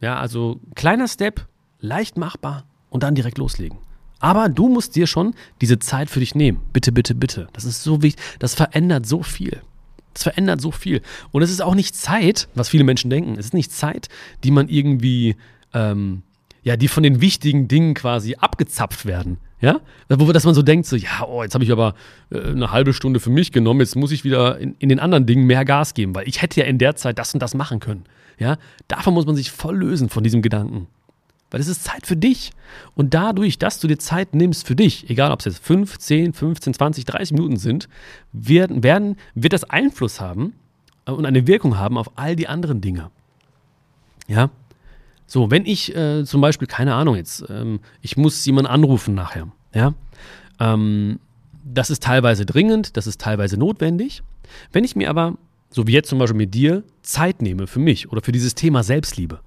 Ja, 0.00 0.18
also 0.18 0.60
kleiner 0.74 1.08
Step, 1.08 1.46
leicht 1.80 2.16
machbar 2.16 2.64
und 2.90 3.02
dann 3.02 3.14
direkt 3.14 3.38
loslegen. 3.38 3.78
Aber 4.20 4.48
du 4.48 4.68
musst 4.68 4.96
dir 4.96 5.06
schon 5.06 5.34
diese 5.60 5.78
Zeit 5.78 6.10
für 6.10 6.20
dich 6.20 6.34
nehmen. 6.34 6.60
Bitte, 6.72 6.92
bitte, 6.92 7.14
bitte. 7.14 7.48
Das 7.52 7.64
ist 7.64 7.82
so 7.82 8.02
wichtig. 8.02 8.22
Das 8.38 8.54
verändert 8.54 9.06
so 9.06 9.22
viel. 9.22 9.62
Das 10.14 10.24
verändert 10.24 10.60
so 10.60 10.72
viel. 10.72 11.02
Und 11.30 11.42
es 11.42 11.50
ist 11.50 11.62
auch 11.62 11.76
nicht 11.76 11.94
Zeit, 11.94 12.48
was 12.54 12.68
viele 12.68 12.84
Menschen 12.84 13.10
denken. 13.10 13.34
Es 13.38 13.46
ist 13.46 13.54
nicht 13.54 13.70
Zeit, 13.70 14.08
die 14.42 14.50
man 14.50 14.68
irgendwie, 14.68 15.36
ähm, 15.72 16.22
ja, 16.62 16.76
die 16.76 16.88
von 16.88 17.04
den 17.04 17.20
wichtigen 17.20 17.68
Dingen 17.68 17.94
quasi 17.94 18.34
abgezapft 18.34 19.06
werden. 19.06 19.38
Ja, 19.60 19.80
wo 20.08 20.30
dass 20.30 20.44
man 20.44 20.54
so 20.54 20.62
denkt, 20.62 20.86
so, 20.86 20.94
ja, 20.94 21.24
oh, 21.26 21.42
jetzt 21.42 21.54
habe 21.54 21.64
ich 21.64 21.72
aber 21.72 21.94
äh, 22.30 22.38
eine 22.38 22.70
halbe 22.70 22.92
Stunde 22.92 23.18
für 23.18 23.30
mich 23.30 23.50
genommen, 23.50 23.80
jetzt 23.80 23.96
muss 23.96 24.12
ich 24.12 24.22
wieder 24.22 24.58
in, 24.58 24.76
in 24.78 24.88
den 24.88 25.00
anderen 25.00 25.26
Dingen 25.26 25.46
mehr 25.46 25.64
Gas 25.64 25.94
geben, 25.94 26.14
weil 26.14 26.28
ich 26.28 26.42
hätte 26.42 26.60
ja 26.60 26.66
in 26.66 26.78
der 26.78 26.94
Zeit 26.94 27.18
das 27.18 27.34
und 27.34 27.42
das 27.42 27.54
machen 27.54 27.80
können. 27.80 28.04
Ja, 28.38 28.56
davon 28.86 29.14
muss 29.14 29.26
man 29.26 29.34
sich 29.34 29.50
voll 29.50 29.76
lösen 29.76 30.08
von 30.08 30.22
diesem 30.22 30.42
Gedanken. 30.42 30.86
Weil 31.50 31.60
es 31.60 31.68
ist 31.68 31.82
Zeit 31.82 32.06
für 32.06 32.16
dich. 32.16 32.52
Und 32.94 33.14
dadurch, 33.14 33.58
dass 33.58 33.80
du 33.80 33.88
dir 33.88 33.98
Zeit 33.98 34.34
nimmst 34.34 34.66
für 34.66 34.76
dich, 34.76 35.08
egal 35.08 35.32
ob 35.32 35.40
es 35.40 35.46
jetzt 35.46 35.64
5, 35.64 35.98
10, 35.98 36.32
15, 36.34 36.74
20, 36.74 37.04
30 37.06 37.32
Minuten 37.32 37.56
sind, 37.56 37.88
werden, 38.32 38.82
werden, 38.82 39.16
wird 39.34 39.54
das 39.54 39.64
Einfluss 39.64 40.20
haben 40.20 40.52
äh, 41.06 41.10
und 41.10 41.26
eine 41.26 41.46
Wirkung 41.46 41.78
haben 41.78 41.98
auf 41.98 42.16
all 42.16 42.36
die 42.36 42.48
anderen 42.48 42.80
Dinge. 42.80 43.10
Ja, 44.28 44.50
so, 45.28 45.50
wenn 45.50 45.66
ich 45.66 45.94
äh, 45.94 46.24
zum 46.24 46.40
Beispiel, 46.40 46.66
keine 46.66 46.94
Ahnung 46.94 47.14
jetzt, 47.14 47.44
ähm, 47.50 47.80
ich 48.00 48.16
muss 48.16 48.44
jemanden 48.46 48.70
anrufen 48.70 49.14
nachher, 49.14 49.46
ja, 49.74 49.92
ähm, 50.58 51.20
das 51.62 51.90
ist 51.90 52.02
teilweise 52.02 52.46
dringend, 52.46 52.96
das 52.96 53.06
ist 53.06 53.20
teilweise 53.20 53.58
notwendig. 53.58 54.22
Wenn 54.72 54.84
ich 54.84 54.96
mir 54.96 55.10
aber, 55.10 55.36
so 55.70 55.86
wie 55.86 55.92
jetzt 55.92 56.08
zum 56.08 56.18
Beispiel 56.18 56.38
mit 56.38 56.54
dir, 56.54 56.82
Zeit 57.02 57.42
nehme 57.42 57.66
für 57.66 57.78
mich 57.78 58.10
oder 58.10 58.22
für 58.22 58.32
dieses 58.32 58.54
Thema 58.54 58.82
Selbstliebe, 58.82 59.40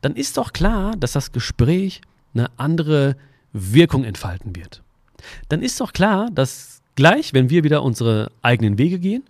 dann 0.00 0.16
ist 0.16 0.36
doch 0.38 0.52
klar, 0.52 0.96
dass 0.98 1.12
das 1.12 1.30
Gespräch 1.30 2.00
eine 2.34 2.50
andere 2.56 3.16
Wirkung 3.52 4.02
entfalten 4.02 4.56
wird. 4.56 4.82
Dann 5.48 5.62
ist 5.62 5.80
doch 5.80 5.92
klar, 5.92 6.30
dass 6.34 6.82
gleich, 6.96 7.32
wenn 7.32 7.48
wir 7.48 7.62
wieder 7.62 7.84
unsere 7.84 8.32
eigenen 8.42 8.76
Wege 8.76 8.98
gehen, 8.98 9.22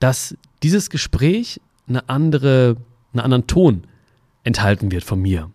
dass 0.00 0.36
dieses 0.62 0.90
Gespräch 0.90 1.62
eine 1.88 2.10
andere, 2.10 2.76
einen 3.14 3.20
anderen 3.20 3.46
Ton 3.46 3.84
enthalten 4.44 4.90
wird 4.90 5.04
von 5.04 5.20
mir, 5.20 5.50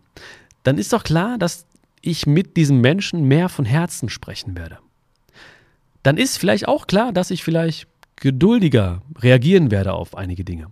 dann 0.64 0.78
ist 0.78 0.94
doch 0.94 1.04
klar, 1.04 1.38
dass 1.38 1.66
ich 2.02 2.26
mit 2.26 2.58
diesem 2.58 2.82
Menschen 2.82 3.24
mehr 3.28 3.50
von 3.50 3.66
Herzen 3.66 4.10
sprechen 4.10 4.58
werde. 4.58 4.80
Dann 6.04 6.18
ist 6.18 6.38
vielleicht 6.38 6.68
auch 6.68 6.88
klar, 6.88 7.14
dass 7.14 7.32
ich 7.32 7.44
vielleicht 7.44 7.88
geduldiger 8.18 9.02
reagieren 9.18 9.72
werde 9.72 9.94
auf 9.94 10.16
einige 10.16 10.44
Dinge. 10.44 10.68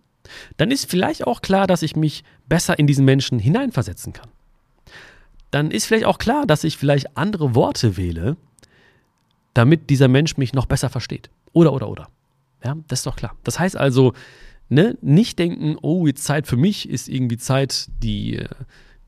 Dann 0.57 0.71
ist 0.71 0.89
vielleicht 0.89 1.25
auch 1.25 1.41
klar, 1.41 1.67
dass 1.67 1.81
ich 1.81 1.95
mich 1.95 2.23
besser 2.47 2.77
in 2.79 2.87
diesen 2.87 3.05
Menschen 3.05 3.39
hineinversetzen 3.39 4.13
kann. 4.13 4.29
Dann 5.51 5.71
ist 5.71 5.85
vielleicht 5.85 6.05
auch 6.05 6.17
klar, 6.17 6.45
dass 6.45 6.63
ich 6.63 6.77
vielleicht 6.77 7.17
andere 7.17 7.55
Worte 7.55 7.97
wähle, 7.97 8.37
damit 9.53 9.89
dieser 9.89 10.07
Mensch 10.07 10.37
mich 10.37 10.53
noch 10.53 10.65
besser 10.65 10.89
versteht. 10.89 11.29
Oder, 11.51 11.73
oder, 11.73 11.89
oder. 11.89 12.07
Ja, 12.63 12.77
das 12.87 12.99
ist 12.99 13.05
doch 13.05 13.15
klar. 13.15 13.35
Das 13.43 13.59
heißt 13.59 13.75
also, 13.75 14.13
ne, 14.71 14.97
nicht 15.01 15.37
denken, 15.37 15.75
oh, 15.81 16.07
jetzt 16.07 16.23
Zeit 16.23 16.47
für 16.47 16.55
mich 16.55 16.89
ist 16.89 17.09
irgendwie 17.09 17.37
Zeit, 17.37 17.89
die, 18.01 18.43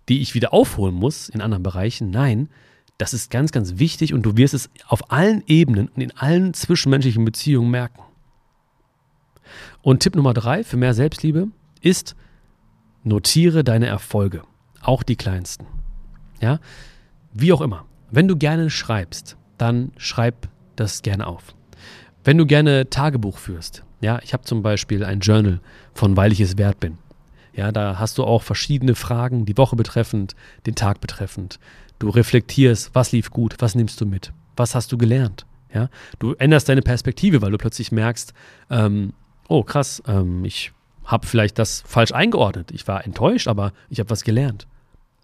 die 0.10 0.21
ich 0.21 0.36
wieder 0.36 0.54
aufholen 0.54 0.93
muss 0.93 1.30
in 1.30 1.41
anderen 1.41 1.63
Bereichen. 1.63 2.10
Nein, 2.10 2.49
das 2.97 3.13
ist 3.13 3.32
ganz, 3.32 3.52
ganz 3.52 3.80
wichtig 3.80 4.13
und 4.13 4.23
du 4.23 4.38
wirst 4.38 4.54
es 4.54 4.69
auf 4.88 5.12
allen 5.12 5.41
Ebenen 5.47 5.88
und 5.88 6.02
in 6.02 6.12
allen 6.17 6.54
zwischenmenschlichen 6.54 7.23
Beziehungen 7.23 7.71
merken. 7.71 8.02
Und 9.82 10.02
Tipp 10.02 10.15
Nummer 10.15 10.34
drei 10.34 10.63
für 10.63 10.78
mehr 10.78 10.93
Selbstliebe 10.93 11.47
ist, 11.82 12.15
notiere 13.04 13.63
deine 13.63 13.88
Erfolge, 13.88 14.43
auch 14.82 15.02
die 15.02 15.15
kleinsten. 15.15 15.65
Ja, 16.41 16.60
wie 17.34 17.54
auch 17.54 17.62
immer. 17.62 17.86
wenn 18.12 18.28
du 18.28 18.36
gerne 18.36 18.69
schreibst, 18.69 19.38
dann 19.58 19.91
schreib 19.97 20.49
das 20.76 21.02
gerne 21.02 21.26
auf. 21.26 21.56
Wenn 22.23 22.38
du 22.38 22.45
gerne 22.45 22.89
Tagebuch 22.89 23.38
führst, 23.39 23.84
ja, 24.03 24.19
ich 24.21 24.33
habe 24.33 24.43
zum 24.43 24.61
Beispiel 24.61 25.03
ein 25.03 25.21
Journal 25.21 25.61
von 25.93 26.17
Weil 26.17 26.33
ich 26.33 26.41
es 26.41 26.57
wert 26.57 26.79
bin. 26.79 26.97
Ja, 27.53 27.71
da 27.71 27.99
hast 27.99 28.17
du 28.17 28.25
auch 28.25 28.43
verschiedene 28.43 28.95
Fragen, 28.95 29.45
die 29.45 29.57
Woche 29.57 29.75
betreffend, 29.75 30.35
den 30.65 30.75
Tag 30.75 30.99
betreffend. 30.99 31.59
Du 31.99 32.09
reflektierst, 32.09 32.93
was 32.93 33.13
lief 33.13 33.29
gut, 33.29 33.55
was 33.59 33.75
nimmst 33.75 34.01
du 34.01 34.05
mit, 34.05 34.33
was 34.57 34.75
hast 34.75 34.91
du 34.91 34.97
gelernt. 34.97 35.45
Ja, 35.73 35.89
du 36.19 36.33
änderst 36.33 36.67
deine 36.67 36.81
Perspektive, 36.81 37.41
weil 37.41 37.51
du 37.51 37.57
plötzlich 37.57 37.91
merkst, 37.91 38.33
ähm, 38.69 39.13
oh 39.47 39.63
krass, 39.63 40.03
ähm, 40.05 40.43
ich 40.43 40.71
habe 41.05 41.25
vielleicht 41.25 41.57
das 41.57 41.83
falsch 41.87 42.11
eingeordnet. 42.11 42.71
Ich 42.71 42.87
war 42.87 43.05
enttäuscht, 43.05 43.47
aber 43.47 43.71
ich 43.89 43.99
habe 43.99 44.09
was 44.09 44.23
gelernt. 44.23 44.67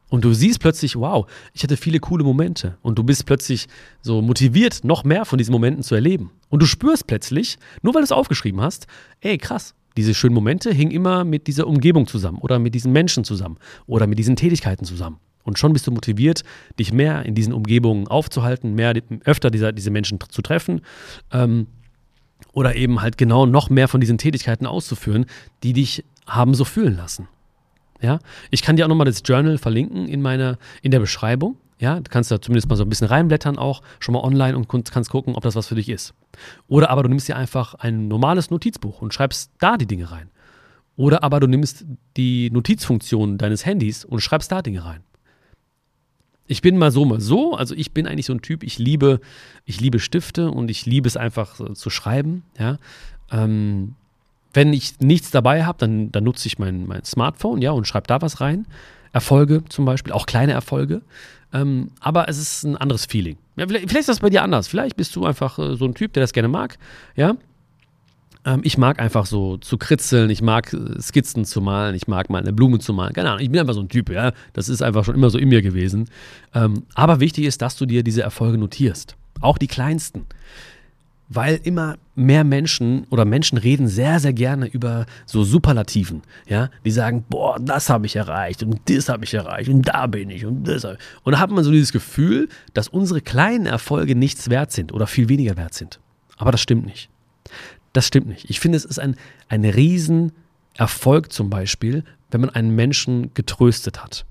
Und 0.10 0.26
du 0.26 0.34
siehst 0.34 0.60
plötzlich, 0.60 0.96
wow, 0.96 1.28
ich 1.54 1.64
hatte 1.64 1.78
viele 1.78 2.00
coole 2.00 2.24
Momente. 2.24 2.78
Und 2.82 2.98
du 2.98 3.04
bist 3.04 3.26
plötzlich 3.26 3.68
so 4.02 4.22
motiviert, 4.22 4.84
noch 4.84 5.04
mehr 5.04 5.26
von 5.26 5.38
diesen 5.38 5.52
Momenten 5.52 5.84
zu 5.84 5.96
erleben. 5.96 6.32
Und 6.50 6.62
du 6.62 6.66
spürst 6.66 7.08
plötzlich, 7.08 7.58
nur 7.82 7.94
weil 7.94 8.02
du 8.02 8.06
es 8.06 8.12
aufgeschrieben 8.12 8.62
hast, 8.62 8.88
ey, 9.22 9.38
krass, 9.38 9.76
diese 9.98 10.14
schönen 10.14 10.34
Momente 10.34 10.72
hingen 10.72 10.92
immer 10.92 11.24
mit 11.24 11.48
dieser 11.48 11.68
Umgebung 11.68 12.08
zusammen 12.08 12.40
oder 12.40 12.58
mit 12.58 12.74
diesen 12.74 12.92
Menschen 12.92 13.24
zusammen 13.24 13.58
oder 13.86 14.08
mit 14.08 14.18
diesen 14.18 14.36
Tätigkeiten 14.36 14.86
zusammen. 14.86 15.20
Und 15.44 15.58
schon 15.58 15.74
bist 15.74 15.88
du 15.88 15.92
motiviert, 15.92 16.44
dich 16.78 16.94
mehr 16.94 17.26
in 17.26 17.36
diesen 17.36 17.54
Umgebungen 17.54 18.08
aufzuhalten, 18.08 18.76
mehr 18.76 18.94
öfter 19.26 19.50
dieser, 19.50 19.72
diese 19.72 19.90
Menschen 19.90 20.20
zu 20.30 20.42
treffen 20.42 20.82
ähm, 21.32 21.68
oder 22.54 22.76
eben 22.76 23.02
halt 23.02 23.18
genau 23.18 23.46
noch 23.46 23.70
mehr 23.70 23.88
von 23.88 24.00
diesen 24.00 24.18
Tätigkeiten 24.18 24.66
auszuführen, 24.66 25.26
die 25.64 25.74
dich 25.74 26.04
haben 26.26 26.54
so 26.54 26.66
fühlen 26.66 26.96
lassen. 26.96 27.28
Ja, 28.02 28.20
ich 28.50 28.62
kann 28.62 28.76
dir 28.76 28.86
auch 28.86 28.90
nochmal 28.90 29.06
das 29.06 29.22
Journal 29.26 29.58
verlinken 29.58 30.08
in 30.08 30.22
meiner, 30.22 30.58
in 30.82 30.92
der 30.92 31.00
Beschreibung. 31.00 31.58
Ja, 31.80 32.00
du 32.00 32.10
kannst 32.10 32.30
da 32.30 32.42
zumindest 32.42 32.70
mal 32.70 32.76
so 32.76 32.84
ein 32.84 32.90
bisschen 32.90 33.08
reinblättern 33.08 33.58
auch, 33.58 33.82
schon 34.00 34.14
mal 34.14 34.22
online 34.22 34.58
und 34.58 34.68
kannst 34.68 35.10
gucken, 35.10 35.36
ob 35.36 35.44
das 35.44 35.56
was 35.56 35.68
für 35.68 35.76
dich 35.76 35.88
ist. 35.88 36.14
Oder 36.68 36.90
aber 36.90 37.04
du 37.04 37.10
nimmst 37.10 37.28
dir 37.28 37.38
einfach 37.38 37.74
ein 37.76 38.10
normales 38.10 38.50
Notizbuch 38.50 39.02
und 39.02 39.14
schreibst 39.14 39.52
da 39.60 39.78
die 39.78 39.86
Dinge 39.86 40.12
rein. 40.12 40.30
Oder 40.98 41.24
aber 41.24 41.40
du 41.40 41.48
nimmst 41.48 41.86
die 42.18 42.50
Notizfunktion 42.52 43.38
deines 43.38 43.66
Handys 43.66 44.04
und 44.04 44.20
schreibst 44.20 44.52
da 44.52 44.62
Dinge 44.62 44.84
rein. 44.84 45.02
Ich 46.48 46.62
bin 46.62 46.78
mal 46.78 46.92
so, 46.92 47.06
mal 47.06 47.22
so. 47.22 47.56
Also 47.56 47.76
ich 47.76 47.94
bin 47.94 48.08
eigentlich 48.08 48.26
so 48.26 48.34
ein 48.34 48.42
Typ, 48.42 48.64
ich 48.64 48.80
liebe, 48.80 49.22
ich 49.64 49.80
liebe 49.80 50.00
Stifte 50.00 50.52
und 50.52 50.70
ich 50.70 50.86
liebe 50.86 51.08
es 51.08 51.16
einfach 51.16 51.74
zu 51.74 51.90
schreiben. 51.90 52.44
Ja. 52.58 52.80
Ähm, 53.32 53.96
wenn 54.54 54.74
ich 54.74 55.00
nichts 55.00 55.32
dabei 55.32 55.66
habe, 55.66 55.78
dann, 55.80 56.12
dann 56.12 56.24
nutze 56.24 56.48
ich 56.48 56.60
mein, 56.60 56.88
mein 56.88 57.04
Smartphone, 57.04 57.62
ja, 57.62 57.72
und 57.72 57.88
schreibe 57.88 58.08
da 58.08 58.22
was 58.22 58.42
rein. 58.42 58.66
Erfolge 59.12 59.64
zum 59.70 59.86
Beispiel, 59.86 60.14
auch 60.14 60.26
kleine 60.26 60.54
Erfolge. 60.54 61.02
Ähm, 61.52 61.92
aber 62.00 62.30
es 62.30 62.38
ist 62.38 62.64
ein 62.64 62.78
anderes 62.78 63.06
Feeling. 63.06 63.38
Ja, 63.56 63.68
vielleicht, 63.68 63.90
vielleicht, 63.90 64.02
ist 64.02 64.10
das 64.10 64.20
bei 64.20 64.30
dir 64.30 64.44
anders. 64.44 64.68
Vielleicht 64.68 64.96
bist 64.98 65.16
du 65.16 65.26
einfach 65.26 65.58
äh, 65.58 65.76
so 65.76 65.86
ein 65.86 65.96
Typ, 65.96 66.14
der 66.14 66.22
das 66.22 66.34
gerne 66.34 66.48
mag. 66.48 66.78
Ja. 67.16 67.36
Ähm, 68.46 68.62
ich 68.64 68.78
mag 68.78 69.00
einfach 69.00 69.26
so 69.26 69.58
zu 69.58 69.78
kritzeln, 69.78 70.30
ich 70.30 70.42
mag 70.42 70.72
äh, 70.74 71.02
Skizzen 71.02 71.46
zu 71.46 71.62
malen, 71.62 71.96
ich 71.96 72.08
mag 72.08 72.30
mal 72.30 72.42
eine 72.42 72.54
Blume 72.54 72.80
zu 72.80 72.94
malen. 72.94 73.14
Keine 73.14 73.30
Ahnung, 73.30 73.42
ich 73.42 73.50
bin 73.50 73.60
einfach 73.60 73.74
so 73.74 73.82
ein 73.82 73.90
Typ, 73.90 74.10
ja. 74.10 74.32
Das 74.54 74.70
ist 74.70 74.82
einfach 74.84 75.04
schon 75.06 75.16
immer 75.16 75.30
so 75.30 75.40
in 75.40 75.50
mir 75.50 75.62
gewesen. 75.62 76.10
Ähm, 76.54 76.84
aber 76.94 77.20
wichtig 77.20 77.46
ist, 77.46 77.62
dass 77.62 77.76
du 77.76 77.86
dir 77.86 78.04
diese 78.04 78.22
Erfolge 78.22 78.58
notierst. 78.58 79.16
Auch 79.42 79.58
die 79.58 79.68
kleinsten 79.68 80.26
weil 81.30 81.60
immer 81.64 81.98
mehr 82.16 82.44
Menschen 82.44 83.06
oder 83.12 83.24
Menschen 83.24 83.60
reden 83.60 83.88
sehr, 83.88 84.20
sehr 84.20 84.34
gerne 84.34 84.68
über 84.68 85.06
so 85.28 85.44
Superlativen. 85.44 86.24
Ja, 86.48 86.70
die 86.84 86.92
sagen, 86.92 87.24
boah, 87.30 87.60
das 87.60 87.90
habe 87.90 88.08
ich 88.08 88.16
erreicht 88.16 88.64
und 88.64 88.82
das 88.90 89.10
habe 89.10 89.24
ich 89.24 89.34
erreicht 89.36 89.70
und 89.70 89.84
da 89.84 90.08
bin 90.08 90.32
ich 90.32 90.46
und 90.46 90.64
das. 90.64 90.84
Und 90.84 90.98
da 91.32 91.40
hat 91.40 91.52
man 91.52 91.64
so 91.64 91.72
dieses 91.72 91.92
Gefühl, 91.92 92.50
dass 92.74 92.88
unsere 92.88 93.22
kleinen 93.22 93.68
Erfolge 93.68 94.16
nichts 94.16 94.50
wert 94.50 94.72
sind 94.72 94.92
oder 94.92 95.06
viel 95.06 95.30
weniger 95.30 95.56
wert 95.56 95.76
sind. 95.76 96.00
Aber 96.38 96.52
das 96.52 96.62
stimmt 96.62 96.86
nicht. 96.86 97.10
Das 97.94 98.08
stimmt 98.08 98.28
nicht. 98.28 98.50
Ich 98.50 98.60
finde, 98.60 98.78
es 98.78 98.86
ist 98.86 99.00
ein, 99.00 99.16
ein 99.50 99.66
Riesenerfolg 99.66 101.32
zum 101.32 101.52
Beispiel, 101.52 102.04
wenn 102.32 102.42
man 102.42 102.50
einen 102.50 102.76
Menschen 102.76 103.34
getröstet 103.36 104.04
hat. 104.04 104.26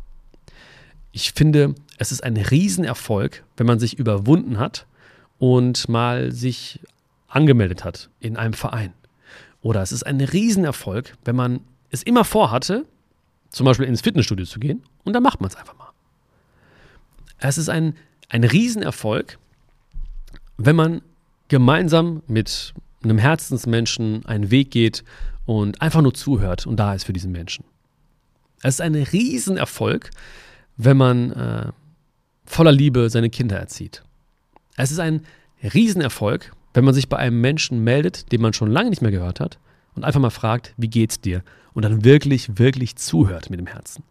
Ich 1.13 1.33
finde, 1.33 1.75
es 1.97 2.11
ist 2.11 2.25
ein 2.25 2.37
Riesenerfolg, 2.37 3.45
wenn 3.57 3.67
man 3.67 3.79
sich 3.79 3.99
überwunden 3.99 4.59
hat 4.59 4.87
und 5.39 5.89
mal 5.89 6.33
sich 6.33 6.81
angemeldet 7.29 7.85
hat 7.85 8.11
in 8.21 8.37
einem 8.37 8.55
Verein. 8.55 8.93
Oder 9.61 9.83
es 9.83 9.93
ist 9.93 10.05
ein 10.05 10.21
Riesenerfolg, 10.21 11.17
wenn 11.25 11.37
man 11.37 11.61
es 11.91 12.03
immer 12.03 12.25
vorhatte, 12.25 12.87
zum 13.51 13.65
Beispiel 13.65 13.87
ins 13.87 14.03
Fitnessstudio 14.03 14.47
zu 14.47 14.61
gehen 14.61 14.83
und 15.05 15.13
dann 15.15 15.23
macht 15.23 15.41
man 15.41 15.51
es 15.51 15.57
einfach 15.57 15.77
mal. 15.77 15.91
Es 17.39 17.59
ist 17.59 17.69
ein, 17.69 17.95
ein 18.29 18.45
Riesenerfolg, 18.45 19.39
wenn 20.57 20.77
man 20.77 21.03
gemeinsam 21.49 22.23
mit 22.27 22.75
einem 23.03 23.19
Herzensmenschen 23.19 24.27
einen 24.27 24.51
Weg 24.51 24.71
geht 24.71 25.05
und 25.47 25.81
einfach 25.81 26.03
nur 26.03 26.15
zuhört 26.15 26.67
und 26.67 26.77
da 26.77 26.95
ist 26.95 27.05
für 27.05 27.13
diesen 27.13 27.33
Menschen. 27.33 27.65
Es 28.63 28.75
ist 28.75 28.81
ein 28.81 28.95
Riesenerfolg, 28.95 30.11
wenn 30.77 30.97
man 30.97 31.33
äh, 31.33 31.73
voller 32.45 32.73
Liebe 32.73 33.09
seine 33.09 33.31
Kinder 33.31 33.57
erzieht. 33.57 34.03
Es 34.79 34.91
ist 34.93 35.01
ein 35.01 35.23
Riesenerfolg, 35.63 36.53
wenn 36.73 36.85
man 36.85 36.95
sich 36.95 37.09
bei 37.09 37.17
einem 37.17 37.41
Menschen 37.41 37.83
meldet, 37.83 38.31
den 38.33 38.41
man 38.41 38.53
schon 38.53 38.71
lange 38.71 38.91
nicht 38.91 39.03
mehr 39.03 39.11
gehört 39.11 39.41
hat 39.41 39.59
und 39.95 40.05
einfach 40.05 40.21
mal 40.21 40.31
fragt, 40.31 40.75
wie 40.77 40.89
geht's 40.89 41.21
dir? 41.21 41.43
Und 41.75 41.85
dann 41.85 42.05
wirklich, 42.05 42.59
wirklich 42.59 42.97
zuhört 42.97 43.51
mit 43.51 43.61
dem 43.61 43.67
Herzen. 43.67 44.05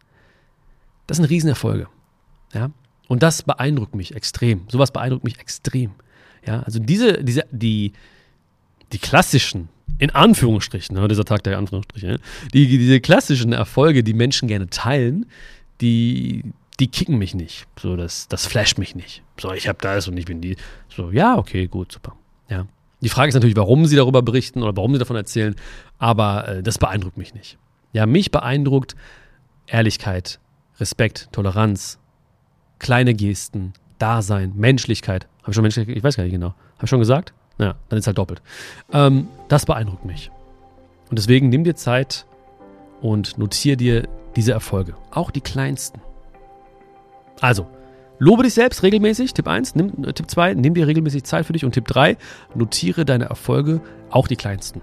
Das 1.08 1.18
sind 1.18 1.26
Riesenerfolge. 1.26 1.88
Ja? 2.54 2.72
Und 3.08 3.24
das 3.24 3.44
beeindruckt 3.44 3.96
mich 3.96 4.16
extrem. 4.16 4.66
Sowas 4.68 4.92
beeindruckt 4.92 5.24
mich 5.24 5.40
extrem. 5.40 5.92
Ja? 6.46 6.62
Also 6.62 6.80
diese, 6.80 7.24
diese, 7.24 7.46
die, 7.52 7.94
die 8.92 9.00
klassischen, 9.00 9.70
in 10.00 10.10
Anführungsstrichen, 10.10 10.96
ne, 10.96 11.08
dieser 11.08 11.26
Tag 11.26 11.44
der 11.44 11.58
Anführungsstriche, 11.58 12.08
ne, 12.08 12.20
die, 12.54 12.68
diese 12.68 13.00
klassischen 13.00 13.54
Erfolge, 13.54 14.04
die 14.04 14.14
Menschen 14.14 14.48
gerne 14.48 14.70
teilen, 14.70 15.26
die, 15.80 16.44
die 16.80 16.88
kicken 16.88 17.18
mich 17.18 17.34
nicht. 17.34 17.68
So, 17.80 17.96
das, 17.96 18.28
das 18.28 18.46
flasht 18.46 18.78
mich 18.78 18.96
nicht. 18.96 19.24
So, 19.40 19.52
ich 19.54 19.68
habe 19.68 19.80
das 19.82 20.08
und 20.08 20.18
ich 20.18 20.26
bin 20.26 20.42
die. 20.42 20.58
So, 20.90 21.12
ja, 21.12 21.38
okay, 21.38 21.68
gut, 21.68 21.92
super. 21.92 22.16
Ja. 22.50 22.68
Die 23.02 23.10
Frage 23.10 23.30
ist 23.30 23.36
natürlich, 23.36 23.56
warum 23.56 23.86
sie 23.86 23.96
darüber 23.96 24.22
berichten 24.22 24.64
oder 24.64 24.76
warum 24.76 24.94
sie 24.94 25.00
davon 25.00 25.16
erzählen, 25.16 25.56
aber 26.00 26.48
äh, 26.48 26.64
das 26.64 26.78
beeindruckt 26.78 27.18
mich 27.18 27.34
nicht. 27.34 27.58
Ja, 27.94 28.06
mich 28.06 28.32
beeindruckt 28.32 28.96
Ehrlichkeit, 29.68 30.40
Respekt, 30.80 31.30
Toleranz, 31.32 32.00
kleine 32.80 33.14
Gesten, 33.14 33.74
Dasein, 34.00 34.54
Menschlichkeit. 34.56 35.28
Habe 35.42 35.52
ich 35.52 35.56
schon 35.56 35.64
Menschlichkeit? 35.64 35.98
Ich 35.98 36.04
weiß 36.04 36.18
gar 36.18 36.24
nicht 36.24 36.34
genau. 36.34 36.54
Habe 36.76 36.84
ich 36.84 36.90
schon 36.90 37.00
gesagt? 37.00 37.34
Ja, 37.60 37.76
dann 37.90 38.00
ist 38.00 38.08
halt 38.08 38.18
doppelt. 38.18 38.42
Ähm, 38.92 39.28
das 39.48 39.66
beeindruckt 39.66 40.06
mich. 40.06 40.32
Und 41.10 41.18
deswegen 41.18 41.50
nimm 41.50 41.64
dir 41.64 41.76
Zeit 41.76 42.26
und 43.02 43.38
notiere 43.38 43.78
dir 43.78 44.08
diese 44.36 44.52
Erfolge. 44.52 44.96
Auch 45.12 45.32
die 45.32 45.42
kleinsten. 45.42 46.02
Also, 47.42 47.68
lobe 48.20 48.44
dich 48.44 48.54
selbst 48.54 48.84
regelmäßig. 48.84 49.34
Tipp 49.34 49.48
1, 49.48 49.76
nimm, 49.76 50.04
äh, 50.04 50.14
Tipp 50.14 50.30
2, 50.30 50.54
nimm 50.56 50.74
dir 50.74 50.88
regelmäßig 50.88 51.24
Zeit 51.24 51.46
für 51.46 51.54
dich. 51.54 51.66
Und 51.66 51.74
Tipp 51.74 51.88
3, 51.88 52.18
notiere 52.56 53.06
deine 53.06 53.26
Erfolge, 53.26 53.82
auch 54.10 54.28
die 54.28 54.36
kleinsten. 54.36 54.82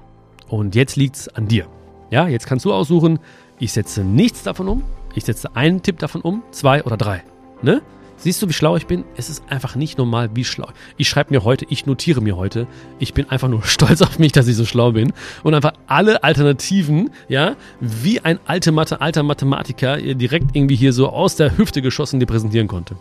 Und 0.49 0.75
jetzt 0.75 0.97
liegt 0.97 1.17
es 1.17 1.29
an 1.29 1.49
dir. 1.49 1.67
Ja, 2.11 2.29
jetzt 2.29 2.47
kannst 2.47 2.65
du 2.65 2.73
aussuchen, 2.73 3.19
ich 3.59 3.73
setze 3.73 4.05
nichts 4.05 4.43
davon 4.43 4.69
um, 4.69 4.83
ich 5.15 5.25
setze 5.25 5.55
einen 5.57 5.83
Tipp 5.83 5.99
davon 5.99 6.21
um, 6.21 6.43
zwei 6.51 6.85
oder 6.85 6.97
drei. 6.97 7.23
Ne? 7.63 7.83
Siehst 8.25 8.41
du, 8.41 8.49
wie 8.49 8.55
schlau 8.55 8.75
ich 8.75 8.87
bin? 8.87 9.05
Es 9.19 9.29
ist 9.29 9.45
einfach 9.51 9.75
nicht 9.75 9.99
normal, 9.99 10.31
wie 10.33 10.45
schlau. 10.45 10.71
Ich 10.97 11.11
schreibe 11.11 11.35
mir 11.35 11.45
heute, 11.45 11.67
ich 11.69 11.85
notiere 11.85 12.23
mir 12.23 12.39
heute. 12.39 12.67
Ich 12.99 13.13
bin 13.13 13.29
einfach 13.29 13.49
nur 13.49 13.63
stolz 13.65 14.01
auf 14.01 14.19
mich, 14.19 14.33
dass 14.33 14.49
ich 14.49 14.57
so 14.57 14.65
schlau 14.65 14.93
bin. 14.93 15.13
Und 15.43 15.53
einfach 15.53 15.75
alle 15.87 16.25
Alternativen, 16.25 17.11
ja, 17.29 17.55
wie 17.81 18.21
ein 18.21 18.39
alte 18.47 18.73
Mathe, 18.73 19.03
alter 19.03 19.23
Mathematiker 19.25 19.99
direkt 19.99 20.57
irgendwie 20.57 20.75
hier 20.75 20.95
so 20.95 21.11
aus 21.11 21.37
der 21.37 21.59
Hüfte 21.59 21.83
geschossen 21.83 22.19
dir 22.19 22.25
präsentieren 22.25 22.67
konnte. 22.67 22.97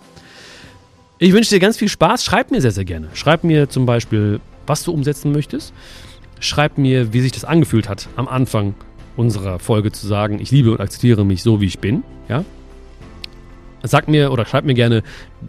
Ich 1.19 1.31
wünsche 1.31 1.51
dir 1.51 1.61
ganz 1.61 1.77
viel 1.77 1.87
Spaß. 1.87 2.25
Schreib 2.25 2.51
mir 2.51 2.59
sehr, 2.59 2.71
sehr 2.71 2.83
gerne. 2.83 3.07
Schreib 3.13 3.45
mir 3.45 3.69
zum 3.69 3.85
Beispiel, 3.85 4.41
was 4.67 4.83
du 4.83 4.91
umsetzen 4.91 5.31
möchtest. 5.31 5.73
Schreib 6.41 6.77
mir, 6.77 7.13
wie 7.13 7.21
sich 7.21 7.31
das 7.31 7.45
angefühlt 7.45 7.87
hat, 7.87 8.09
am 8.17 8.27
Anfang 8.27 8.75
unserer 9.15 9.59
Folge 9.59 9.93
zu 9.93 10.05
sagen, 10.05 10.39
ich 10.41 10.51
liebe 10.51 10.73
und 10.73 10.81
akzeptiere 10.81 11.23
mich 11.23 11.43
so, 11.43 11.61
wie 11.61 11.67
ich 11.67 11.79
bin. 11.79 12.03
Ja, 12.27 12.43
Sag 13.83 14.07
mir 14.07 14.31
oder 14.31 14.45
schreib 14.45 14.63
mir 14.63 14.73
gerne, 14.73 15.03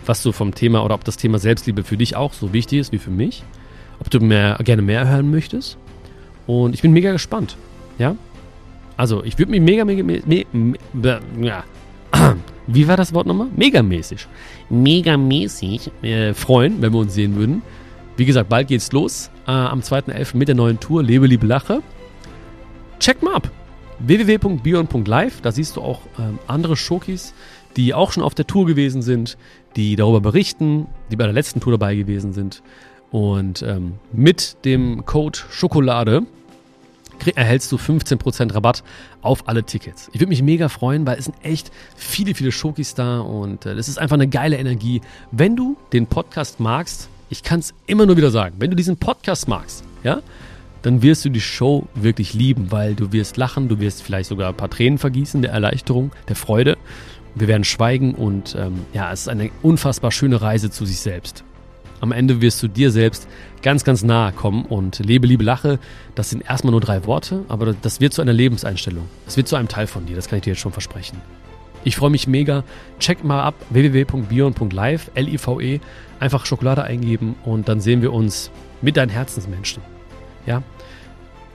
was 0.04 0.22
du 0.22 0.32
vom 0.32 0.54
Thema 0.54 0.84
oder 0.84 0.94
ob 0.94 1.04
das 1.04 1.16
Thema 1.16 1.38
Selbstliebe 1.38 1.84
für 1.84 1.96
dich 1.96 2.16
auch 2.16 2.32
so 2.32 2.52
wichtig 2.52 2.80
ist 2.80 2.92
wie 2.92 2.98
für 2.98 3.10
mich. 3.10 3.44
Ob 4.00 4.10
du 4.10 4.20
mehr, 4.20 4.58
gerne 4.64 4.82
mehr 4.82 5.08
hören 5.08 5.30
möchtest. 5.30 5.78
Und 6.46 6.74
ich 6.74 6.82
bin 6.82 6.92
mega 6.92 7.12
gespannt. 7.12 7.56
Ja? 7.98 8.16
Also, 8.96 9.24
ich 9.24 9.38
würde 9.38 9.50
mich 9.50 9.60
mega, 9.60 9.84
mega, 9.84 10.02
mega, 10.02 10.48
mega 10.52 11.20
ja. 11.40 11.64
Wie 12.66 12.88
war 12.88 12.96
das 12.96 13.12
Wort 13.12 13.26
nochmal? 13.26 13.48
Megamäßig. 13.54 14.26
Megamäßig 14.70 15.90
äh, 16.02 16.32
freuen, 16.32 16.80
wenn 16.80 16.92
wir 16.92 17.00
uns 17.00 17.14
sehen 17.14 17.36
würden. 17.36 17.62
Wie 18.16 18.24
gesagt, 18.24 18.48
bald 18.48 18.68
geht's 18.68 18.92
los. 18.92 19.30
Äh, 19.46 19.50
am 19.50 19.80
2.11. 19.80 20.36
mit 20.36 20.48
der 20.48 20.54
neuen 20.54 20.80
Tour 20.80 21.02
Lebe, 21.02 21.26
Liebe, 21.26 21.46
Lache. 21.46 21.82
Check 23.00 23.22
mal 23.22 23.34
ab. 23.34 23.50
www.bion.live. 23.98 25.40
Da 25.40 25.52
siehst 25.52 25.76
du 25.76 25.82
auch 25.82 26.00
ähm, 26.18 26.38
andere 26.46 26.76
Showkeys 26.76 27.34
die 27.76 27.94
auch 27.94 28.12
schon 28.12 28.22
auf 28.22 28.34
der 28.34 28.46
Tour 28.46 28.66
gewesen 28.66 29.02
sind, 29.02 29.36
die 29.76 29.96
darüber 29.96 30.20
berichten, 30.20 30.86
die 31.10 31.16
bei 31.16 31.24
der 31.24 31.32
letzten 31.32 31.60
Tour 31.60 31.72
dabei 31.72 31.94
gewesen 31.94 32.32
sind. 32.32 32.62
Und 33.10 33.62
ähm, 33.62 33.94
mit 34.12 34.56
dem 34.64 35.04
Code 35.04 35.38
Schokolade 35.50 36.22
erhältst 37.34 37.70
du 37.72 37.76
15% 37.76 38.54
Rabatt 38.54 38.82
auf 39.22 39.48
alle 39.48 39.64
Tickets. 39.64 40.08
Ich 40.12 40.20
würde 40.20 40.30
mich 40.30 40.42
mega 40.42 40.68
freuen, 40.68 41.06
weil 41.06 41.18
es 41.18 41.26
sind 41.26 41.36
echt 41.42 41.70
viele, 41.96 42.34
viele 42.34 42.52
Schokis 42.52 42.94
da 42.94 43.20
und 43.20 43.66
äh, 43.66 43.74
das 43.74 43.88
ist 43.88 43.98
einfach 43.98 44.14
eine 44.14 44.28
geile 44.28 44.56
Energie. 44.56 45.00
Wenn 45.30 45.56
du 45.56 45.76
den 45.92 46.06
Podcast 46.06 46.60
magst, 46.60 47.08
ich 47.30 47.42
kann 47.42 47.60
es 47.60 47.74
immer 47.86 48.06
nur 48.06 48.16
wieder 48.16 48.30
sagen, 48.30 48.56
wenn 48.58 48.70
du 48.70 48.76
diesen 48.76 48.96
Podcast 48.96 49.48
magst, 49.48 49.84
ja, 50.02 50.20
dann 50.82 51.00
wirst 51.00 51.24
du 51.24 51.30
die 51.30 51.40
Show 51.40 51.86
wirklich 51.94 52.34
lieben, 52.34 52.70
weil 52.70 52.94
du 52.94 53.10
wirst 53.10 53.38
lachen, 53.38 53.68
du 53.68 53.80
wirst 53.80 54.02
vielleicht 54.02 54.28
sogar 54.28 54.50
ein 54.50 54.56
paar 54.56 54.68
Tränen 54.68 54.98
vergießen 54.98 55.40
der 55.40 55.50
Erleichterung, 55.50 56.12
der 56.28 56.36
Freude. 56.36 56.76
Wir 57.34 57.48
werden 57.48 57.64
schweigen 57.64 58.14
und 58.14 58.56
ähm, 58.58 58.86
ja, 58.92 59.12
es 59.12 59.22
ist 59.22 59.28
eine 59.28 59.50
unfassbar 59.62 60.10
schöne 60.12 60.40
Reise 60.40 60.70
zu 60.70 60.86
sich 60.86 61.00
selbst. 61.00 61.44
Am 62.00 62.12
Ende 62.12 62.40
wirst 62.40 62.62
du 62.62 62.68
dir 62.68 62.90
selbst 62.90 63.26
ganz, 63.62 63.82
ganz 63.82 64.02
nahe 64.02 64.32
kommen 64.32 64.66
und 64.66 64.98
lebe, 64.98 65.26
liebe, 65.26 65.42
lache. 65.42 65.78
Das 66.14 66.30
sind 66.30 66.44
erstmal 66.48 66.72
nur 66.72 66.80
drei 66.80 67.06
Worte, 67.06 67.44
aber 67.48 67.74
das 67.80 68.00
wird 68.00 68.12
zu 68.12 68.22
einer 68.22 68.32
Lebenseinstellung. 68.32 69.08
Das 69.24 69.36
wird 69.36 69.48
zu 69.48 69.56
einem 69.56 69.68
Teil 69.68 69.86
von 69.86 70.06
dir, 70.06 70.14
das 70.14 70.28
kann 70.28 70.36
ich 70.36 70.44
dir 70.44 70.50
jetzt 70.50 70.60
schon 70.60 70.72
versprechen. 70.72 71.20
Ich 71.82 71.96
freue 71.96 72.10
mich 72.10 72.26
mega. 72.26 72.64
Check 72.98 73.24
mal 73.24 73.42
ab 73.42 73.54
www.bion.live, 73.70 75.10
L-I-V-E, 75.14 75.80
einfach 76.18 76.46
Schokolade 76.46 76.82
eingeben 76.82 77.34
und 77.44 77.68
dann 77.68 77.80
sehen 77.80 78.00
wir 78.00 78.12
uns 78.12 78.50
mit 78.80 78.96
deinen 78.96 79.10
Herzensmenschen. 79.10 79.82
Ja? 80.46 80.62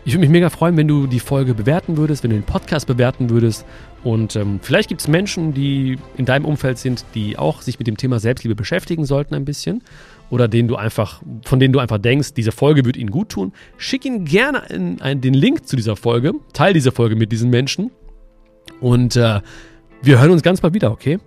Ich 0.05 0.13
würde 0.13 0.21
mich 0.21 0.29
mega 0.29 0.49
freuen, 0.49 0.77
wenn 0.77 0.87
du 0.87 1.07
die 1.07 1.19
Folge 1.19 1.53
bewerten 1.53 1.97
würdest, 1.97 2.23
wenn 2.23 2.31
du 2.31 2.37
den 2.37 2.43
Podcast 2.43 2.87
bewerten 2.87 3.29
würdest. 3.29 3.65
Und 4.03 4.35
ähm, 4.35 4.59
vielleicht 4.61 4.89
gibt 4.89 5.01
es 5.01 5.07
Menschen, 5.07 5.53
die 5.53 5.97
in 6.15 6.25
deinem 6.25 6.45
Umfeld 6.45 6.77
sind, 6.77 7.05
die 7.15 7.37
auch 7.37 7.61
sich 7.61 7.79
mit 7.79 7.87
dem 7.87 7.97
Thema 7.97 8.19
Selbstliebe 8.19 8.55
beschäftigen 8.55 9.05
sollten 9.05 9.35
ein 9.35 9.45
bisschen 9.45 9.83
oder 10.29 10.47
denen 10.47 10.67
du 10.67 10.75
einfach, 10.75 11.21
von 11.43 11.59
denen 11.59 11.73
du 11.73 11.79
einfach 11.79 11.97
denkst, 11.97 12.33
diese 12.33 12.51
Folge 12.51 12.85
wird 12.85 12.97
ihnen 12.97 13.11
gut 13.11 13.29
tun, 13.29 13.51
schick 13.77 14.05
ihnen 14.05 14.25
gerne 14.25 14.63
in, 14.69 14.99
in, 14.99 15.21
den 15.21 15.33
Link 15.33 15.67
zu 15.67 15.75
dieser 15.75 15.95
Folge, 15.95 16.33
teil 16.53 16.73
diese 16.73 16.91
Folge 16.91 17.15
mit 17.15 17.31
diesen 17.31 17.49
Menschen 17.49 17.91
und 18.79 19.15
äh, 19.15 19.41
wir 20.01 20.19
hören 20.19 20.31
uns 20.31 20.43
ganz 20.43 20.61
bald 20.61 20.73
wieder, 20.73 20.91
okay? 20.91 21.19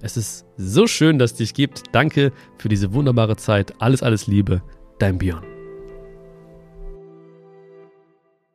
Es 0.00 0.16
ist 0.16 0.46
so 0.56 0.86
schön, 0.86 1.18
dass 1.18 1.32
es 1.32 1.38
dich 1.38 1.54
gibt. 1.54 1.82
Danke 1.92 2.32
für 2.56 2.68
diese 2.68 2.94
wunderbare 2.94 3.36
Zeit. 3.36 3.74
Alles, 3.80 4.02
alles 4.02 4.28
Liebe. 4.28 4.62
Dein 4.98 5.18
Björn. 5.18 5.57